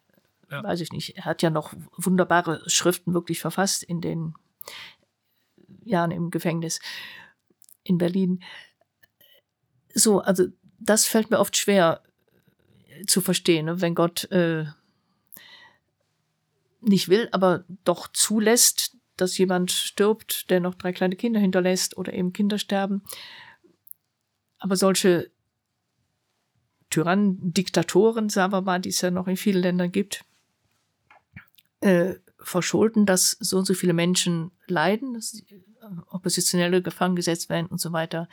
Ja. 0.54 0.62
Weiß 0.62 0.80
ich 0.80 0.92
nicht. 0.92 1.16
Er 1.16 1.24
hat 1.24 1.42
ja 1.42 1.50
noch 1.50 1.74
wunderbare 1.96 2.62
Schriften 2.66 3.12
wirklich 3.12 3.40
verfasst 3.40 3.82
in 3.82 4.00
den 4.00 4.34
Jahren 5.82 6.12
im 6.12 6.30
Gefängnis 6.30 6.80
in 7.82 7.98
Berlin. 7.98 8.42
So, 9.92 10.20
also 10.20 10.44
das 10.78 11.06
fällt 11.06 11.30
mir 11.30 11.40
oft 11.40 11.56
schwer 11.56 12.02
zu 13.08 13.20
verstehen, 13.20 13.66
ne? 13.66 13.80
wenn 13.80 13.96
Gott 13.96 14.30
äh, 14.30 14.66
nicht 16.80 17.08
will, 17.08 17.28
aber 17.32 17.64
doch 17.84 18.06
zulässt, 18.08 18.96
dass 19.16 19.36
jemand 19.36 19.72
stirbt, 19.72 20.50
der 20.50 20.60
noch 20.60 20.74
drei 20.74 20.92
kleine 20.92 21.16
Kinder 21.16 21.40
hinterlässt 21.40 21.96
oder 21.96 22.12
eben 22.12 22.32
Kinder 22.32 22.58
sterben. 22.58 23.02
Aber 24.58 24.76
solche 24.76 25.32
Tyrannen, 26.90 27.52
Diktatoren, 27.52 28.28
sagen 28.28 28.52
wir 28.52 28.60
mal, 28.60 28.80
die 28.80 28.90
es 28.90 29.00
ja 29.00 29.10
noch 29.10 29.26
in 29.26 29.36
vielen 29.36 29.62
Ländern 29.62 29.90
gibt, 29.90 30.24
äh, 31.84 32.14
verschulden, 32.38 33.04
dass 33.06 33.32
so 33.40 33.58
und 33.58 33.66
so 33.66 33.74
viele 33.74 33.92
Menschen 33.92 34.50
leiden, 34.66 35.14
dass 35.14 35.34
äh, 35.34 35.60
Oppositionelle 36.08 36.80
gefangen 36.82 37.14
gesetzt 37.14 37.50
werden 37.50 37.66
und 37.66 37.80
so 37.80 37.92
weiter. 37.92 38.28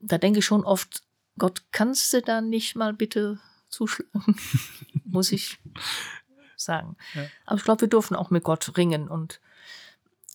Da 0.00 0.18
denke 0.18 0.40
ich 0.40 0.44
schon 0.44 0.64
oft, 0.64 1.02
Gott, 1.38 1.62
kannst 1.70 2.12
du 2.12 2.20
da 2.22 2.40
nicht 2.40 2.74
mal 2.74 2.92
bitte 2.92 3.38
zuschlagen? 3.68 4.36
Muss 5.04 5.30
ich 5.30 5.58
sagen. 6.56 6.96
Ja. 7.14 7.26
Aber 7.46 7.56
ich 7.56 7.64
glaube, 7.64 7.82
wir 7.82 7.88
dürfen 7.88 8.16
auch 8.16 8.30
mit 8.30 8.42
Gott 8.42 8.76
ringen 8.76 9.08
und 9.08 9.40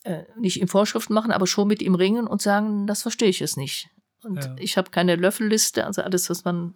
äh, 0.04 0.24
nicht 0.38 0.62
in 0.62 0.68
Vorschriften 0.70 1.14
machen, 1.14 1.32
aber 1.32 1.48
schon 1.48 1.68
mit 1.68 1.82
ihm 1.82 1.96
ringen 1.96 2.28
und 2.28 2.42
sagen, 2.42 2.88
das 2.88 3.02
verstehe 3.02 3.30
ich 3.30 3.42
es 3.42 3.58
nicht. 3.58 3.90
Und 4.24 4.44
Ja. 4.44 4.56
ich 4.58 4.78
habe 4.78 4.90
keine 4.90 5.18
Löffelliste, 5.18 5.86
also 5.86 6.02
alles, 6.02 6.30
was 6.30 6.46
man 6.46 6.76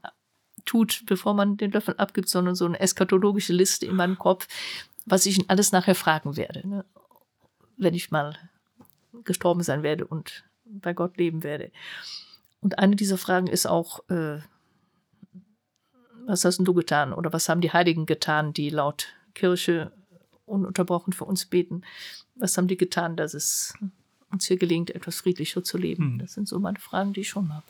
tut, 0.65 1.03
bevor 1.05 1.33
man 1.33 1.57
den 1.57 1.71
Löffel 1.71 1.95
abgibt, 1.97 2.29
sondern 2.29 2.55
so 2.55 2.65
eine 2.65 2.79
eskatologische 2.79 3.53
Liste 3.53 3.85
in 3.85 3.95
meinem 3.95 4.17
Kopf, 4.17 4.47
was 5.09 5.25
ich 5.25 5.39
ihn 5.39 5.45
alles 5.47 5.71
nachher 5.71 5.95
fragen 5.95 6.37
werde, 6.37 6.67
ne? 6.67 6.85
wenn 7.77 7.93
ich 7.93 8.11
mal 8.11 8.37
gestorben 9.23 9.63
sein 9.63 9.83
werde 9.83 10.05
und 10.05 10.43
bei 10.65 10.93
Gott 10.93 11.17
leben 11.17 11.43
werde. 11.43 11.71
Und 12.61 12.77
eine 12.77 12.95
dieser 12.95 13.17
Fragen 13.17 13.47
ist 13.47 13.65
auch, 13.65 14.07
äh, 14.09 14.39
was 16.25 16.45
hast 16.45 16.59
du 16.59 16.73
getan? 16.73 17.13
Oder 17.13 17.33
was 17.33 17.49
haben 17.49 17.61
die 17.61 17.71
Heiligen 17.71 18.05
getan, 18.05 18.53
die 18.53 18.69
laut 18.69 19.07
Kirche 19.33 19.91
ununterbrochen 20.45 21.13
für 21.13 21.25
uns 21.25 21.45
beten? 21.45 21.81
Was 22.35 22.57
haben 22.57 22.67
die 22.67 22.77
getan, 22.77 23.15
dass 23.15 23.33
es 23.33 23.73
uns 24.29 24.45
hier 24.45 24.57
gelingt, 24.57 24.91
etwas 24.91 25.21
friedlicher 25.21 25.63
zu 25.63 25.77
leben? 25.77 26.03
Hm. 26.11 26.19
Das 26.19 26.33
sind 26.33 26.47
so 26.47 26.59
meine 26.59 26.79
Fragen, 26.79 27.13
die 27.13 27.21
ich 27.21 27.29
schon 27.29 27.53
habe. 27.53 27.65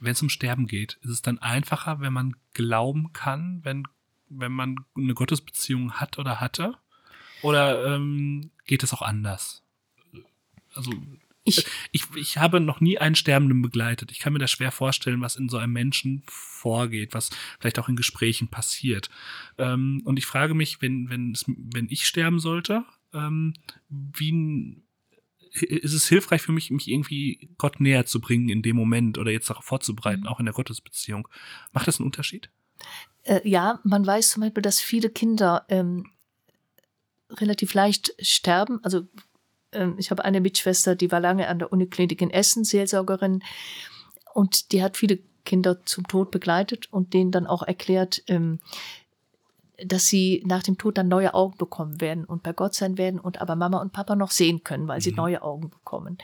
Wenn 0.00 0.12
es 0.12 0.22
um 0.22 0.28
Sterben 0.28 0.66
geht, 0.66 0.98
ist 1.02 1.10
es 1.10 1.22
dann 1.22 1.38
einfacher, 1.38 2.00
wenn 2.00 2.12
man 2.12 2.34
glauben 2.54 3.12
kann, 3.12 3.60
wenn, 3.64 3.86
wenn 4.30 4.52
man 4.52 4.76
eine 4.96 5.14
Gottesbeziehung 5.14 5.92
hat 5.94 6.18
oder 6.18 6.40
hatte? 6.40 6.76
Oder 7.42 7.94
ähm, 7.94 8.50
geht 8.66 8.82
es 8.82 8.92
auch 8.92 9.02
anders? 9.02 9.62
Also 10.74 10.92
Ich, 11.42 11.64
ich, 11.90 12.04
ich 12.14 12.36
habe 12.38 12.60
noch 12.60 12.80
nie 12.80 12.98
einen 12.98 13.14
Sterbenden 13.14 13.62
begleitet. 13.62 14.12
Ich 14.12 14.18
kann 14.18 14.32
mir 14.32 14.38
das 14.38 14.50
schwer 14.50 14.70
vorstellen, 14.70 15.20
was 15.22 15.36
in 15.36 15.48
so 15.48 15.56
einem 15.56 15.72
Menschen 15.72 16.22
vorgeht, 16.26 17.14
was 17.14 17.30
vielleicht 17.58 17.78
auch 17.78 17.88
in 17.88 17.96
Gesprächen 17.96 18.48
passiert. 18.48 19.08
Ähm, 19.58 20.02
und 20.04 20.18
ich 20.18 20.26
frage 20.26 20.54
mich, 20.54 20.82
wenn, 20.82 21.08
wenn, 21.08 21.32
es, 21.32 21.44
wenn 21.46 21.88
ich 21.88 22.06
sterben 22.06 22.40
sollte, 22.40 22.84
ähm, 23.14 23.54
wie 23.88 24.82
ist 25.52 25.94
es 25.94 26.06
hilfreich 26.08 26.42
für 26.42 26.52
mich, 26.52 26.70
mich 26.70 26.86
irgendwie 26.88 27.50
Gott 27.58 27.80
näher 27.80 28.06
zu 28.06 28.20
bringen 28.20 28.50
in 28.50 28.62
dem 28.62 28.76
Moment 28.76 29.18
oder 29.18 29.32
jetzt 29.32 29.50
darauf 29.50 29.64
vorzubereiten, 29.64 30.20
Mhm. 30.22 30.26
auch 30.28 30.38
in 30.38 30.46
der 30.46 30.54
Gottesbeziehung? 30.54 31.26
Macht 31.72 31.88
das 31.88 31.98
einen 31.98 32.06
Unterschied? 32.06 32.50
Äh, 33.24 33.46
ja, 33.48 33.80
man 33.84 34.06
weiß 34.06 34.30
zum 34.30 34.42
Beispiel, 34.42 34.62
dass 34.62 34.80
viele 34.80 35.10
Kinder 35.10 35.64
ähm, 35.68 36.06
relativ 37.30 37.74
leicht 37.74 38.14
sterben. 38.20 38.80
Also 38.82 39.02
ähm, 39.72 39.96
ich 39.98 40.10
habe 40.10 40.24
eine 40.24 40.40
Mitschwester, 40.40 40.94
die 40.96 41.12
war 41.12 41.20
lange 41.20 41.48
an 41.48 41.58
der 41.58 41.72
Uniklinik 41.72 42.20
in 42.22 42.30
Essen, 42.30 42.64
Seelsorgerin, 42.64 43.42
und 44.32 44.72
die 44.72 44.82
hat 44.82 44.96
viele 44.96 45.18
Kinder 45.44 45.84
zum 45.84 46.06
Tod 46.06 46.30
begleitet 46.30 46.92
und 46.92 47.14
denen 47.14 47.32
dann 47.32 47.46
auch 47.46 47.62
erklärt, 47.62 48.22
ähm, 48.28 48.60
dass 49.84 50.06
sie 50.06 50.42
nach 50.46 50.62
dem 50.62 50.76
Tod 50.78 50.98
dann 50.98 51.08
neue 51.08 51.34
Augen 51.34 51.56
bekommen 51.56 52.00
werden 52.00 52.24
und 52.24 52.42
bei 52.42 52.52
Gott 52.52 52.74
sein 52.74 52.98
werden 52.98 53.18
und 53.18 53.40
aber 53.40 53.56
Mama 53.56 53.80
und 53.80 53.92
Papa 53.92 54.14
noch 54.14 54.30
sehen 54.30 54.62
können, 54.62 54.86
weil 54.88 55.00
sie 55.00 55.10
Mhm. 55.10 55.16
neue 55.16 55.42
Augen 55.42 55.70
bekommen. 55.70 56.18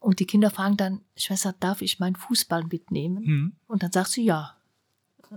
Und 0.00 0.18
die 0.18 0.24
Kinder 0.26 0.50
fragen 0.50 0.78
dann, 0.78 1.02
Schwester, 1.14 1.54
darf 1.60 1.82
ich 1.82 2.00
meinen 2.00 2.16
Fußball 2.16 2.64
mitnehmen? 2.64 3.24
Hm. 3.24 3.52
Und 3.66 3.82
dann 3.82 3.92
sagt 3.92 4.08
sie 4.08 4.24
ja. 4.24 4.56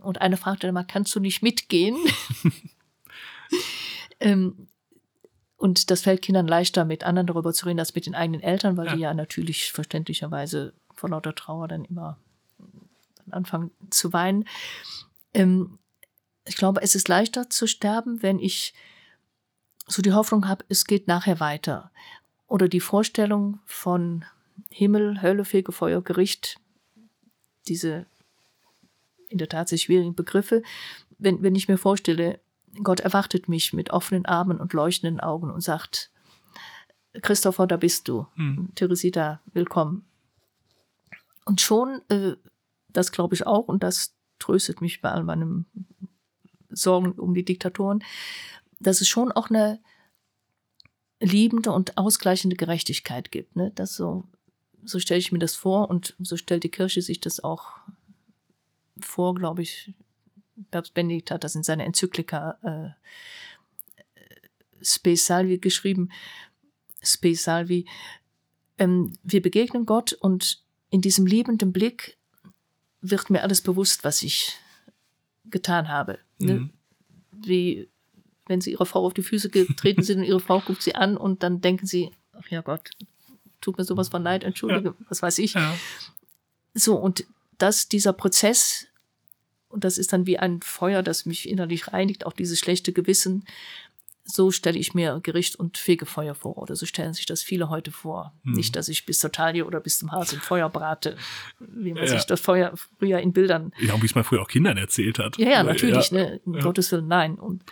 Und 0.01 0.21
eine 0.21 0.37
fragt 0.37 0.63
dann 0.63 0.73
mal, 0.73 0.83
kannst 0.83 1.13
du 1.15 1.19
nicht 1.19 1.43
mitgehen? 1.43 1.97
ähm, 4.19 4.67
und 5.57 5.91
das 5.91 6.01
fällt 6.01 6.21
Kindern 6.23 6.47
leichter, 6.47 6.83
mit 6.83 7.03
anderen 7.03 7.27
darüber 7.27 7.53
zu 7.53 7.65
reden, 7.65 7.79
als 7.79 7.95
mit 7.95 8.05
den 8.05 8.15
eigenen 8.15 8.41
Eltern, 8.41 8.75
weil 8.75 8.87
Ja. 8.87 8.95
die 8.95 9.01
ja 9.01 9.13
natürlich 9.13 9.71
verständlicherweise 9.71 10.73
vor 10.93 11.09
lauter 11.09 11.35
Trauer 11.35 11.67
dann 11.67 11.85
immer 11.85 12.17
anfangen 13.31 13.71
zu 13.89 14.11
weinen. 14.13 14.45
Ähm, 15.33 15.79
ich 16.45 16.57
glaube, 16.57 16.81
es 16.81 16.95
ist 16.95 17.07
leichter 17.07 17.49
zu 17.49 17.67
sterben, 17.67 18.21
wenn 18.21 18.39
ich 18.39 18.73
so 19.87 20.01
die 20.01 20.13
Hoffnung 20.13 20.47
habe, 20.47 20.65
es 20.69 20.85
geht 20.85 21.07
nachher 21.07 21.39
weiter. 21.39 21.91
Oder 22.47 22.67
die 22.67 22.79
Vorstellung 22.81 23.59
von 23.65 24.25
Himmel, 24.69 25.21
Hölle, 25.21 25.45
Fegefeuer, 25.45 26.01
Gericht, 26.01 26.57
diese 27.67 28.05
in 29.33 29.39
der 29.39 29.49
Tat 29.49 29.67
sehr 29.67 29.79
schwierigen 29.79 30.15
Begriffe, 30.15 30.61
wenn, 31.17 31.41
wenn 31.41 31.55
ich 31.55 31.67
mir 31.67 31.77
vorstelle, 31.77 32.39
Gott 32.81 33.01
erwartet 33.01 33.49
mich 33.49 33.73
mit 33.73 33.89
offenen 33.89 34.25
Armen 34.25 34.59
und 34.59 34.73
leuchtenden 34.73 35.19
Augen 35.19 35.51
und 35.51 35.61
sagt, 35.61 36.11
Christopher, 37.21 37.67
da 37.67 37.77
bist 37.77 38.07
du. 38.07 38.27
Hm. 38.35 38.69
Teresita, 38.75 39.41
willkommen. 39.53 40.05
Und 41.45 41.61
schon, 41.61 42.01
äh, 42.09 42.35
das 42.89 43.11
glaube 43.11 43.35
ich 43.35 43.45
auch, 43.45 43.67
und 43.67 43.83
das 43.83 44.15
tröstet 44.39 44.81
mich 44.81 45.01
bei 45.01 45.11
all 45.11 45.23
meinen 45.23 45.65
Sorgen 46.69 47.11
um 47.13 47.33
die 47.33 47.45
Diktatoren, 47.45 48.03
dass 48.79 49.01
es 49.01 49.07
schon 49.07 49.31
auch 49.31 49.49
eine 49.49 49.79
liebende 51.19 51.71
und 51.71 51.97
ausgleichende 51.97 52.55
Gerechtigkeit 52.55 53.31
gibt. 53.31 53.55
Ne? 53.55 53.71
Das 53.75 53.95
so, 53.95 54.25
so 54.83 54.99
stelle 54.99 55.19
ich 55.19 55.31
mir 55.31 55.39
das 55.39 55.55
vor 55.55 55.89
und 55.89 56.15
so 56.19 56.37
stellt 56.37 56.63
die 56.63 56.71
Kirche 56.71 57.01
sich 57.01 57.19
das 57.19 57.43
auch 57.43 57.73
vor, 58.99 59.35
glaube 59.35 59.61
ich. 59.61 59.93
Papst 60.69 60.93
Benedikt 60.93 61.31
hat 61.31 61.43
das 61.43 61.55
in 61.55 61.63
seiner 61.63 61.83
Enzyklika 61.83 62.57
äh, 62.61 64.19
Spe 64.83 65.15
Salvi 65.15 65.57
geschrieben. 65.57 66.09
Spe 67.01 67.35
Salvi. 67.35 67.85
Ähm, 68.77 69.17
wir 69.23 69.41
begegnen 69.41 69.85
Gott 69.85 70.13
und 70.13 70.63
in 70.89 71.01
diesem 71.01 71.25
liebenden 71.25 71.73
Blick 71.73 72.17
wird 73.01 73.29
mir 73.29 73.41
alles 73.41 73.61
bewusst, 73.61 74.03
was 74.03 74.23
ich 74.23 74.57
getan 75.45 75.89
habe. 75.89 76.19
Ne? 76.39 76.53
Mhm. 76.53 76.69
Wie 77.31 77.89
wenn 78.47 78.61
sie 78.61 78.71
ihrer 78.71 78.85
Frau 78.85 79.05
auf 79.05 79.13
die 79.13 79.23
Füße 79.23 79.49
getreten 79.49 80.03
sind 80.03 80.19
und 80.19 80.25
ihre 80.25 80.39
Frau 80.39 80.59
guckt 80.59 80.81
sie 80.81 80.95
an 80.95 81.17
und 81.17 81.43
dann 81.43 81.61
denken 81.61 81.85
sie, 81.85 82.11
ach 82.33 82.47
ja 82.49 82.61
Gott, 82.61 82.91
tut 83.61 83.77
mir 83.77 83.85
sowas 83.85 84.09
von 84.09 84.23
leid, 84.23 84.43
entschuldige, 84.43 84.95
was 85.07 85.21
weiß 85.21 85.37
ich. 85.39 85.53
Ja. 85.53 85.73
So, 86.73 86.95
und 86.95 87.25
dass 87.63 87.87
dieser 87.87 88.11
Prozess, 88.11 88.87
und 89.69 89.85
das 89.85 89.97
ist 89.97 90.11
dann 90.11 90.25
wie 90.25 90.37
ein 90.37 90.61
Feuer, 90.61 91.01
das 91.01 91.25
mich 91.25 91.47
innerlich 91.47 91.93
reinigt, 91.93 92.25
auch 92.25 92.33
dieses 92.33 92.59
schlechte 92.59 92.91
Gewissen, 92.91 93.45
so 94.25 94.51
stelle 94.51 94.77
ich 94.77 94.93
mir 94.93 95.19
Gericht 95.23 95.55
und 95.55 95.77
Fegefeuer 95.77 96.35
vor. 96.35 96.57
Oder 96.57 96.75
so 96.75 96.85
stellen 96.85 97.13
sich 97.13 97.25
das 97.25 97.41
viele 97.41 97.69
heute 97.69 97.91
vor. 97.91 98.33
Hm. 98.43 98.53
Nicht, 98.53 98.75
dass 98.75 98.89
ich 98.89 99.05
bis 99.05 99.19
zur 99.19 99.31
Taille 99.31 99.65
oder 99.65 99.79
bis 99.79 99.97
zum 99.99 100.11
Hals 100.11 100.33
im 100.33 100.41
Feuer 100.41 100.69
brate, 100.69 101.17
wie 101.59 101.93
man 101.93 102.03
Ja. 102.05 102.11
sich 102.11 102.25
das 102.25 102.41
Feuer 102.41 102.73
früher 102.99 103.19
in 103.19 103.31
Bildern 103.31 103.71
Ja, 103.79 103.93
und 103.93 104.01
wie 104.01 104.05
es 104.07 104.15
man 104.15 104.23
früher 104.25 104.41
auch 104.41 104.47
Kindern 104.49 104.77
erzählt 104.77 105.17
hat. 105.19 105.37
ja, 105.37 105.49
ja, 105.49 105.63
natürlich, 105.63 106.11
Ja. 106.11 106.17
ne? 106.17 106.41
Um 106.45 106.55
Ja. 106.55 106.61
Gottes 106.63 106.91
Willen, 106.91 107.07
nein. 107.07 107.35
Und, 107.35 107.63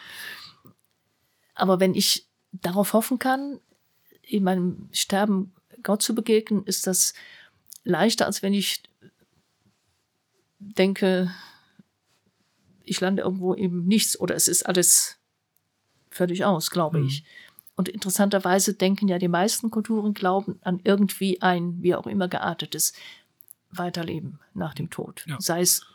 aber 1.53 1.81
wenn 1.81 1.95
ich 1.95 2.27
darauf 2.53 2.93
hoffen 2.93 3.19
kann, 3.19 3.59
in 4.21 4.43
meinem 4.43 4.87
Sterben 4.93 5.53
Gott 5.83 6.01
zu 6.01 6.15
begegnen, 6.15 6.63
ist 6.65 6.87
das 6.87 7.13
leichter, 7.83 8.25
als 8.25 8.41
wenn 8.41 8.53
ich 8.53 8.83
denke, 10.61 11.31
ich 12.83 12.99
lande 13.01 13.23
irgendwo 13.23 13.53
im 13.53 13.85
Nichts 13.85 14.19
oder 14.19 14.35
es 14.35 14.47
ist 14.47 14.63
alles 14.65 15.17
völlig 16.09 16.45
aus, 16.45 16.69
glaube 16.69 16.99
Mhm. 16.99 17.07
ich. 17.07 17.23
Und 17.75 17.89
interessanterweise 17.89 18.73
denken 18.73 19.07
ja 19.07 19.17
die 19.17 19.27
meisten 19.27 19.71
Kulturen 19.71 20.13
glauben 20.13 20.59
an 20.61 20.79
irgendwie 20.83 21.41
ein, 21.41 21.81
wie 21.81 21.95
auch 21.95 22.05
immer 22.05 22.27
geartetes 22.27 22.93
Weiterleben 23.71 24.39
nach 24.53 24.73
dem 24.73 24.89
Tod. 24.89 25.23
Ja. 25.27 25.37
Sei 25.39 25.61
es 25.61 25.85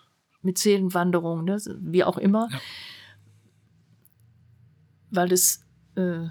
mit 0.43 0.59
Seelenwanderung, 0.59 1.45
ne, 1.45 1.59
wie 1.81 2.03
auch 2.03 2.17
immer. 2.19 2.49
Ja. 2.51 2.61
Weil 5.11 5.33
es 5.33 5.61
äh, 5.97 6.29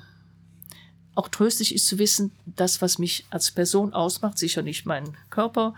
auch 1.15 1.29
tröstlich 1.29 1.73
ist 1.73 1.87
zu 1.87 1.97
wissen, 1.99 2.31
das, 2.45 2.81
was 2.81 2.97
mich 2.99 3.25
als 3.29 3.51
Person 3.51 3.93
ausmacht, 3.93 4.37
sicher 4.37 4.61
nicht 4.61 4.85
mein 4.85 5.15
Körper, 5.29 5.75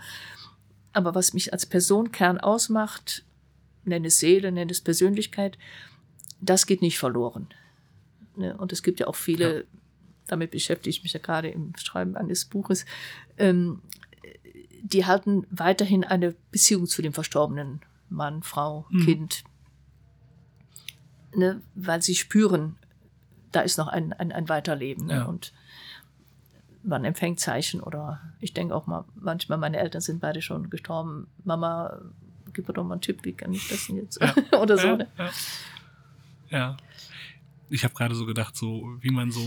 aber 0.98 1.14
was 1.14 1.32
mich 1.32 1.52
als 1.52 1.64
Personkern 1.64 2.38
ausmacht, 2.38 3.24
nenne 3.84 4.08
es 4.08 4.18
Seele, 4.18 4.50
nenne 4.50 4.72
es 4.72 4.80
Persönlichkeit, 4.80 5.56
das 6.40 6.66
geht 6.66 6.82
nicht 6.82 6.98
verloren. 6.98 7.46
Ne? 8.36 8.56
Und 8.56 8.72
es 8.72 8.82
gibt 8.82 8.98
ja 8.98 9.06
auch 9.06 9.14
viele, 9.14 9.58
Ja. 9.58 9.64
damit 10.26 10.50
beschäftige 10.50 10.90
ich 10.90 11.04
mich 11.04 11.12
ja 11.12 11.20
gerade 11.20 11.48
im 11.50 11.72
Schreiben 11.76 12.16
eines 12.16 12.44
Buches, 12.46 12.84
ähm, 13.38 13.80
die 14.82 15.06
halten 15.06 15.46
weiterhin 15.50 16.02
eine 16.04 16.34
Beziehung 16.50 16.86
zu 16.86 17.00
dem 17.00 17.12
Verstorbenen 17.12 17.80
Mann, 18.08 18.42
Frau, 18.42 18.86
Mhm. 18.90 19.04
Kind, 19.04 19.44
ne? 21.34 21.62
weil 21.76 22.02
sie 22.02 22.14
spüren, 22.16 22.76
da 23.52 23.60
ist 23.60 23.78
noch 23.78 23.88
ein, 23.88 24.12
ein, 24.14 24.32
ein 24.32 24.48
Weiterleben. 24.48 25.06
Ne? 25.06 25.14
Ja. 25.14 25.24
Und 25.26 25.52
man 26.88 27.04
empfängt 27.04 27.38
Zeichen 27.40 27.80
oder 27.80 28.20
ich 28.40 28.54
denke 28.54 28.74
auch 28.74 28.86
mal, 28.86 29.04
manchmal, 29.14 29.58
meine 29.58 29.78
Eltern 29.78 30.00
sind 30.00 30.20
beide 30.20 30.42
schon 30.42 30.70
gestorben. 30.70 31.26
Mama, 31.44 32.00
gib 32.52 32.66
mir 32.66 32.74
doch 32.74 32.84
mal 32.84 32.94
einen 32.94 33.00
Tipp, 33.02 33.20
wie 33.24 33.32
kann 33.34 33.52
ich 33.52 33.68
das 33.68 33.86
denn 33.86 33.96
jetzt? 33.96 34.20
Ja. 34.20 34.34
oder 34.60 34.76
so. 34.78 34.88
Ja, 34.88 34.96
Ne? 34.96 35.08
ja. 35.18 35.30
ja. 36.50 36.76
Ich 37.70 37.84
habe 37.84 37.94
gerade 37.94 38.14
so 38.14 38.24
gedacht, 38.26 38.56
so 38.56 38.96
wie 39.00 39.10
man 39.10 39.30
so 39.30 39.40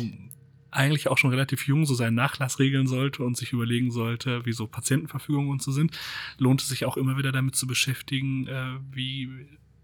eigentlich 0.69 1.07
auch 1.09 1.17
schon 1.17 1.31
relativ 1.31 1.67
jung 1.67 1.85
so 1.85 1.95
seinen 1.95 2.13
Nachlass 2.15 2.59
regeln 2.59 2.87
sollte 2.87 3.23
und 3.23 3.35
sich 3.35 3.51
überlegen 3.51 3.91
sollte, 3.91 4.45
wie 4.45 4.53
so 4.53 4.67
Patientenverfügungen 4.67 5.49
und 5.49 5.61
so 5.61 5.71
sind, 5.71 5.97
lohnt 6.37 6.61
es 6.61 6.69
sich 6.69 6.85
auch 6.85 6.95
immer 6.95 7.17
wieder 7.17 7.31
damit 7.33 7.55
zu 7.55 7.67
beschäftigen, 7.67 8.47
äh, 8.47 8.77
wie, 8.91 9.23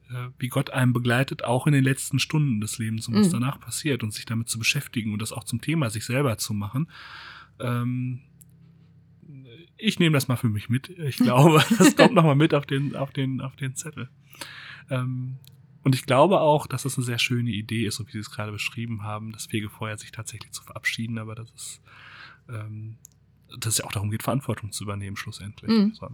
äh, 0.09 0.29
wie 0.39 0.47
Gott 0.47 0.69
einem 0.69 0.93
begleitet, 0.93 1.43
auch 1.43 1.67
in 1.67 1.73
den 1.73 1.83
letzten 1.83 2.19
Stunden 2.19 2.61
des 2.61 2.77
Lebens 2.77 3.07
und 3.09 3.15
was 3.15 3.27
Mhm. 3.27 3.31
danach 3.33 3.59
passiert 3.59 4.01
und 4.03 4.13
sich 4.13 4.25
damit 4.25 4.47
zu 4.47 4.59
beschäftigen 4.59 5.11
und 5.11 5.21
das 5.21 5.33
auch 5.33 5.43
zum 5.43 5.59
Thema 5.59 5.89
sich 5.89 6.05
selber 6.05 6.37
zu 6.37 6.53
machen. 6.53 6.87
Ähm, 7.59 8.21
ich 9.77 9.99
nehme 9.99 10.13
das 10.13 10.27
mal 10.27 10.35
für 10.35 10.49
mich 10.49 10.69
mit. 10.69 10.89
Ich 10.89 11.17
glaube, 11.17 11.63
das 11.77 11.95
kommt 11.95 12.13
nochmal 12.13 12.35
mit 12.35 12.53
auf 12.53 12.65
den, 12.65 12.95
auf 12.95 13.11
den, 13.11 13.41
auf 13.41 13.55
den 13.55 13.75
Zettel. 13.75 14.09
Ähm, 14.89 15.37
und 15.83 15.95
ich 15.95 16.05
glaube 16.05 16.41
auch, 16.41 16.67
dass 16.67 16.85
es 16.85 16.97
eine 16.97 17.05
sehr 17.05 17.19
schöne 17.19 17.51
Idee 17.51 17.85
ist, 17.85 17.95
so 17.95 18.07
wie 18.07 18.11
Sie 18.11 18.19
es 18.19 18.31
gerade 18.31 18.51
beschrieben 18.51 19.03
haben, 19.03 19.31
das 19.31 19.45
Fegefeuer 19.45 19.97
sich 19.97 20.11
tatsächlich 20.11 20.51
zu 20.51 20.63
verabschieden, 20.63 21.17
aber 21.17 21.35
das 21.35 21.51
ist, 21.51 21.81
ähm, 22.49 22.97
dass 23.59 23.73
es 23.73 23.77
ja 23.77 23.85
auch 23.85 23.93
darum 23.93 24.11
geht, 24.11 24.23
Verantwortung 24.23 24.71
zu 24.71 24.83
übernehmen, 24.83 25.15
schlussendlich. 25.15 25.71
Mhm. 25.71 25.93
So. 25.93 26.09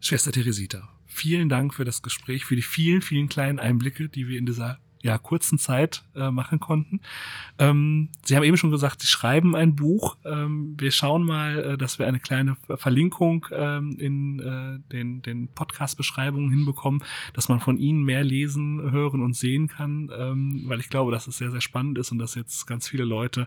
Schwester 0.00 0.32
Teresita, 0.32 0.88
vielen 1.06 1.48
Dank 1.48 1.74
für 1.74 1.84
das 1.84 2.02
Gespräch, 2.02 2.44
für 2.44 2.56
die 2.56 2.62
vielen, 2.62 3.02
vielen 3.02 3.28
kleinen 3.28 3.58
Einblicke, 3.58 4.08
die 4.08 4.28
wir 4.28 4.38
in 4.38 4.46
dieser 4.46 4.78
ja, 5.04 5.18
kurzen 5.18 5.58
Zeit 5.58 6.02
äh, 6.16 6.30
machen 6.30 6.60
konnten. 6.60 7.00
Ähm, 7.58 8.08
Sie 8.24 8.34
haben 8.34 8.42
eben 8.42 8.56
schon 8.56 8.70
gesagt, 8.70 9.02
Sie 9.02 9.06
schreiben 9.06 9.54
ein 9.54 9.76
Buch. 9.76 10.16
Ähm, 10.24 10.76
wir 10.78 10.90
schauen 10.90 11.24
mal, 11.24 11.58
äh, 11.58 11.78
dass 11.78 11.98
wir 11.98 12.06
eine 12.06 12.20
kleine 12.20 12.56
Verlinkung 12.76 13.46
ähm, 13.52 13.96
in 13.98 14.40
äh, 14.40 14.78
den, 14.90 15.20
den 15.20 15.48
Podcast-Beschreibungen 15.48 16.48
hinbekommen, 16.48 17.02
dass 17.34 17.50
man 17.50 17.60
von 17.60 17.76
Ihnen 17.76 18.02
mehr 18.04 18.24
lesen, 18.24 18.80
hören 18.90 19.22
und 19.22 19.36
sehen 19.36 19.68
kann, 19.68 20.10
ähm, 20.16 20.64
weil 20.68 20.80
ich 20.80 20.88
glaube, 20.88 21.12
dass 21.12 21.26
es 21.26 21.36
sehr, 21.36 21.50
sehr 21.50 21.60
spannend 21.60 21.98
ist 21.98 22.10
und 22.10 22.18
dass 22.18 22.34
jetzt 22.34 22.66
ganz 22.66 22.88
viele 22.88 23.04
Leute 23.04 23.46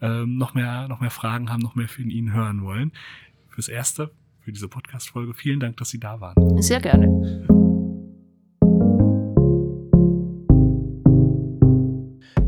ähm, 0.00 0.38
noch, 0.38 0.54
mehr, 0.54 0.88
noch 0.88 1.00
mehr 1.00 1.10
Fragen 1.10 1.52
haben, 1.52 1.60
noch 1.60 1.74
mehr 1.74 1.88
von 1.88 2.08
Ihnen 2.08 2.32
hören 2.32 2.62
wollen. 2.62 2.92
Fürs 3.50 3.68
Erste, 3.68 4.10
für 4.40 4.52
diese 4.52 4.68
Podcast-Folge, 4.68 5.34
vielen 5.34 5.60
Dank, 5.60 5.76
dass 5.76 5.90
Sie 5.90 6.00
da 6.00 6.18
waren. 6.22 6.62
Sehr 6.62 6.80
gerne. 6.80 7.73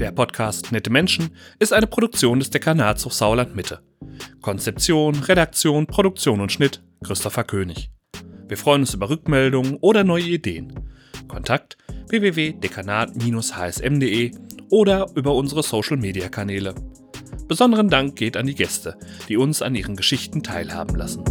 Der 0.07 0.13
Podcast 0.13 0.71
Nette 0.71 0.89
Menschen 0.89 1.31
ist 1.59 1.73
eine 1.73 1.89
Produktion 1.89 2.39
des 2.39 2.51
Dekanats 2.51 3.05
Hochsauerland 3.05 3.57
Mitte. 3.57 3.81
Konzeption, 4.41 5.17
Redaktion, 5.17 5.89
Produktion 5.89 6.41
und 6.41 6.53
Schnitt 6.53 6.81
Christopher 7.03 7.43
König. 7.43 7.91
Wir 8.47 8.57
freuen 8.57 8.83
uns 8.83 8.95
über 8.95 9.11
Rückmeldungen 9.11 9.79
oder 9.81 10.05
neue 10.05 10.23
Ideen. 10.23 10.73
Kontakt 11.27 11.77
www.dekanat-hsm.de 12.07 14.31
oder 14.71 15.09
über 15.17 15.35
unsere 15.35 15.65
Social 15.65 15.97
Media 15.97 16.29
Kanäle. 16.29 16.77
Besonderen 17.49 17.89
Dank 17.89 18.15
geht 18.15 18.37
an 18.37 18.47
die 18.47 18.55
Gäste, 18.55 18.97
die 19.29 19.37
uns 19.37 19.61
an 19.61 19.75
ihren 19.75 19.97
Geschichten 19.97 20.45
teilhaben 20.45 20.95
lassen. 20.95 21.25